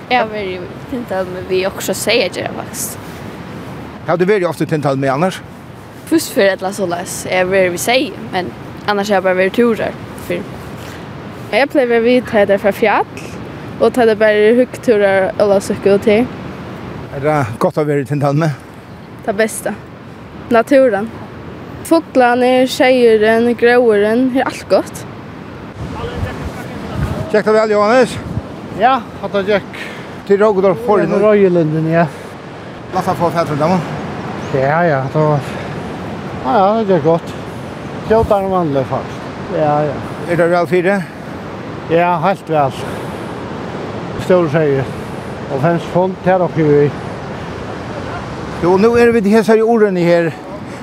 Jag 0.09 0.27
var 0.27 0.37
ju 0.37 0.61
tintal 0.89 1.25
med 1.25 1.43
vi 1.49 1.67
också 1.67 1.93
säger 1.93 2.29
det 2.29 2.49
faktiskt. 2.55 2.99
Har 4.07 4.17
du 4.17 4.25
varit 4.25 4.47
ofta 4.47 4.65
tintal 4.65 4.97
med 4.97 5.11
annars? 5.11 5.41
Först 6.05 6.29
för 6.29 6.41
ett 6.41 6.61
lass 6.61 6.79
och 6.79 6.87
lass. 6.87 7.27
Jag 7.31 7.45
vill 7.45 7.69
vi 7.69 7.77
sier, 7.77 8.13
men 8.31 8.51
annars 8.85 9.09
har 9.09 9.15
jeg 9.15 9.23
bara 9.23 9.33
vært 9.33 9.55
turer. 9.55 9.91
For... 10.27 10.41
Jag 11.51 11.69
pleier 11.71 11.99
vi 12.01 12.21
täder 12.21 12.57
för 12.57 12.71
fjall 12.71 13.05
och 13.79 13.93
täder 13.93 14.15
bara 14.15 14.55
högturer 14.55 15.31
och 15.37 15.41
eller 15.41 15.93
och 15.95 16.01
till. 16.01 16.25
Är 17.15 17.19
det 17.19 17.45
gott 17.57 17.77
att 17.77 17.87
vara 17.87 18.05
tintal 18.05 18.35
med? 18.35 18.51
Det 19.25 19.33
bästa. 19.33 19.73
Naturen. 20.49 21.09
Fåglarna, 21.83 22.67
tjejerna, 22.67 23.51
gråorna, 23.51 24.15
det 24.15 24.39
är 24.39 24.45
allt 24.45 24.69
gott. 24.69 25.05
Tjekta 27.31 27.51
väl 27.51 27.71
Johannes? 27.71 28.19
Ja, 28.79 29.01
hatta 29.21 29.41
Jack. 29.41 29.94
Till 30.27 30.39
Rogdor 30.39 30.73
for 30.73 30.97
det. 30.97 31.05
Rojlunden, 31.05 31.91
ja. 31.91 32.05
Lassa 32.93 33.13
få 33.13 33.29
fätter 33.29 33.55
dem. 33.55 33.79
Ja, 34.53 34.85
ja, 34.85 35.03
då. 35.13 35.39
Ja, 36.45 36.77
ja, 36.77 36.83
det 36.87 36.95
är 36.95 36.99
gott. 36.99 37.33
Kjotar 38.09 38.41
de 38.41 38.51
vanlig, 38.51 38.85
fast. 38.85 39.03
Ja, 39.57 39.83
ja. 39.83 39.93
Är 40.29 40.37
det 40.37 40.47
väl 40.47 40.67
fire? 40.67 41.03
Ja, 41.89 42.15
helt 42.17 42.49
vel. 42.49 42.71
Stor 44.19 44.49
säger. 44.49 44.83
Og 45.53 45.61
fem 45.61 45.79
fond 45.79 46.15
til 46.23 46.31
dere 46.31 46.47
vi. 46.55 46.91
Jo, 48.63 48.77
nu 48.77 48.87
är 48.87 49.11
vi 49.11 49.19
det 49.19 49.29
här 49.29 49.43
så 49.43 49.55
i 49.55 49.61
orden 49.61 49.95
här. 49.95 50.31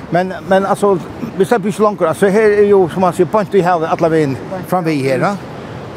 Men 0.09 0.33
men 0.47 0.65
alltså 0.65 0.99
vi 1.37 1.45
släpper 1.45 1.69
ju 1.69 1.83
långt 1.83 2.01
alltså 2.01 2.27
här 2.27 2.49
är 2.49 2.63
ju 2.63 2.89
som 2.89 3.01
man 3.01 3.13
ser 3.13 3.25
point 3.25 3.53
inte 3.53 3.67
här 3.67 3.87
alla 3.87 4.09
vägen 4.09 4.37
fram 4.67 4.83
vi 4.83 5.09
här. 5.09 5.35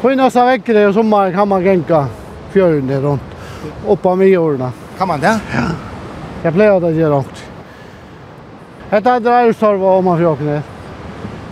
På 0.01 0.09
nästa 0.09 0.45
vecka 0.45 0.87
och 0.87 0.93
sommaren 0.93 1.33
kan 1.33 1.47
man 1.47 1.63
gänka 1.63 2.05
fjärden 2.51 3.01
runt 3.01 3.21
oppa 3.87 4.15
med 4.15 4.27
i. 4.27 4.35
Kan 4.97 5.07
man 5.07 5.19
det? 5.19 5.39
Ja. 5.55 5.61
Jag 6.43 6.53
blev 6.53 6.81
det 6.81 6.91
gör 6.91 7.11
också. 7.11 7.43
Detta 8.89 9.15
är 9.15 9.19
drejstorv 9.19 9.83
om 9.83 10.05
man 10.05 10.17
får 10.17 10.25
åka 10.25 10.61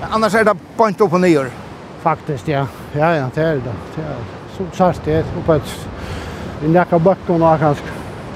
Annars 0.10 0.36
är 0.36 0.43
det 0.43 0.56
point 0.78 0.89
inte 0.93 1.03
upp 1.03 1.14
och 1.14 1.22
ner. 1.22 1.47
Faktiskt, 2.01 2.47
ja. 2.47 2.68
Ja, 2.91 3.16
ja, 3.16 3.30
det 3.34 3.41
är 3.41 3.53
det. 3.53 3.62
Det 3.95 4.01
är 4.01 4.16
så 4.58 4.78
sagt 4.78 5.01
det. 5.06 5.26
Uppe 5.39 5.56
ett... 5.56 5.88
En 6.66 6.74
jacka 6.74 6.99
böcken 6.99 7.43
och 7.43 7.60
kanske. 7.60 7.84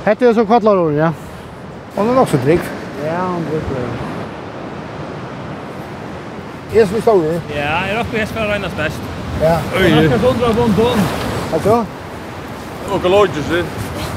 Hette 0.03 0.27
är 0.27 0.33
så 0.33 0.45
kallar 0.45 0.77
ord, 0.77 0.93
ja. 0.93 1.11
Hon 1.95 2.09
är 2.09 2.19
också 2.19 2.37
trygg. 2.37 2.59
Ja, 3.05 3.11
han 3.11 3.45
blir 3.49 3.59
trygg. 3.59 3.89
Är 6.73 6.85
som 6.85 6.97
i 6.97 7.01
stor? 7.01 7.25
Ja, 7.55 7.87
jeg 7.87 7.97
råkker 7.97 8.17
jeg 8.17 8.27
skal 8.27 8.47
regnes 8.47 8.75
best. 8.77 9.01
Ja. 9.41 9.57
Oj. 9.77 9.89
Jag 9.89 10.05
ska 10.11 10.19
sondra 10.19 10.53
på 10.53 10.61
en 10.61 10.73
ton. 10.73 10.99
Alltså? 11.53 11.85
Økologisk, 12.95 13.49
det? 13.51 13.65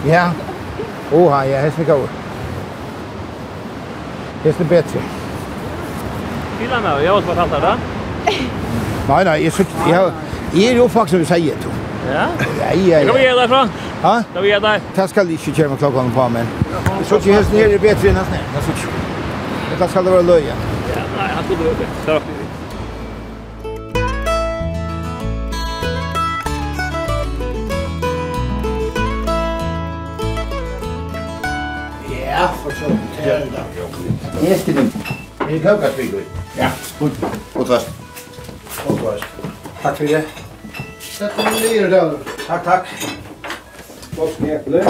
Ja. 0.07 0.31
Oha, 1.13 1.43
ja, 1.45 1.61
hesten 1.61 1.85
går. 1.85 2.07
Hesten 4.45 4.69
bedre. 4.69 5.03
Fyller 6.59 6.81
meg, 6.81 7.03
jeg 7.03 7.11
har 7.11 7.17
også 7.17 7.29
fortalt 7.29 7.53
deg 7.53 7.63
det. 7.63 7.75
Nej, 9.09 9.25
nej, 9.25 9.45
jeg 9.45 9.53
synes, 9.53 9.69
jag 9.89 9.95
har, 9.97 10.13
jeg 10.55 10.65
er 10.65 10.77
jo 10.77 10.89
som 10.89 11.19
vi 11.19 11.25
säger 11.25 11.55
då. 11.65 11.71
Ja? 12.13 12.27
Ja, 12.61 12.73
ja, 12.75 12.99
ja. 12.99 13.05
Kan 13.07 13.15
vi 13.15 13.23
gjøre 13.23 13.41
deg 13.41 13.49
fra? 13.49 13.63
Ha? 14.03 14.15
Kan 14.35 14.43
vi 14.43 14.49
gjøre 14.49 14.61
deg? 14.61 14.89
Det 14.97 15.09
skal 15.11 15.31
ikke 15.31 15.53
köra 15.53 15.69
med 15.69 15.79
klokken 15.79 16.13
på, 16.15 16.29
men. 16.29 16.49
Jeg 16.99 17.07
synes 17.07 17.27
ikke 17.27 17.39
hesten 17.39 17.57
her 17.57 17.75
er 17.75 17.79
bedre 17.79 18.09
än 18.09 18.17
hesten 18.17 18.35
her. 18.35 18.45
Jeg. 18.55 19.79
Det 19.81 19.91
skal 19.91 20.05
det 20.05 20.13
vara 20.13 20.23
löja. 20.23 20.55
Ja, 20.97 21.03
nei, 21.19 21.29
han 21.37 21.45
skulle 21.45 21.65
løye. 21.65 21.87
Så. 22.07 22.22
Det 35.53 35.59
er 35.59 35.63
kavkarsvig. 35.63 36.05
Ja, 36.59 36.71
gut. 36.99 37.13
Godt 37.55 37.69
was. 37.69 37.89
Godt 38.87 39.01
was. 39.03 39.21
Takk 39.83 39.97
for 39.97 40.05
det. 40.05 40.23
Sett 41.01 41.31
den 41.37 41.45
nye 41.63 41.91
der. 41.91 42.13
Takk, 42.47 42.65
takk. 42.65 42.89
Godt 44.17 44.31
knæple. 44.39 44.85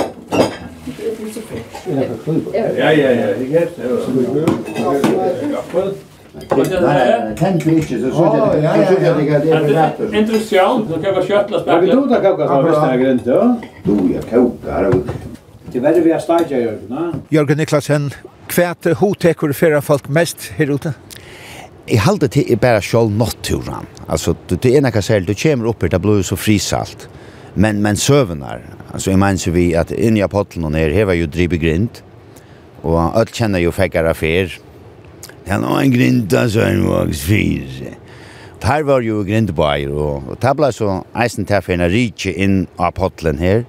Ja, 2.54 2.90
ja, 2.90 3.10
ja. 3.10 3.26
Det 3.26 3.56
er 3.56 3.66
det. 3.66 3.82
Ja, 6.54 7.34
Tänk 7.36 7.66
inte 7.66 8.00
så 8.00 8.10
så 8.10 8.52
det 8.54 9.50
är 9.50 10.14
intressant. 10.14 10.88
Då 10.88 10.94
kan 10.94 11.14
jag 11.14 11.26
köttla 11.26 11.60
spärr. 11.60 11.80
Vi 11.80 11.90
tog 11.90 12.08
det 12.08 12.20
kokas 12.20 12.50
av 12.50 12.62
första 12.64 12.96
grönt 12.96 13.24
då. 13.24 13.56
Då 13.82 13.98
jag 14.14 14.30
kokar. 14.30 14.92
Det 15.72 15.80
var 15.80 15.92
det 15.92 16.00
vi 16.00 16.12
har 16.12 16.20
stajat 16.20 16.50
Jörgen 16.50 17.22
Jörgen 17.28 17.58
Niklasen 17.58 18.10
Kvært 18.52 18.84
hotekur 19.00 19.54
fyrir 19.56 19.80
folk 19.80 20.10
mest 20.12 20.50
her 20.58 20.74
ute? 20.74 20.90
Jeg 21.88 22.02
halde 22.04 22.28
til 22.28 22.50
er 22.52 22.58
bare 22.60 22.82
sjål 22.84 23.08
natturan. 23.16 23.86
Altså, 24.04 24.34
du, 24.48 24.58
du 24.60 24.68
ena 24.68 24.90
kan 24.92 25.02
säga, 25.02 25.20
du 25.24 25.34
kommer 25.34 25.70
oppe, 25.70 25.88
det 25.88 26.00
blir 26.02 26.20
så 26.22 26.36
frisalt. 26.36 27.08
Men, 27.54 27.80
men 27.82 27.96
søvnar. 27.96 28.60
Altså, 28.92 29.10
jeg 29.10 29.18
mener 29.18 29.54
vi 29.54 29.72
at 29.72 29.90
inni 29.90 30.20
av 30.20 30.28
potten 30.28 30.64
og 30.68 30.74
nere, 30.74 30.92
her 30.92 31.08
var 31.08 31.16
jo 31.16 31.30
dribe 31.32 31.56
grind. 31.56 32.02
Og 32.84 32.98
alt 33.00 33.32
kjenner 33.32 33.62
jo 33.62 33.72
fekkar 33.72 34.10
affær. 34.10 34.52
Det 35.46 35.52
er 35.56 35.64
en 35.64 35.94
grinda 35.94 36.44
søgnvags 36.48 37.22
fyre. 37.24 37.94
Her 38.62 38.84
var 38.86 39.00
jo 39.00 39.22
grindebaier, 39.26 39.90
og, 39.90 40.28
og 40.28 40.36
det 40.44 40.52
ble 40.58 40.68
så 40.76 40.98
eisen 41.24 41.48
til 41.48 41.64
for 41.64 41.74
en 41.74 41.88
rikje 41.90 42.34
inn 42.36 42.60
av 42.78 42.92
potlen 42.94 43.40
her, 43.40 43.64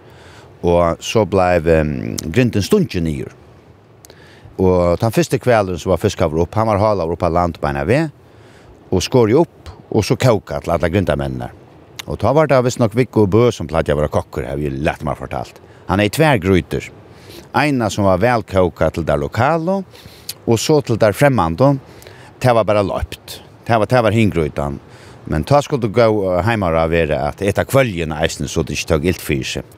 og 0.61 0.99
så 1.01 1.23
ble 1.25 1.47
um, 1.79 1.95
grinden 2.27 2.61
stundje 2.61 3.01
nyer. 3.01 3.31
Og 4.61 4.99
den 5.01 5.13
første 5.13 5.39
kvelden 5.41 5.79
så 5.81 5.89
var 5.89 6.01
fiskhavr 6.01 6.43
opp, 6.43 6.55
han 6.55 6.69
var 6.69 6.81
halavr 6.81 7.15
opp 7.15 7.25
av 7.25 7.33
landbeina 7.33 7.83
ved, 7.89 8.11
og 8.93 9.01
skår 9.01 9.33
jo 9.33 9.43
opp, 9.47 9.71
og 9.93 10.05
så 10.05 10.17
kauka 10.17 10.59
til 10.61 10.73
alle 10.75 10.89
gründamennene. 10.93 11.49
Og 12.05 12.19
ta 12.19 12.33
var 12.35 12.49
det 12.51 12.59
visst 12.65 12.81
nok 12.81 12.95
Viggo 12.97 13.25
Bø 13.31 13.47
som 13.55 13.67
platt 13.69 13.87
jeg 13.87 13.97
var 13.97 14.11
kokker, 14.11 14.45
har 14.49 14.59
vi 14.59 14.69
lett 14.69 15.05
meg 15.07 15.17
fortalt. 15.17 15.61
Han 15.87 16.01
er 16.01 16.09
i 16.09 16.13
tvergryter. 16.13 16.89
Eina 17.57 17.89
som 17.93 18.05
var 18.09 18.21
velkoka 18.21 18.89
til 18.91 19.05
der 19.07 19.21
lokalo, 19.21 19.81
og 20.43 20.59
så 20.59 20.81
til 20.81 20.99
der 20.99 21.15
fremmando, 21.15 21.73
det 22.43 22.53
var 22.53 22.67
bare 22.67 22.83
løpt. 22.83 23.39
Det 23.63 23.79
var, 23.79 23.87
det 23.87 24.03
var 24.03 24.11
hingrytan. 24.11 24.79
Men 25.25 25.45
ta 25.47 25.61
skulle 25.63 25.87
du 25.87 25.93
gå 25.93 26.39
heimara 26.43 26.83
være 26.91 27.15
at 27.29 27.41
etter 27.41 27.63
kvøljen 27.63 28.11
eisen 28.11 28.49
så 28.51 28.63
det 28.63 28.75
ikke 28.75 28.89
tog 28.89 29.05
ilt 29.07 29.23
fyrir 29.23 29.47
seg. 29.47 29.77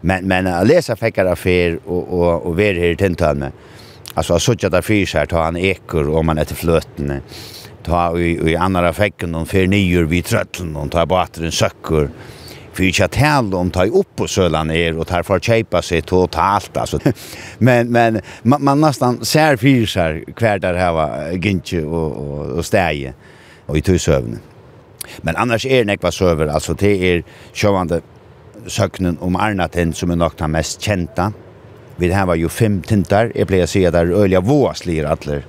Men, 0.00 0.24
men 0.30 0.46
jeg 0.48 0.68
leser 0.70 0.96
fekkar 0.96 1.34
fyr 1.36 1.80
og, 1.84 2.00
og, 2.06 2.46
og 2.46 2.56
være 2.56 2.80
her 2.80 2.94
i 2.94 2.98
tintalme, 2.98 3.50
Alltså 4.18 4.32
jag 4.32 4.42
såg 4.42 4.56
där 4.56 4.82
fyrs 4.82 5.14
här 5.14 5.26
tar 5.26 5.42
han 5.42 5.56
ekor 5.56 6.08
om 6.08 6.26
man 6.26 6.38
äter 6.38 6.54
flötene 6.54 7.20
Ta 7.82 8.18
i 8.18 8.50
i 8.50 8.56
andra 8.56 8.92
fäcken 8.92 9.32
de 9.32 9.46
för 9.46 9.66
nior 9.66 10.04
vid 10.04 10.24
trötteln 10.24 10.76
och 10.76 10.90
tar 10.90 11.06
bara 11.06 11.26
den 11.34 11.52
söcker. 11.52 12.10
För 12.72 12.84
jag 12.84 13.04
att 13.04 13.14
häll 13.14 13.54
om 13.54 13.70
tar 13.70 13.86
upp 13.86 14.16
på 14.16 14.26
sölan 14.26 14.70
är 14.70 14.98
och 14.98 15.06
tar 15.06 15.22
för 15.22 15.38
chepa 15.40 15.82
sig 15.82 16.02
totalt 16.02 16.76
alltså. 16.76 16.98
men 17.58 17.92
men 17.92 18.20
man, 18.42 18.64
man 18.64 18.80
nästan 18.80 19.24
ser 19.24 19.56
fyrs 19.56 19.96
här 19.96 20.24
kvar 20.36 20.58
där 20.58 20.74
här 20.74 20.92
var 20.92 21.32
gintje 21.32 21.84
och 21.84 22.12
och, 22.12 22.46
och 22.46 22.66
stäje 22.66 23.14
och 23.66 23.78
i 23.78 23.80
tusövnen. 23.80 24.40
Men 25.22 25.36
annars 25.36 25.66
är 25.66 25.78
det 25.78 25.84
nekva 25.84 26.10
söver, 26.10 26.46
alltså 26.46 26.74
det 26.74 27.12
är 27.12 27.22
sjövande 27.54 28.00
söknen 28.66 29.18
om 29.20 29.36
Arnaten 29.36 29.92
som 29.92 30.10
är 30.10 30.16
något 30.16 30.50
mest 30.50 30.80
kända. 30.80 31.32
Vi 31.98 32.12
här 32.12 32.26
var 32.26 32.34
ju 32.34 32.48
fem 32.48 32.82
tintar. 32.82 33.32
Jag 33.34 33.68
si 33.68 33.84
at 33.84 33.92
det 33.92 34.00
er 34.00 34.12
øyelig 34.12 34.44
våslir 34.44 35.04
atler. 35.04 35.42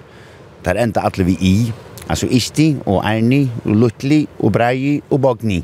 Där 0.64 0.76
enda 0.76 1.02
atler 1.02 1.26
vi 1.26 1.38
i. 1.42 1.74
altså 2.10 2.28
Isti 2.28 2.72
og 2.86 3.04
Erni 3.06 3.44
og 3.66 3.76
Lutli 3.76 4.24
og 4.40 4.54
Brei 4.54 5.02
og 5.10 5.22
Bogni. 5.22 5.64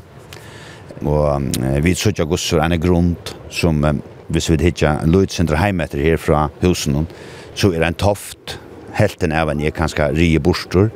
Og 1.02 1.24
um, 1.36 1.48
vi 1.82 1.94
søkja 1.94 2.24
gossur 2.24 2.62
en 2.62 2.76
grunn 2.80 3.16
som 3.50 3.82
um, 3.84 4.02
hvis 4.28 4.48
vi 4.50 4.58
hitja 4.62 4.96
Luitsindra 5.06 5.58
heimetter 5.60 6.02
her 6.02 6.16
fra 6.18 6.48
husen 6.62 7.06
så 7.54 7.70
er 7.72 7.82
det 7.82 7.90
en 7.92 7.98
toft 8.00 8.56
helten 8.96 9.32
av 9.32 9.50
en 9.52 9.60
er 9.60 9.74
kanskje 9.76 10.08
rige 10.16 10.40
borstor 10.42 10.88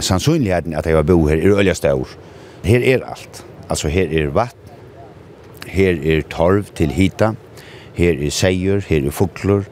sannsynligheten 0.00 0.74
at 0.76 0.88
jeg 0.88 0.96
var 0.96 1.06
bo 1.06 1.18
her 1.28 1.38
er 1.38 1.60
øyelig 1.60 1.76
år 1.92 2.16
her 2.64 2.82
er 2.82 3.04
alt 3.06 3.44
altså 3.68 3.92
her 3.92 4.10
er 4.10 4.32
vatt 4.34 4.56
her 5.70 6.00
er 6.02 6.24
torv 6.32 6.72
til 6.74 6.90
hita 6.90 7.34
her 7.96 8.20
er 8.20 8.34
seier, 8.34 8.82
her 8.88 9.06
er 9.06 9.14
fugler, 9.14 9.66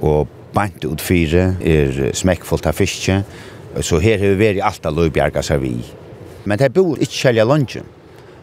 og 0.00 0.28
bant 0.56 0.84
ut 0.88 1.02
fire 1.02 1.50
er 1.60 2.00
smekkfullt 2.16 2.68
av 2.68 2.76
fiske, 2.76 3.20
så 3.84 4.00
her 4.00 4.20
har 4.22 4.32
vi 4.32 4.40
vært 4.40 4.64
alt 4.64 4.88
av 4.88 4.96
løybjerga 4.96 5.42
seg 5.44 5.60
vi. 5.64 5.74
Men 6.46 6.60
det 6.60 6.72
bor 6.72 6.96
ikke 6.96 7.26
kjelja 7.26 7.44
lunge. 7.44 7.82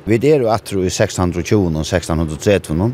Vi 0.05 0.19
er 0.19 0.43
jo 0.43 0.51
atro 0.51 0.81
i 0.83 0.91
1620 0.91 1.69
og 1.71 1.85
1630, 1.85 2.91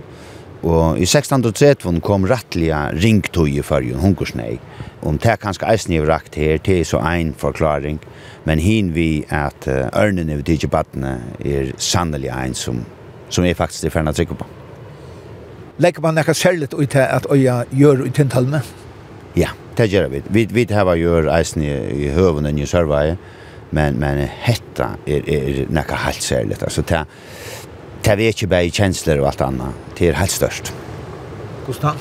og 0.60 1.00
i 1.00 1.08
1630 1.08 2.02
kom 2.04 2.28
rattliga 2.30 2.90
ringtøy 2.94 3.48
i 3.58 3.64
fyrjun, 3.66 4.02
hungersnei. 4.04 4.60
Om 5.02 5.18
det 5.18 5.32
er 5.34 5.42
kanskje 5.42 5.70
eisen 5.72 5.96
jeg 5.96 6.08
rakt 6.08 6.36
her, 6.36 6.60
det 6.60 6.82
er 6.82 6.88
så 6.88 7.00
ein 7.00 7.34
forklaring, 7.40 8.00
men 8.46 8.60
hin 8.60 8.94
vi 8.96 9.24
at 9.32 9.68
ørnene 9.68 10.40
vi 10.42 10.48
tidsi 10.52 10.70
badene 10.72 11.18
er 11.40 11.74
sannelig 11.80 12.32
ein 12.36 12.54
som, 12.54 12.84
som 13.30 13.48
er 13.48 13.58
faktisk 13.58 13.88
er 13.88 13.96
ferna 13.96 14.14
trykker 14.14 14.38
på. 14.40 14.59
Lägger 15.82 16.02
man 16.02 16.16
något 16.16 16.38
särskilt 16.38 16.74
ut 16.74 16.96
att 16.96 17.32
öja 17.32 17.66
gör 17.70 18.06
ut 18.06 18.20
en 18.20 18.30
talme? 18.30 18.62
Ja, 19.34 19.50
det 19.76 19.86
gör 19.86 20.10
vi. 20.10 20.22
Vi 20.28 20.46
vi 20.46 20.66
det 20.66 20.76
här 20.76 20.96
gör 20.96 21.42
isen 21.42 21.64
i 21.64 22.10
hövunden 22.10 22.60
i 22.60 22.66
själva 22.66 23.16
men 23.70 23.96
men 23.96 24.28
hetta 24.40 24.90
är 25.06 25.30
är 25.30 25.66
något 25.70 25.92
helt 25.92 26.22
särskilt 26.22 26.64
alltså 26.64 26.82
det 26.82 27.06
det 28.02 28.16
vi 28.16 28.28
inte 28.28 28.48
bara 28.48 28.70
känslor 28.70 29.18
och 29.20 29.28
allt 29.28 29.42
annat 29.42 29.74
det 29.98 30.12
helt 30.12 30.32
störst. 30.32 30.74
Gustav. 31.68 31.96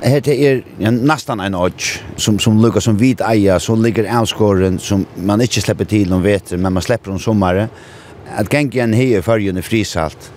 Det 0.00 0.28
är 0.28 0.64
ja, 0.78 0.90
nästan 0.90 1.40
en 1.40 1.54
odds 1.54 2.00
som 2.16 2.38
som 2.38 2.62
lukar 2.62 2.80
som 2.80 2.96
vit 2.96 3.20
eja 3.20 3.60
så 3.60 3.76
ligger 3.76 4.18
avskåren 4.20 4.78
som 4.78 5.06
man 5.14 5.40
inte 5.40 5.60
släpper 5.60 5.84
till 5.84 6.12
om 6.12 6.22
vet 6.22 6.50
men 6.50 6.72
man 6.72 6.82
släpper 6.82 7.10
om 7.10 7.18
sommaren. 7.18 7.68
Att 8.36 8.52
gänga 8.52 8.82
en 8.82 8.92
heje 8.92 9.22
förjun 9.22 9.58
i 9.58 9.62
frisalt 9.62 10.32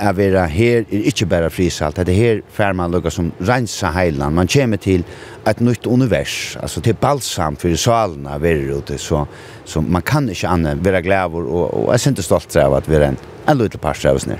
att 0.00 0.16
vara 0.16 0.46
här 0.46 0.84
är 0.90 1.06
inte 1.06 1.26
bara 1.26 1.50
frisalt. 1.50 1.96
Det 1.96 2.12
här 2.12 2.42
fär 2.50 2.72
man 2.72 2.90
lukar 2.90 3.10
som 3.10 3.32
rensa 3.38 3.86
heilan. 3.86 4.34
Man 4.34 4.46
kommer 4.46 4.76
till 4.76 5.04
ett 5.44 5.60
nytt 5.60 5.86
univers. 5.86 6.56
Alltså 6.62 6.80
till 6.80 6.94
balsam 6.94 7.56
för 7.56 7.76
salarna 7.76 8.38
vi 8.38 8.50
är 8.50 8.78
ute. 8.78 8.98
Så, 8.98 9.26
så 9.64 9.80
man 9.80 10.02
kan 10.02 10.28
inte 10.28 10.48
annat 10.48 10.78
vara 10.78 11.00
glävor 11.00 11.46
och, 11.46 11.74
och 11.74 11.94
jag 11.94 11.94
är 11.94 12.08
inte 12.08 12.22
stolt 12.22 12.56
av 12.56 12.74
att 12.74 12.88
vi 12.88 12.96
är 12.96 13.00
en, 13.00 13.16
en 13.46 13.58
liten 13.58 13.80
parst 13.80 14.04
av 14.04 14.16
oss 14.16 14.26
nu. 14.26 14.36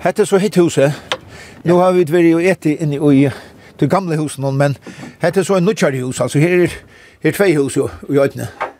Hette 0.00 0.26
så 0.26 0.38
hitt 0.38 0.56
huset. 0.56 0.92
Nu 1.62 1.72
har 1.72 1.92
vi 1.92 2.04
varit 2.04 2.34
och 2.34 2.42
ätit 2.42 2.80
inne 2.80 2.96
i 2.96 3.30
det 3.78 3.86
gamla 3.86 4.16
husen, 4.16 4.56
men 4.56 4.74
hette 5.18 5.44
så 5.44 5.54
en 5.54 5.64
nutjare 5.64 5.96
hus. 5.96 6.20
Alltså 6.20 6.38
här 6.38 6.50
är, 6.50 6.66
här 7.22 7.30
är 7.30 7.32
två 7.32 7.44
hus 7.44 7.76
i 8.08 8.18
ödne. 8.18 8.48
Ja. 8.60 8.75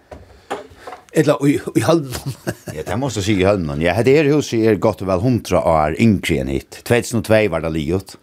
Eller 1.17 1.49
i, 1.49 1.61
i 1.75 1.81
halmen. 1.81 2.13
ja, 2.75 2.83
det 2.87 2.97
måste 2.97 3.19
jag 3.19 3.25
säga 3.25 3.39
i 3.39 3.45
halmen. 3.45 3.81
Ja, 3.81 4.03
det 4.03 4.17
här 4.17 4.25
huset 4.25 4.59
är 4.59 4.75
gott 4.75 5.03
och 5.03 5.09
väl 5.09 5.21
hundra 5.21 5.65
år 5.65 5.97
yngre 5.99 6.37
än 6.37 6.49
hit. 6.49 6.71
2002 6.83 7.49
var 7.49 7.61
det 7.61 7.71
livet. 7.71 8.17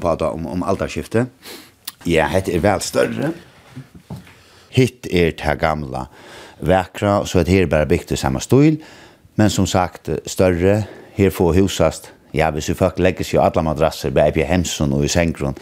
på 0.00 0.08
att 0.08 0.22
om, 0.22 0.46
om 0.46 0.62
altarskifte. 0.62 1.26
Ja, 2.04 2.28
det 2.44 2.54
är 2.54 2.58
väl 2.58 2.80
större. 2.80 3.30
Hitt 4.68 5.06
är 5.06 5.24
det 5.30 5.40
här 5.40 5.56
gamla 5.56 6.06
väkra, 6.58 7.26
så 7.26 7.38
att 7.38 7.48
här 7.48 7.66
bara 7.66 7.86
byggt 7.86 8.12
i 8.12 8.16
samma 8.16 8.40
stil. 8.40 8.76
Men 9.34 9.50
som 9.50 9.66
sagt, 9.66 10.08
större. 10.26 10.84
Här 11.14 11.30
får 11.30 11.54
husast. 11.54 12.10
Ja, 12.30 12.50
hvis 12.50 12.68
vi 12.68 12.74
folk 12.74 12.98
lägger 12.98 13.24
sig 13.24 13.38
alla 13.38 13.62
madrasser, 13.62 14.10
bara 14.10 14.30
på 14.30 14.40
hemsen 14.40 14.92
och 14.92 15.04
i 15.04 15.08
sänggrund 15.08 15.60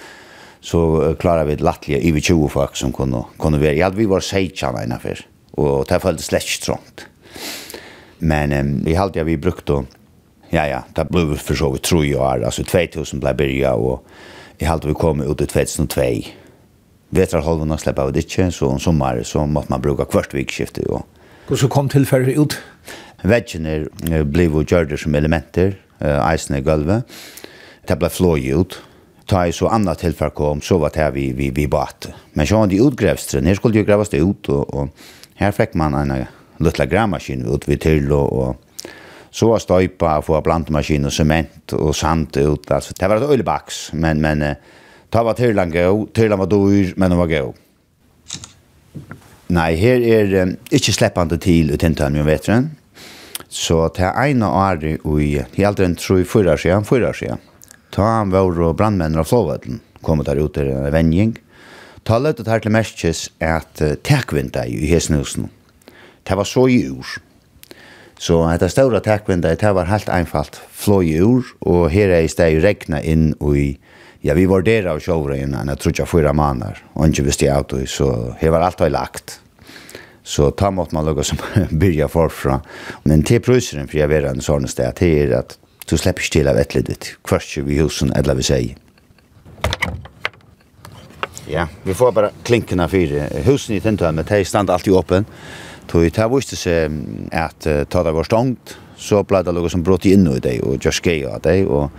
så 0.61 1.14
klarar 1.18 1.45
vi 1.45 1.53
ett 1.53 1.61
lattliga 1.61 2.09
över 2.09 2.20
20 2.20 2.49
folk 2.49 2.76
som 2.76 2.93
kunde, 2.93 3.24
kunde 3.39 3.59
vara. 3.59 3.72
Ja, 3.72 3.89
vi 3.89 4.07
var 4.07 4.20
sejtjana 4.20 4.85
innanför 4.85 5.26
og 5.59 5.86
det 5.88 6.00
føltes 6.03 6.30
slett 6.30 6.46
ikke 6.48 6.64
trångt. 6.66 7.07
Men 8.22 8.53
um, 8.55 8.74
jeg 8.86 8.98
halte 8.98 9.20
jeg 9.20 9.28
vi 9.28 9.40
brukte, 9.40 9.82
ja 10.53 10.66
ja, 10.68 10.82
det 10.96 11.09
ble 11.11 11.36
for 11.40 11.59
så 11.59 11.72
vidt 11.74 11.86
tro 11.88 12.03
i 12.07 12.14
år, 12.14 12.44
altså 12.46 12.64
2000 12.64 13.22
ble 13.22 13.34
byrja, 13.38 13.74
og 13.74 14.05
jeg 14.61 14.70
halte 14.70 14.90
vi 14.90 14.98
kom 14.98 15.24
ut 15.24 15.42
i 15.42 15.48
2002. 15.50 16.11
Vetrarholven 17.12 17.70
har 17.70 17.80
släppt 17.82 17.98
av 17.98 18.12
det 18.12 18.24
ikke, 18.24 18.50
så 18.55 18.70
om 18.72 18.78
sommer 18.80 19.20
så 19.28 19.44
måtte 19.46 19.72
man 19.72 19.82
bruka 19.82 20.07
kvart 20.09 20.32
vikskiftet. 20.32 20.86
Og... 20.88 21.03
Hvordan 21.48 21.72
kom 21.72 21.90
tilfellet 21.92 22.38
ut? 22.38 22.57
Vegene 23.22 23.82
ble 24.24 24.46
jo 24.48 24.62
gjørte 24.64 24.96
som 24.98 25.14
elementer, 25.14 25.76
eisen 26.00 26.57
i 26.57 26.62
gulvet. 26.64 27.05
Det 27.86 27.98
ble 27.98 28.09
flåg 28.11 28.46
ut, 28.55 28.78
ta 29.28 29.44
i 29.46 29.53
så 29.53 29.68
annat 29.68 29.98
tillfälle 29.98 30.30
kom 30.30 30.61
så 30.61 30.78
var 30.78 30.90
det 30.94 31.00
här 31.00 31.11
vi, 31.11 31.32
vi, 31.32 31.50
vi 31.50 31.66
bat. 31.68 32.09
Men 32.32 32.46
så 32.46 32.57
var 32.57 32.66
de 32.66 32.80
utgrävstren, 32.80 33.46
her 33.46 33.55
skulle 33.55 33.78
ju 33.78 33.84
grävas 33.84 34.09
det 34.09 34.16
ut 34.16 34.48
og, 34.48 34.74
och 34.74 34.88
Her 35.41 35.53
fikk 35.53 35.74
man 35.74 35.95
en 35.95 36.26
lilla 36.62 36.87
grammaskin 36.87 37.47
ut 37.55 37.68
vid 37.68 37.80
till 37.80 38.12
och, 38.12 38.33
och 38.33 38.57
så 39.33 39.49
var 39.49 39.62
støypa 39.64 40.18
og 40.20 40.26
få 40.26 40.41
blandmaskin 40.45 41.09
og 41.09 41.12
cement 41.16 41.72
og 41.72 41.95
sand 41.97 42.37
ut. 42.37 42.68
Altså, 42.70 42.93
det 42.99 43.09
var 43.09 43.16
et 43.16 43.30
øylebaks, 43.33 43.93
men, 43.93 44.20
men 44.20 44.41
det 44.45 45.24
var 45.24 45.33
Tyrland 45.33 45.72
gå, 45.72 46.09
Tyrland 46.14 46.39
var 46.39 46.51
dyr, 46.53 46.93
men 46.97 47.11
det 47.11 47.18
var 47.18 47.30
gå. 47.30 47.55
Nei, 49.53 49.72
her 49.76 50.05
er 50.05 50.35
um, 50.43 50.53
ikke 50.72 50.93
sleppende 50.93 51.37
til 51.41 51.72
ut 51.72 51.80
utentan 51.80 52.12
med 52.12 52.28
vetren. 52.28 52.70
Så 53.49 53.89
til 53.97 54.09
ene 54.09 54.49
året 54.49 54.85
i, 55.01 55.26
i 55.37 55.64
alderen 55.64 55.97
tror 55.97 56.22
jeg 56.22 56.28
fyra 56.28 56.57
siden, 56.57 56.85
fyra 56.89 57.12
siden, 57.16 57.41
ta 57.93 58.05
han 58.18 58.33
vår 58.33 58.61
og 58.68 58.76
brandmennene 58.76 59.20
av 59.20 59.28
Flåvedlen, 59.28 59.80
kom 60.05 60.24
der 60.24 60.41
ut 60.41 60.55
til 60.57 60.70
en 60.72 60.93
vengjeng, 60.93 61.35
og 61.37 61.51
Ta 62.09 62.18
løttet 62.18 62.48
her 62.50 62.62
til 62.62 62.74
merkes 62.74 63.28
at 63.38 63.82
uh, 63.82 63.94
tekvinda 64.03 64.64
i 64.66 64.88
hesnusen, 64.90 65.50
det 66.26 66.38
var 66.38 66.46
så 66.46 66.66
i 66.70 66.80
ur. 66.90 67.18
Så 68.22 68.38
dette 68.46 68.68
større 68.70 69.00
tekvinda, 69.03 69.55
det 69.59 69.70
var 69.74 69.90
helt 69.90 70.11
einfalt 70.11 70.61
flå 70.70 71.00
i 71.03 71.16
ur, 71.22 71.46
og 71.66 71.90
her 71.90 72.11
er 72.14 72.26
i 72.26 72.30
steg 72.30 72.61
regna 72.62 73.00
inn 73.03 73.32
og 73.40 73.57
i, 73.59 73.68
ja, 74.22 74.34
vi 74.38 74.46
var 74.50 74.62
der 74.66 74.86
av 74.90 75.03
sjåvra 75.03 75.38
inn, 75.42 75.57
enn 75.59 75.72
jeg 75.72 75.82
trodde 75.82 76.07
fyra 76.11 76.34
måneder, 76.34 76.78
og 76.94 77.11
ikke 77.11 77.26
visste 77.26 77.48
jeg 77.48 77.59
av 77.59 77.86
så 77.90 78.11
her 78.38 78.55
var 78.55 78.66
alt 78.66 78.82
var 78.82 78.94
lagt. 78.94 79.38
Så 80.22 80.53
ta 80.55 80.70
måtte 80.70 80.94
man 80.94 81.07
lukka 81.07 81.24
som 81.26 81.40
byrja 81.82 82.07
forfra. 82.11 82.61
Men 83.03 83.24
til 83.26 83.42
prøyseren, 83.42 83.90
for 83.90 83.98
jeg 83.98 84.11
være 84.11 84.30
en 84.30 84.44
sånn 84.44 84.70
sted, 84.70 84.94
det 84.98 85.11
er 85.24 85.34
at 85.40 85.59
du 85.90 85.96
slipper 85.98 86.22
ikke 86.22 86.38
til 86.38 86.50
av 86.50 86.59
et 86.62 86.78
litt, 86.78 87.14
kvart 87.26 87.59
vi 87.66 87.82
husen, 87.82 88.14
eller 88.14 88.38
vi 88.38 88.46
sier. 88.46 88.82
Ja, 91.47 91.68
vi 91.82 91.95
får 91.95 92.12
bara 92.12 92.30
klinkarna 92.43 92.88
för 92.88 93.38
husen 93.45 93.76
i 93.76 93.80
Tintum, 93.80 94.14
men 94.14 94.24
det 94.28 94.45
stand 94.45 94.70
alltid 94.70 94.95
öppen. 94.95 95.24
Tog 95.86 96.12
det 96.12 96.28
visste 96.28 96.57
sig 96.57 96.90
att 97.32 97.66
ta 97.88 98.03
det 98.03 98.12
var 98.12 98.24
stångt, 98.24 98.76
så 98.97 99.22
blev 99.22 99.45
det 99.45 99.53
något 99.53 99.72
som 99.72 99.82
brått 99.82 100.05
in 100.05 100.26
i 100.26 100.38
dig 100.38 100.61
och 100.61 100.84
just 100.84 101.07
av 101.07 101.40
dig 101.40 101.66
och 101.66 101.90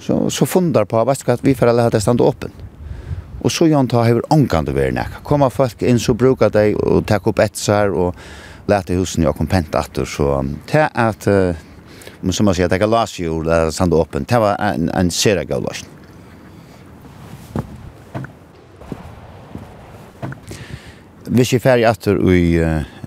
så 0.00 0.30
så 0.30 0.46
fundar 0.46 0.84
på 0.84 1.04
vad 1.04 1.16
att 1.26 1.44
vi 1.44 1.54
för 1.54 1.66
alla 1.66 1.82
hade 1.82 2.00
stand 2.00 2.20
öppen. 2.20 2.50
Och 3.42 3.52
så 3.52 3.66
gör 3.66 3.76
han 3.76 3.88
ta 3.88 4.08
över 4.08 4.22
angande 4.28 4.70
över 4.70 4.92
näck. 4.92 5.08
Komma 5.22 5.50
folk 5.50 5.82
in 5.82 5.98
så 5.98 6.14
brukar 6.14 6.50
dig 6.50 6.74
och 6.74 7.06
ta 7.06 7.16
upp 7.16 7.38
etsar 7.38 7.88
och 7.88 8.14
lätta 8.66 8.92
husen 8.92 9.22
jag 9.22 9.36
kom 9.36 9.46
pent 9.46 9.74
åter 9.74 10.04
så 10.04 10.46
det 10.72 10.90
att 10.94 11.26
uh, 11.26 11.54
som 12.30 12.44
man 12.44 12.54
säger 12.54 12.74
att 12.74 12.80
jag 12.80 12.90
låser 12.90 13.24
ju 13.24 13.42
där 13.42 13.70
stand 13.70 13.94
öppen. 13.94 14.24
Det 14.28 14.38
var 14.38 14.56
en 14.58 14.88
en 14.88 15.10
sera. 15.10 15.44
hvis 21.32 21.52
jeg 21.52 21.62
ferdig 21.64 21.86
etter 21.88 22.18
i 22.30 22.56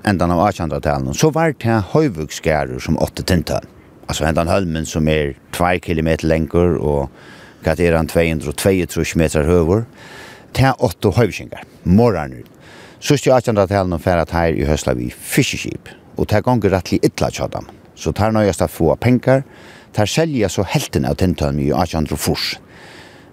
endan 0.07 0.33
av 0.33 0.41
1800-talen, 0.49 1.13
så 1.15 1.29
var 1.35 1.53
det 1.59 1.81
høyvugsgærer 1.93 2.81
som 2.83 2.99
åtte 2.99 3.23
tintan. 3.23 3.65
Altså 4.09 4.25
hendan 4.25 4.49
hølmen 4.49 4.87
som 4.89 5.07
er 5.07 5.35
2 5.55 5.77
kilometer 5.85 6.27
lengur 6.27 6.79
og 6.79 7.09
hva 7.63 7.75
er 7.75 7.97
han 7.97 8.07
222 8.09 9.19
meter 9.19 9.45
høver, 9.47 9.85
til 10.55 10.71
åtte 10.81 11.11
høyvsingar, 11.13 11.65
morgarnir. 11.83 12.47
Sust 12.99 13.27
i 13.27 13.31
1800-talen 13.31 13.93
og 13.95 14.01
færat 14.03 14.31
her 14.33 14.55
i 14.55 14.65
høsla 14.67 14.95
vi 14.97 15.09
fiskeskip, 15.11 15.91
og 16.17 16.27
til 16.31 16.43
gonger 16.43 16.73
rettelig 16.73 17.03
ytla 17.05 17.29
tjadam. 17.31 17.67
Så 17.95 18.11
tar 18.15 18.33
nøyast 18.35 18.63
av 18.63 18.71
få 18.71 18.95
penger, 18.99 19.43
tar 19.93 20.09
selja 20.09 20.49
så 20.51 20.65
helten 20.67 21.05
av 21.07 21.19
tintan 21.19 21.59
i 21.59 21.69
1800 21.69 22.19
fors, 22.19 22.53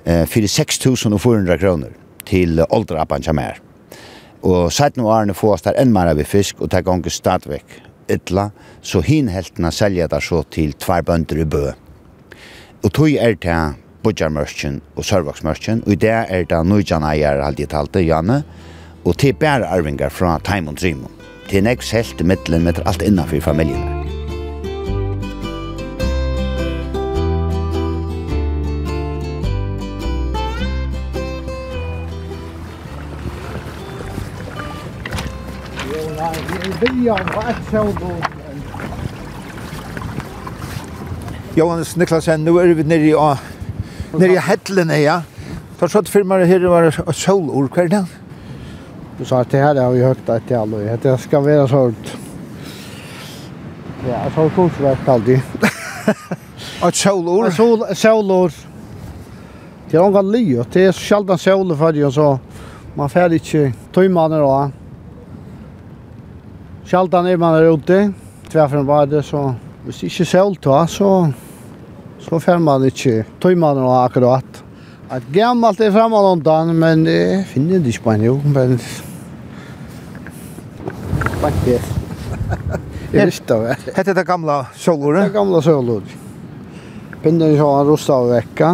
fyrir 0.04 0.50
6.400 0.50 1.58
kroner 1.62 1.94
til 2.26 2.60
åldra 2.66 3.06
appan 3.06 3.24
kjamer. 3.24 3.62
Og 4.46 4.70
sett 4.72 4.98
og 5.02 5.10
årene 5.10 5.34
få 5.34 5.56
oss 5.56 5.66
der 5.66 5.78
enn 5.80 5.94
mer 5.94 6.12
av 6.12 6.22
fisk, 6.28 6.60
og 6.62 6.70
det 6.70 6.80
er 6.80 6.86
ganger 6.86 7.12
stadvekk 7.12 7.80
ytla, 8.12 8.50
så 8.82 9.02
hin 9.02 9.26
heltene 9.32 9.72
selger 9.74 10.10
der 10.10 10.22
så 10.22 10.44
til 10.54 10.74
tvær 10.78 11.02
bønder 11.08 11.42
i 11.42 11.48
bø. 11.50 11.64
Og 12.84 12.92
tog 12.94 13.10
er 13.10 13.34
til 13.42 13.74
Budjarmørsken 14.06 14.80
og 14.94 15.04
Sørvaksmørsken, 15.08 15.82
og 15.86 15.96
i 15.96 16.00
det 16.06 16.14
er 16.14 16.46
det 16.46 16.62
Nujjan 16.62 17.06
eier 17.08 17.42
alltid 17.42 17.72
talte, 17.74 18.04
Janne, 18.06 18.44
og 19.02 19.18
til 19.18 19.34
bære 19.34 19.66
arvingar 19.66 20.14
fra 20.14 20.38
Taimund 20.46 20.82
Rimon. 20.82 21.10
Til 21.50 21.66
nek 21.66 21.82
helt 21.92 22.20
i 22.20 22.26
middelen 22.26 22.66
med 22.66 22.82
alt 22.86 23.02
innanfor 23.02 23.42
familien. 23.42 24.05
byrjan 36.80 37.30
og 37.36 37.48
ett 37.50 37.62
sjåbord. 37.70 38.26
Johannes 41.56 41.96
Niklasen, 41.96 42.44
nu 42.44 42.58
er 42.60 42.74
vi 42.76 42.84
nere 42.84 43.08
i, 43.08 43.14
nere 44.18 44.36
i 44.36 44.44
Hedlene, 44.44 45.00
ja. 45.00 45.22
Da 45.80 45.88
at 45.88 46.08
firmaet 46.08 46.48
her 46.48 46.68
var 46.68 46.88
et 46.88 47.16
sjålord, 47.16 47.68
hva 47.72 47.84
er 47.84 47.92
det? 47.92 48.04
Du 49.18 49.24
sa 49.24 49.40
at 49.40 49.50
det 49.52 49.60
her 49.60 49.80
har 49.80 49.92
vi 49.92 50.04
høyt 50.04 50.28
et 50.28 50.46
til 50.48 50.58
alle, 50.60 50.84
at 50.92 51.02
det 51.04 51.16
skal 51.20 51.44
være 51.44 51.68
sånt. 51.68 52.12
Ja, 54.06 54.22
så 54.34 54.48
kursverk 54.56 55.08
alltid. 55.08 55.40
Et 56.86 56.94
sjålord? 56.94 57.48
Et 57.48 57.98
sjålord. 57.98 58.56
Det 59.90 59.96
er 59.96 60.02
noen 60.04 60.32
lyd, 60.32 60.64
det 60.72 60.88
er 60.90 60.96
sjaldan 60.96 61.40
sjålord 61.40 61.80
for 61.80 61.96
det, 61.96 62.08
så 62.12 62.36
man 62.96 63.12
får 63.12 63.36
ikke 63.36 63.70
tøymaner 63.96 64.44
og 64.44 64.72
Sjaldan 66.86 67.26
er 67.26 67.36
man 67.36 67.56
er 67.58 67.72
ute, 67.74 68.12
tvärför 68.48 68.82
var 68.82 69.06
det 69.06 69.22
så, 69.26 69.54
hvis 69.84 70.04
ikke 70.06 70.24
selv 70.24 70.54
ta, 70.62 70.84
så, 70.86 71.32
så 72.22 72.38
fer 72.38 72.60
man 72.62 72.84
ikke 72.86 73.24
tøymannen 73.42 73.82
og 73.82 74.04
akkurat. 74.04 74.60
Et 75.16 75.24
gammalt 75.34 75.80
er 75.82 75.90
fremme 75.90 76.14
framme 76.14 76.36
undan, 76.36 76.70
men 76.78 77.02
jeg 77.10 77.40
finner 77.50 77.82
det 77.82 77.90
ikke 77.90 78.04
på 78.04 78.12
en 78.14 78.22
jo, 78.22 78.36
men... 78.44 78.76
Banker. 81.42 81.88
Jeg 83.12 83.26
visste 83.32 83.58
det. 83.64 83.74
Hette 83.96 84.14
det 84.14 84.24
gamla 84.26 84.60
solordet? 84.78 85.24
Det 85.26 85.34
gamla 85.34 85.62
solordet. 85.66 86.14
Pinnen 87.24 87.56
så 87.58 87.72
han 87.72 87.88
rustet 87.88 88.14
av 88.14 88.28
vekka. 88.30 88.70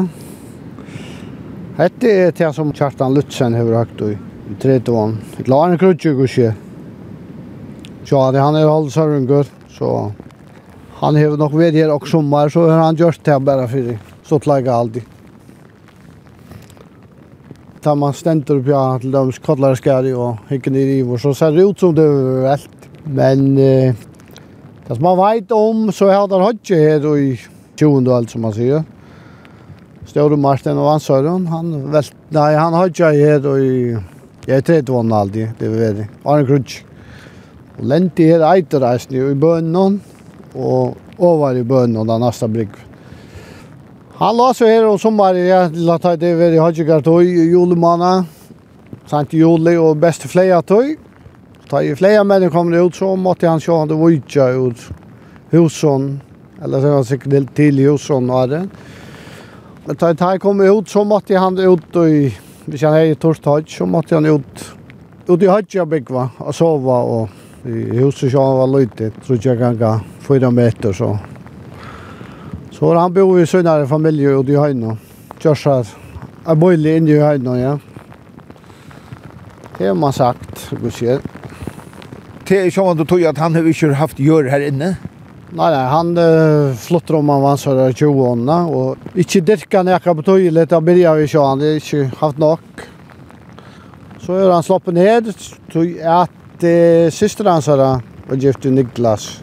Hette 1.81 2.13
er 2.13 2.37
det 2.37 2.53
som 2.53 2.75
Kjartan 2.77 3.17
Lutzen 3.17 3.57
har 3.57 3.73
hørt 3.73 4.05
i 4.05 4.13
30 4.61 5.01
år. 5.01 5.17
Klaren 5.49 5.81
krutjøk 5.81 6.21
og 6.27 6.29
skjer. 6.29 6.53
Ja, 8.05 8.33
det 8.33 8.39
han 8.39 8.57
är 8.57 8.69
halsarungur 8.69 9.47
så 9.71 10.13
han 10.91 11.17
har 11.17 11.37
nog 11.37 11.53
varit 11.53 11.75
här 11.75 11.95
och 11.95 12.09
sommar 12.09 12.49
så 12.49 12.71
har 12.71 12.79
han 12.79 12.97
gjort 12.97 13.25
det 13.25 13.41
bara 13.41 13.69
för 13.69 13.79
det. 13.79 13.99
Så 14.23 14.39
tlaga 14.39 14.73
alltid. 14.73 15.03
Ta 17.81 17.95
man 17.95 18.13
ständer 18.13 18.55
upp 18.55 18.67
ja 18.67 18.99
til 18.99 19.11
dem 19.11 19.33
skallar 19.33 19.75
skär 19.75 20.07
og 20.15 20.37
hickar 20.49 20.71
ned 20.71 20.89
i 20.99 21.03
och 21.03 21.21
så 21.21 21.35
ser 21.35 21.51
det 21.51 21.63
ut 21.63 21.81
som 21.81 21.95
det 21.95 22.05
er 22.05 22.49
helt. 22.49 22.89
Men 23.05 23.59
eh, 23.59 23.95
det 24.87 24.95
som 24.95 25.03
man 25.03 25.19
vet 25.19 25.53
om 25.53 25.93
så 25.93 26.11
har 26.11 26.29
det 26.29 26.43
hatt 26.43 26.69
her 26.71 27.17
i 27.17 27.41
20 27.77 28.09
och 28.09 28.17
allt 28.17 28.31
som 28.31 28.43
man 28.43 28.53
sier. 28.53 28.85
Stora 30.07 30.37
Martin 30.37 30.79
og 30.79 30.91
hans 30.91 31.09
han 31.09 31.93
väl 31.93 32.05
nei, 32.31 32.55
han 32.55 32.73
har 32.73 32.87
ikke 32.87 33.13
her 33.13 33.59
i 33.59 33.99
Jeg 34.47 34.57
er 34.57 34.83
det 34.83 34.89
var 34.89 35.21
aldrig 35.21 35.53
det 35.59 35.71
var 35.71 35.93
det. 35.95 36.09
Arne 36.25 36.47
Krutsch. 36.47 36.91
Og 37.79 37.87
lente 37.89 38.27
her 38.29 38.45
eiterreisen 38.45 39.16
i 39.16 39.35
bønnen, 39.39 40.01
og 40.55 40.97
over 41.18 41.57
i 41.57 41.64
bønnen 41.64 42.09
da 42.09 42.18
neste 42.20 42.49
brygg. 42.53 42.75
Han 44.20 44.37
la 44.39 44.53
seg 44.55 44.68
her 44.70 44.85
om 44.87 44.99
sommeren, 45.01 45.47
ja, 45.49 45.64
la 45.73 45.97
ta 45.99 46.12
det 46.20 46.35
ved 46.39 46.55
i 46.55 46.61
Hadjikartøy 46.62 47.25
i 47.27 47.49
julemåned, 47.51 48.29
sent 49.11 49.33
i 49.35 49.41
juli 49.41 49.73
og 49.81 49.99
beste 50.03 50.29
fleia 50.31 50.61
tøy. 50.62 50.93
Ta 51.70 51.81
i 51.83 51.95
fleia 51.97 52.23
menn 52.23 52.51
kom 52.53 52.70
det 52.70 52.83
ut, 52.85 52.95
så 52.95 53.14
måtte 53.16 53.49
han 53.49 53.62
sjå 53.62 53.81
han 53.81 53.91
det 53.91 53.99
vujtja 53.99 54.51
ut 54.53 54.85
husen, 55.53 56.20
eller 56.62 56.85
så 56.85 56.95
var 56.95 57.09
sikkert 57.09 57.51
til 57.57 57.83
husen 57.87 58.31
og 58.31 58.53
det. 58.53 58.62
Men 59.87 59.99
ta 59.99 60.12
i 60.12 60.18
ta 60.20 60.37
kom 60.39 60.61
ut, 60.61 60.89
så 60.89 61.03
måtte 61.09 61.41
han 61.41 61.59
ut 61.59 61.99
i, 62.05 62.29
hvis 62.68 62.85
han 62.87 62.95
er 63.01 63.11
i 63.11 63.18
Torstad, 63.18 63.66
så 63.66 63.89
måtte 63.89 64.20
han 64.20 64.29
ut, 64.29 64.66
ut 65.27 65.43
i 65.43 65.51
hadja 65.51 65.89
og 65.89 66.55
sova 66.55 67.03
og 67.03 67.41
I 67.65 67.99
huset 67.99 68.33
så 68.33 68.43
han 68.43 68.59
var 68.59 68.71
lydig, 68.73 69.13
tror 69.23 69.37
ikke 69.39 69.53
jeg 69.53 69.59
kan 69.61 69.77
gå 69.79 69.93
fyra 70.27 70.51
meter 70.51 70.93
så. 70.93 71.13
Så 72.73 72.89
har 72.89 72.99
han 72.99 73.15
bor 73.15 73.39
i 73.39 73.47
sönare 73.47 73.87
familj 73.87 74.29
och 74.29 74.49
i 74.49 74.57
höjna. 74.57 74.97
Körsar, 75.39 75.87
er 76.47 76.55
bojde 76.55 76.97
in 76.97 77.09
i 77.09 77.19
höjna, 77.19 77.59
ja. 77.61 77.79
Det 79.79 79.87
har 79.87 79.95
man 79.95 80.13
sagt, 80.13 80.71
gudskjell. 80.71 81.21
Det 82.49 82.61
är 82.61 82.71
som 82.71 82.97
du 82.97 83.05
tog 83.05 83.25
at 83.25 83.39
han 83.39 83.55
har 83.55 83.63
ikke 83.63 83.95
haft 83.95 84.19
gjør 84.19 84.51
her 84.51 84.61
inne? 84.67 84.97
Nei, 85.53 85.69
nei, 85.71 85.85
han 85.87 86.11
uh, 86.19 86.75
flotter 86.75 87.15
om 87.15 87.29
han 87.29 87.43
var 87.43 87.57
så 87.57 87.75
där 87.75 87.93
20 87.93 88.27
årna 88.27 88.67
og 88.67 88.97
ikke 89.15 89.41
dyrka 89.41 89.83
när 89.83 89.93
jag 89.93 90.03
kan 90.03 90.17
betala 90.17 90.51
lite 90.51 90.77
av 90.77 90.83
börja 90.83 91.15
vi 91.15 91.29
så 91.29 91.45
han 91.45 91.59
det 91.59 91.67
är 91.67 91.77
ikke 91.77 92.11
haft 92.19 92.39
nok. 92.39 92.61
Så 94.19 94.35
är 94.35 94.51
han 94.51 94.63
sloppen 94.63 94.95
ned 94.95 95.35
så 95.73 95.87
att 96.05 96.31
at 96.63 96.69
eh, 96.69 97.11
syster 97.11 97.49
hans 97.51 97.67
var 97.67 98.03
gift 98.39 98.67
i 98.67 98.71
Niklas. 98.71 99.43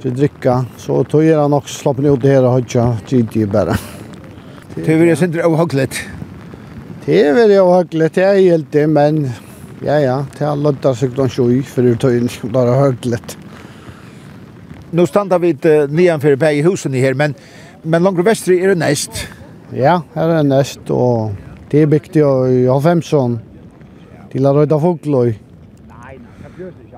Til 0.00 0.14
drikka, 0.16 0.64
så 0.80 1.02
tog 1.04 1.22
jeg 1.24 1.50
nok 1.52 1.68
slappen 1.68 2.08
ut 2.08 2.24
her 2.24 2.42
og 2.42 2.56
hodja 2.58 2.86
tidlig 3.06 3.46
bare. 3.52 3.76
Det 4.74 4.96
vil 4.96 5.10
jeg 5.10 5.18
sindre 5.20 5.44
avhaglet. 5.44 5.98
Det 7.04 7.20
vil 7.36 7.52
jeg 7.52 7.60
avhaglet, 7.60 8.14
det 8.16 8.24
er 8.24 8.38
helt 8.40 8.72
det, 8.72 8.86
men 8.88 9.26
ja, 9.84 9.98
ja, 10.00 10.16
det 10.36 10.46
er 10.46 10.56
lødda 10.56 10.94
seg 10.96 11.14
noen 11.16 11.30
sjøy, 11.30 11.60
for 11.68 11.86
det 11.86 11.98
tog 12.00 12.16
jeg 12.16 12.30
bare 12.56 12.74
avhaglet. 12.74 13.36
Nu 14.90 15.04
standa 15.06 15.38
vi 15.38 15.52
uh, 15.54 15.86
nedanför 15.86 16.34
berghusen 16.36 16.94
i 16.94 17.04
her, 17.04 17.14
men, 17.14 17.36
men 17.82 18.02
langre 18.02 18.24
vestri 18.26 18.58
er 18.58 18.72
det 18.72 18.80
næst. 18.80 19.22
Ja, 19.76 20.00
her 20.16 20.32
er 20.32 20.40
det 20.40 20.48
næst, 20.50 20.90
og 20.90 21.36
det 21.70 21.84
er 21.84 21.92
bygd 21.92 22.18
i 22.18 22.66
Havfemsson. 22.66 23.38
Til 24.32 24.46
å 24.46 24.56
røyda 24.56 24.78
fogløy. 24.78 25.49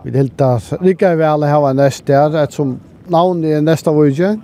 Vi 0.02 0.10
helt 0.18 0.40
at 0.42 0.72
rikka 0.82 1.14
vi 1.14 1.26
alle 1.26 1.46
hava 1.46 1.72
næst 1.76 2.06
der, 2.10 2.34
et 2.42 2.54
som 2.54 2.74
navn 3.10 3.44
i 3.46 3.54
næsta 3.62 3.92
vujje. 3.94 4.34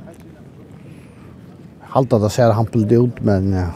Halta 1.91 2.19
det 2.23 2.31
ser 2.31 2.55
hampelt 2.55 2.93
ut, 2.93 3.21
men 3.25 3.53
ja. 3.57 3.69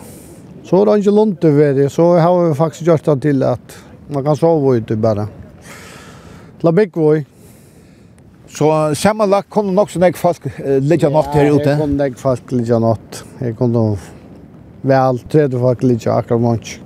Så 0.62 0.78
er 0.78 0.86
det 0.86 1.02
ikke 1.02 1.14
lunt 1.16 1.44
over 1.44 1.88
så 1.90 2.06
har 2.22 2.36
vi 2.38 2.54
faktisk 2.54 2.86
gjort 2.86 3.04
det 3.04 3.16
til 3.22 3.42
at 3.42 3.76
man 4.12 4.24
kan 4.24 4.38
sove 4.38 4.76
ute 4.78 4.96
bare. 4.96 5.26
La 6.62 6.70
bygg 6.70 6.96
vøy. 6.96 7.24
Så 8.52 8.68
sammanlagt 8.94 9.50
kom 9.50 9.70
det 9.70 9.74
nok 9.74 9.90
så 9.90 9.98
nek 9.98 10.16
folk 10.20 10.44
ligge 10.84 11.10
natt 11.10 11.34
her 11.34 11.50
ute? 11.50 11.64
Ja, 11.64 11.70
jeg 11.72 11.80
kunne 11.80 11.98
nek 11.98 12.18
folk 12.20 12.52
ligge 12.52 12.78
natt. 12.84 13.22
Jeg 13.40 13.56
kom 13.58 13.74
vel 14.86 15.22
tredje 15.32 15.58
folk 15.58 15.82
ligge 15.82 16.12
akkurat 16.12 16.42
mange. 16.42 16.78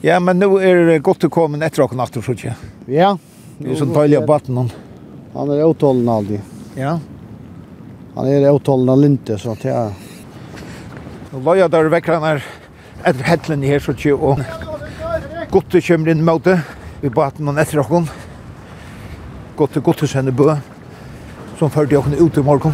Ja, 0.00 0.16
men 0.22 0.38
nå 0.40 0.54
er 0.64 0.86
det 0.88 1.02
godt 1.04 1.26
å 1.26 1.32
komme 1.32 1.60
etter 1.66 1.84
åkken 1.84 2.00
natt 2.00 2.16
og 2.16 2.24
Ja. 2.88 3.16
Det 3.62 3.70
är 3.70 3.74
så 3.76 3.84
dålig 3.84 4.16
av 4.16 4.26
batten. 4.26 4.70
Han 5.34 5.50
är 5.50 5.64
åtalen 5.64 6.08
alltid. 6.08 6.40
Ja. 6.74 7.00
Han 8.14 8.28
är 8.28 8.50
åtalen 8.50 8.88
av 8.88 8.98
linte 8.98 9.38
så 9.38 9.52
att 9.52 9.64
jag... 9.64 9.92
Nu 11.30 11.58
jag 11.58 11.70
där 11.70 11.84
väckran 11.84 12.22
här. 12.22 12.44
Ett 13.04 13.16
hettlen 13.16 13.62
här 13.62 13.78
så 13.78 13.94
tjej 13.94 14.12
och... 14.12 14.38
Gotte 15.50 15.80
kommer 15.80 16.08
in 16.08 16.24
mot 16.24 16.44
det. 16.44 16.60
Vi 17.00 17.10
baten 17.10 17.48
och 17.48 17.58
etter 17.58 17.78
honom. 17.78 18.08
Gotte, 19.56 19.80
gotte 19.80 20.08
sender 20.08 20.32
bø. 20.32 20.56
Som 21.58 21.70
førte 21.70 21.94
jag 21.94 22.14
ut 22.14 22.36
i 22.36 22.42
morgon. 22.42 22.72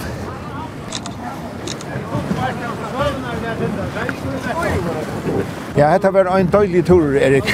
Ja, 5.77 5.93
detta 5.93 6.11
var 6.11 6.39
en 6.39 6.51
dålig 6.51 6.87
tur, 6.87 7.17
Erik. 7.17 7.45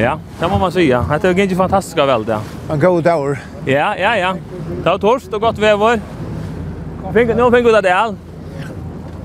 Ja, 0.00 0.18
det 0.40 0.48
må 0.48 0.58
man 0.58 0.72
säga. 0.72 1.18
Det 1.22 1.28
är 1.28 1.34
gått 1.34 1.56
fantastiskt 1.56 1.98
väl 1.98 2.24
det. 2.24 2.38
En 2.70 2.80
god 2.80 3.04
dag. 3.04 3.36
Ja, 3.66 3.96
ja, 3.96 4.16
ja. 4.16 4.36
Det 4.82 4.90
var 4.90 4.98
torst 4.98 5.32
och 5.32 5.40
gott 5.40 5.58
väder. 5.58 6.00
Fink, 7.14 7.28
nu 7.36 7.50
fick 7.50 7.66
vi 7.66 7.72
det 7.72 7.80
där. 7.80 8.14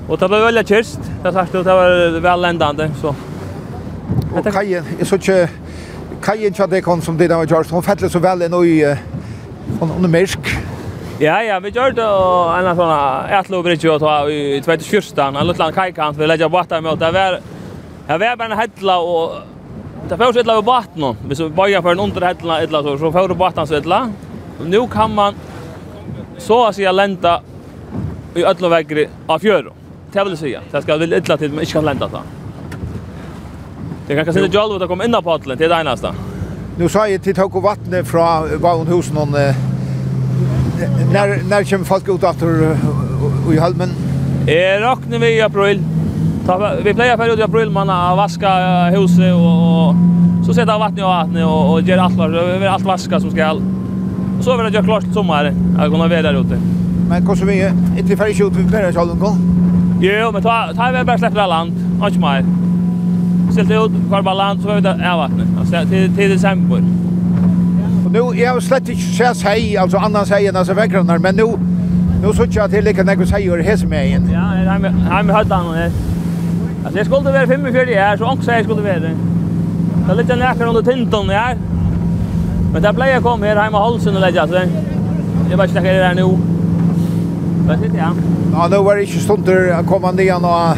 Och 0.08 0.18
det 0.18 0.28
var 0.28 0.40
väldigt 0.40 0.68
kyrst. 0.68 1.00
Det 1.22 1.32
sagt 1.32 1.54
att 1.54 1.64
det 1.64 1.72
var 1.72 2.20
väl 2.20 2.40
ländande. 2.40 2.90
Så. 3.00 3.14
Och 4.34 4.52
kajen, 4.52 4.84
jag 4.98 5.06
såg 5.06 5.18
inte... 5.18 5.48
Kajen 6.22 6.54
tja 6.54 6.66
det 6.66 6.80
kom 6.80 7.02
som 7.02 7.18
det 7.18 7.28
där 7.28 7.36
var 7.36 7.46
George. 7.46 7.70
Hon 7.70 7.82
fällde 7.82 8.10
så 8.10 8.18
väl 8.18 8.42
en 8.42 8.54
i... 8.64 8.96
Hon 9.80 10.04
är 10.04 10.08
mersk. 10.08 10.38
Ja, 11.18 11.42
ja, 11.42 11.60
vi 11.60 11.68
gjorde 11.68 12.02
en 12.02 12.76
sån 12.76 12.88
här 12.88 13.40
ätlobridge 13.40 13.90
och 13.90 14.00
ta 14.00 14.28
i 14.30 14.60
2014. 14.64 15.36
En 15.36 15.46
liten 15.46 15.72
kajkant. 15.72 16.18
Vi 16.18 16.26
lägger 16.26 16.48
båtar 16.48 16.80
mot. 16.80 16.98
Det 16.98 17.10
var... 17.10 17.40
Det 18.06 18.18
var 18.18 18.36
bara 18.36 18.44
en 18.44 18.58
hädla 18.58 18.98
och 18.98 19.32
Det 20.08 20.16
får 20.16 20.32
så 20.32 20.40
illa 20.40 20.54
vid 20.54 20.64
batten 20.64 21.16
Hvis 21.28 21.40
vi 21.40 21.48
börjar 21.48 21.82
för 21.82 21.92
en 21.92 22.00
underhällna 22.00 22.62
illa 22.62 22.82
så, 22.82 22.98
så 22.98 23.12
får 23.12 23.28
du 23.28 23.34
batten 23.34 23.66
så 23.66 23.76
illa. 23.76 24.12
Nu 24.64 24.88
kan 24.88 25.14
man 25.14 25.34
så 26.38 26.66
att 26.66 26.74
säga 26.76 26.92
lända 26.92 27.42
i 28.34 28.44
ödla 28.44 28.68
vägri 28.68 29.08
av 29.26 29.38
fjörro. 29.38 29.72
Det 30.12 30.24
vill 30.24 30.36
säga. 30.36 30.60
Det 30.70 30.82
ska 30.82 30.96
väl 30.96 31.12
illa 31.12 31.36
till 31.36 31.50
men 31.50 31.60
inte 31.60 31.72
kan 31.72 31.84
lända 31.84 32.08
så. 32.08 32.18
Det 34.06 34.14
kan 34.16 34.24
kanske 34.24 34.44
inte 34.44 34.56
jalva 34.56 34.84
att 34.84 34.88
komma 34.88 35.04
in 35.04 35.12
på 35.12 35.22
paddeln, 35.22 35.58
till 35.58 35.68
det 35.68 35.80
enaste. 35.80 36.12
Nu 36.78 36.88
sa 36.88 37.08
jag 37.08 37.22
till 37.22 37.34
tog 37.34 37.62
vattnet 37.62 38.06
från 38.06 38.58
vagnhusen 38.60 39.16
och 39.16 39.28
när 41.12 41.42
när 41.48 41.64
kommer 41.64 41.84
folk 41.84 42.08
ut 42.08 42.22
efter 42.22 42.76
i 43.52 43.58
halmen? 43.58 43.90
Är 44.46 44.80
rockne 44.80 45.18
vi 45.18 45.36
i 45.36 45.40
april. 45.40 45.82
Ta, 46.46 46.72
vi 46.84 46.94
pleier 46.94 47.16
för 47.16 47.32
ut 47.32 47.38
i 47.38 47.42
april 47.42 47.70
man 47.70 47.88
har 47.88 48.16
vaska 48.16 48.50
huset 48.94 49.32
og, 49.34 49.88
og 49.88 50.44
så 50.46 50.54
setter 50.54 50.78
vattnet 50.78 51.02
og 51.02 51.10
vattnet 51.10 51.42
og, 51.42 51.70
og 51.72 51.88
gjør 51.88 52.02
alt 52.04 52.14
klart. 52.14 52.36
Det 52.36 52.60
vi 52.60 52.68
alt 52.70 52.86
vaska 52.86 53.18
som 53.20 53.32
skal. 53.32 53.62
Og 54.36 54.44
så 54.44 54.54
vil 54.54 54.64
vill 54.64 54.76
gjøre 54.76 54.86
klart 54.86 55.02
till 55.02 55.14
sommaren. 55.14 55.56
jeg 55.80 55.90
kommer 55.90 56.08
være 56.08 56.22
der 56.22 56.38
ute. 56.38 56.60
Men 57.08 57.26
hva 57.26 57.36
så 57.36 57.46
vi 57.46 57.58
inte 57.98 58.16
färdig 58.16 58.40
ut 58.40 58.56
vid 58.56 58.70
Bergs 58.70 58.96
hallen 58.96 59.18
går. 59.18 59.36
Jo, 60.00 60.30
men 60.30 60.42
ta 60.42 60.72
ta 60.76 60.90
vi 60.92 61.04
bare 61.04 61.18
slipper 61.18 61.40
av 61.40 61.48
land. 61.48 61.72
og 62.00 62.08
ikke 62.08 62.20
mer. 62.20 62.42
Stilte 63.52 63.84
ut 63.84 63.92
kvar 64.08 64.22
balans 64.22 64.62
så 64.62 64.68
får 64.68 64.74
vi 64.74 64.80
där 64.80 65.04
av 65.04 65.18
vattnet. 65.18 65.48
altså, 65.58 65.88
til, 65.90 66.14
til 66.16 66.30
desember. 66.30 66.82
Og 68.04 68.12
nu 68.12 68.32
jeg 68.38 68.48
har 68.48 68.60
slett 68.60 68.88
ikke 68.88 69.02
sett 69.02 69.36
seg, 69.36 69.74
altså 69.78 69.98
alltså 69.98 70.24
seg 70.24 70.46
enn 70.46 70.56
alltså 70.56 70.74
vägrannar 70.74 71.18
men 71.18 71.34
nu 71.34 71.58
Nu 72.22 72.32
så 72.32 72.46
tjat 72.46 72.70
till 72.70 72.84
lika 72.84 73.02
när 73.02 73.16
jag 73.16 73.28
säger 73.28 73.58
hes 73.58 73.84
med 73.84 74.06
igjen? 74.06 74.30
Ja, 74.32 74.70
han 74.70 74.84
han 74.84 75.30
hade 75.30 75.54
han. 75.54 75.90
Alltså 76.86 76.98
jag 76.98 77.06
skulle 77.06 77.30
vara 77.30 77.46
45 77.46 77.88
här, 77.94 78.16
så 78.16 78.24
också 78.24 78.52
jag 78.52 78.64
skulle 78.64 78.82
vara. 78.82 78.98
Det 78.98 80.12
är 80.12 80.14
lite 80.14 80.36
näkare 80.36 80.68
under 80.68 80.82
tinton 80.82 81.30
här. 81.30 81.56
Men 82.72 82.82
där 82.82 82.92
blev 82.92 83.08
jag 83.08 83.22
kom 83.22 83.42
här 83.42 83.56
hemma 83.56 83.78
halsen 83.78 84.14
och 84.14 84.20
lägga 84.20 84.48
sig. 84.48 84.68
Jag 85.50 85.56
vet 85.56 85.68
inte 85.68 85.80
när 85.80 85.92
det 85.92 86.04
är 86.04 86.14
nu. 86.14 86.38
Vad 87.68 87.78
sitter 87.78 87.98
jag? 87.98 88.12
Ja, 88.52 88.68
nu 88.70 88.76
var 88.76 88.96
det 88.96 89.04
inte 89.04 89.18
stund 89.18 89.44
där 89.44 89.72
att 89.72 89.86
komma 89.86 90.10
ner 90.10 90.36
och 90.36 90.76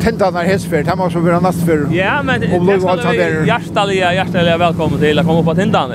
tintan 0.00 0.34
här 0.34 0.44
hästfärd. 0.44 0.86
Han 0.86 0.98
var 0.98 1.10
så 1.10 1.20
vara 1.20 1.40
näst 1.40 1.62
för. 1.62 1.86
Ja, 1.92 2.22
men 2.22 2.40
det 2.40 2.46
är 2.46 3.46
hjärtaliga, 3.46 4.14
hjärtaliga 4.14 4.58
välkommen 4.58 4.98
till 4.98 5.18
att 5.18 5.26
komma 5.26 5.42
på 5.42 5.54
tintan. 5.54 5.90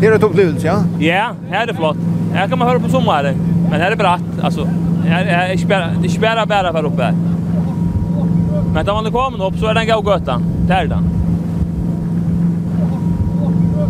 Det 0.00 0.06
är 0.06 0.12
ett 0.12 0.22
upplevelse, 0.22 0.66
ja? 0.66 0.82
Ja, 0.98 1.30
här 1.50 1.66
är 1.68 1.74
flott. 1.74 1.96
Här 2.32 2.48
kan 2.48 2.58
man 2.58 2.68
höra 2.68 2.80
på 2.80 2.88
sommaren. 2.88 3.34
Men 3.70 3.80
här 3.80 3.90
är 3.90 3.96
bratt, 3.96 4.22
alltså. 4.42 4.68
Här 5.06 5.24
är 5.24 5.52
inte 5.52 5.66
bara, 5.66 5.86
det 6.00 6.06
är 6.06 6.10
inte 6.10 6.20
bara 6.20 6.46
bara 6.46 6.72
för 6.72 6.84
uppe. 6.84 7.14
Men 8.76 8.86
da 8.86 8.94
man 8.94 9.12
kommer 9.12 9.46
upp 9.46 9.58
så 9.58 9.66
är 9.66 9.74
den 9.74 9.86
god 9.86 10.04
götta. 10.06 10.40
Det 10.68 10.74
er 10.74 10.86
den. 10.86 11.04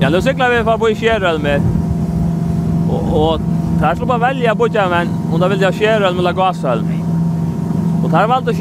Ja, 0.01 0.09
nu 0.11 0.21
cyklar 0.23 0.51
vi 0.51 0.65
för 0.65 0.79
bo 0.79 0.89
i 0.89 0.95
Fjärröl 0.95 1.39
med. 1.39 1.61
Och, 2.91 3.33
och 3.33 3.41
där 3.81 3.95
skulle 3.95 4.07
man 4.07 4.21
välja 4.21 4.55
bort 4.55 4.75
men 4.75 5.09
om 5.33 5.41
de 5.41 5.51
vill 5.51 5.65
ha 5.65 5.73
Fjärröl 5.73 6.15
med 6.15 6.25
Lagasöl. 6.25 6.85
Och 8.05 8.11
där 8.11 8.27
valde 8.27 8.55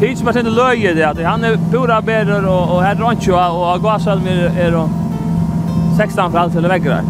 Tid 0.00 0.18
som 0.18 0.24
med 0.24 0.34
sin 0.34 0.54
löje 0.54 0.94
det 0.94 1.04
att 1.04 1.22
han 1.22 1.44
är 1.44 1.58
pura 1.70 2.00
bärer 2.00 2.46
och, 2.46 2.74
och 2.74 2.82
här 2.82 2.94
rancho 2.94 3.32
och 3.32 3.82
Lagasöl 3.82 4.20
med 4.20 4.58
är 4.58 4.72
då 4.72 4.88
16 5.96 6.32
för 6.32 6.38
allt 6.38 6.56
eller 6.56 6.68
vägrar. 6.68 7.02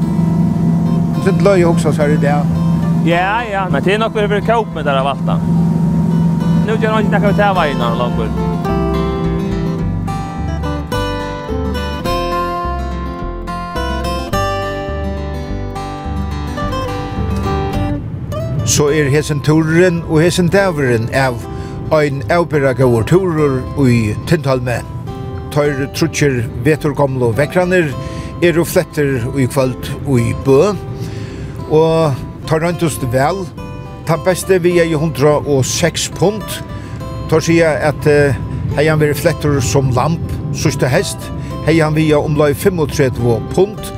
Det 1.24 1.45
löje 1.45 1.64
också 1.64 1.93
så 1.93 2.03
här 2.03 2.09
det 2.09 2.16
det. 2.16 2.45
Ja, 3.05 3.43
ja, 3.53 3.68
men 3.70 3.82
det 3.82 3.95
är 3.95 3.99
nog 3.99 4.12
för 4.12 4.36
att 4.36 4.47
kopa 4.47 4.74
med 4.74 4.84
där 4.84 4.97
av 4.97 5.05
vatten 5.05 5.57
nu 6.69 6.75
gör 6.83 6.91
han 6.91 7.05
inte 7.05 7.19
något 7.19 7.37
här 7.37 7.55
vägen 7.55 7.81
han 7.81 7.99
långt. 7.99 8.31
Så 18.66 18.91
er 18.91 19.09
hesen 19.09 19.41
turen 19.41 20.03
og 20.09 20.21
hesen 20.23 20.49
daveren 20.53 21.09
av 21.16 21.41
ein 21.91 22.21
avbera 22.31 22.75
gaur 22.77 23.03
turer 23.03 23.62
i 23.89 24.14
Tindholme. 24.29 24.83
Tøyre 25.51 25.89
trutjer 25.97 26.45
veturkomlo 26.64 27.33
vekraner 27.33 27.89
er 28.43 28.61
og 28.61 28.69
fletter 28.69 29.25
i 29.41 29.49
kvalt 29.49 29.89
og 30.05 30.21
i 30.21 30.37
bø. 30.45 30.75
Og 31.71 32.12
tar 32.47 32.61
røntust 32.61 33.09
vel 33.12 33.47
ta 34.09 34.16
beste 34.24 34.56
vi 34.64 34.78
er 34.80 34.86
i 34.88 34.94
106 34.96 36.06
pund. 36.16 36.44
Tar 37.28 37.42
sier 37.44 37.74
at 37.84 38.06
uh, 38.09 38.36
hei 38.78 38.86
han 38.88 39.00
veri 39.02 39.12
flettur 39.12 39.59
som 39.61 39.90
lamp, 39.92 40.30
sørste 40.56 40.88
hest. 40.88 41.26
Hei 41.66 41.74
han 41.82 41.92
vi 41.96 42.06
er 42.09 42.24
omlai 42.24 42.54
35 42.56 43.36
pund. 43.52 43.90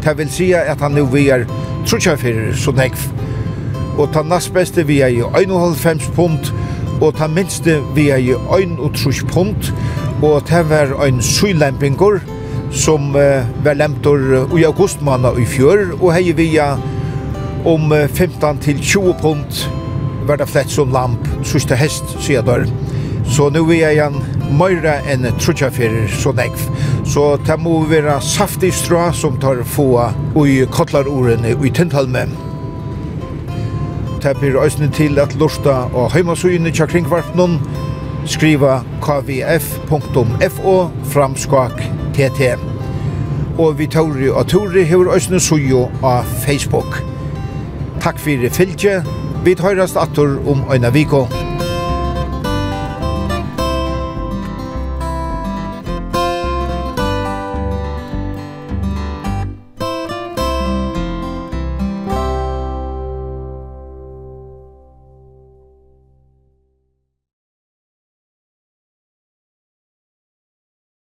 Ta 0.00 0.14
vil 0.16 0.30
sier 0.32 0.64
at 0.72 0.80
han 0.80 0.96
nu 0.96 1.04
vi 1.12 1.26
er 1.28 1.44
fyrir 1.84 2.54
så 2.56 2.72
nekv. 2.72 3.04
Og 3.98 4.08
ta 4.14 4.22
nast 4.22 4.54
beste 4.54 4.86
vi 4.88 5.02
er 5.04 5.12
i 5.12 5.20
1,5 5.20 6.08
pund. 6.16 6.48
Og 7.02 7.12
ta 7.18 7.28
minste 7.28 7.82
vi 7.94 8.08
er 8.08 8.24
i 8.24 8.32
1,3 8.32 9.26
pund. 9.34 9.68
Og 10.22 10.46
ta 10.48 10.62
var 10.62 10.96
en 11.04 11.20
sylempingur 11.20 12.22
som 12.70 13.12
uh, 13.12 13.44
var 13.64 13.76
lemtur 13.76 14.48
i 14.56 14.64
augustmanna 14.64 15.36
i 15.36 15.44
fjør 15.44 15.98
og 16.00 16.14
hei 16.14 16.32
vi 16.32 16.56
er 16.56 16.80
om 17.64 17.92
15 17.92 18.58
til 18.58 18.80
20 18.80 19.14
pund 19.20 19.62
var 20.26 20.36
det 20.36 20.48
flett 20.50 20.70
som 20.70 20.92
lamp, 20.94 21.26
sørste 21.46 21.76
hest, 21.78 22.14
sier 22.22 22.42
der. 22.46 22.66
Så 23.26 23.48
nu 23.50 23.62
er 23.70 23.78
jeg 23.78 23.96
igjen 23.96 24.16
møyre 24.58 24.98
enn 25.10 25.26
trutjaferer 25.40 26.10
så 26.10 26.32
nekv. 26.36 26.64
Så 27.08 27.36
det 27.46 27.58
må 27.62 27.80
være 27.90 28.18
saftig 28.22 28.72
strå 28.74 29.08
som 29.16 29.38
tar 29.42 29.62
få 29.66 29.88
i 30.46 30.62
kottlarordene 30.70 31.54
i 31.54 31.70
tenthalme. 31.74 32.26
Det 34.22 34.36
blir 34.38 34.58
øsne 34.62 34.90
til 34.94 35.18
at 35.18 35.34
lorsta 35.34 35.82
og 35.90 36.12
heimasøyene 36.14 36.70
tja 36.70 36.86
kringvarpnen 36.86 37.58
skriva 38.30 38.82
kvf.fo 39.02 40.76
framskak 41.14 41.82
tt. 42.14 42.52
Og 43.58 43.78
vi 43.78 43.86
tauri 43.90 44.30
og 44.30 44.46
tauri 44.48 44.84
hever 44.86 45.16
øsne 45.16 45.40
sujo 45.40 45.88
av 46.02 46.28
Facebook. 46.44 47.11
Takk 48.02 48.18
fyrir 48.18 48.50
fylgje. 48.50 48.96
Vi 49.46 49.54
tøyrast 49.54 49.94
attur 49.96 50.40
om 50.50 50.64
øyna 50.74 50.90
viko. 50.90 51.20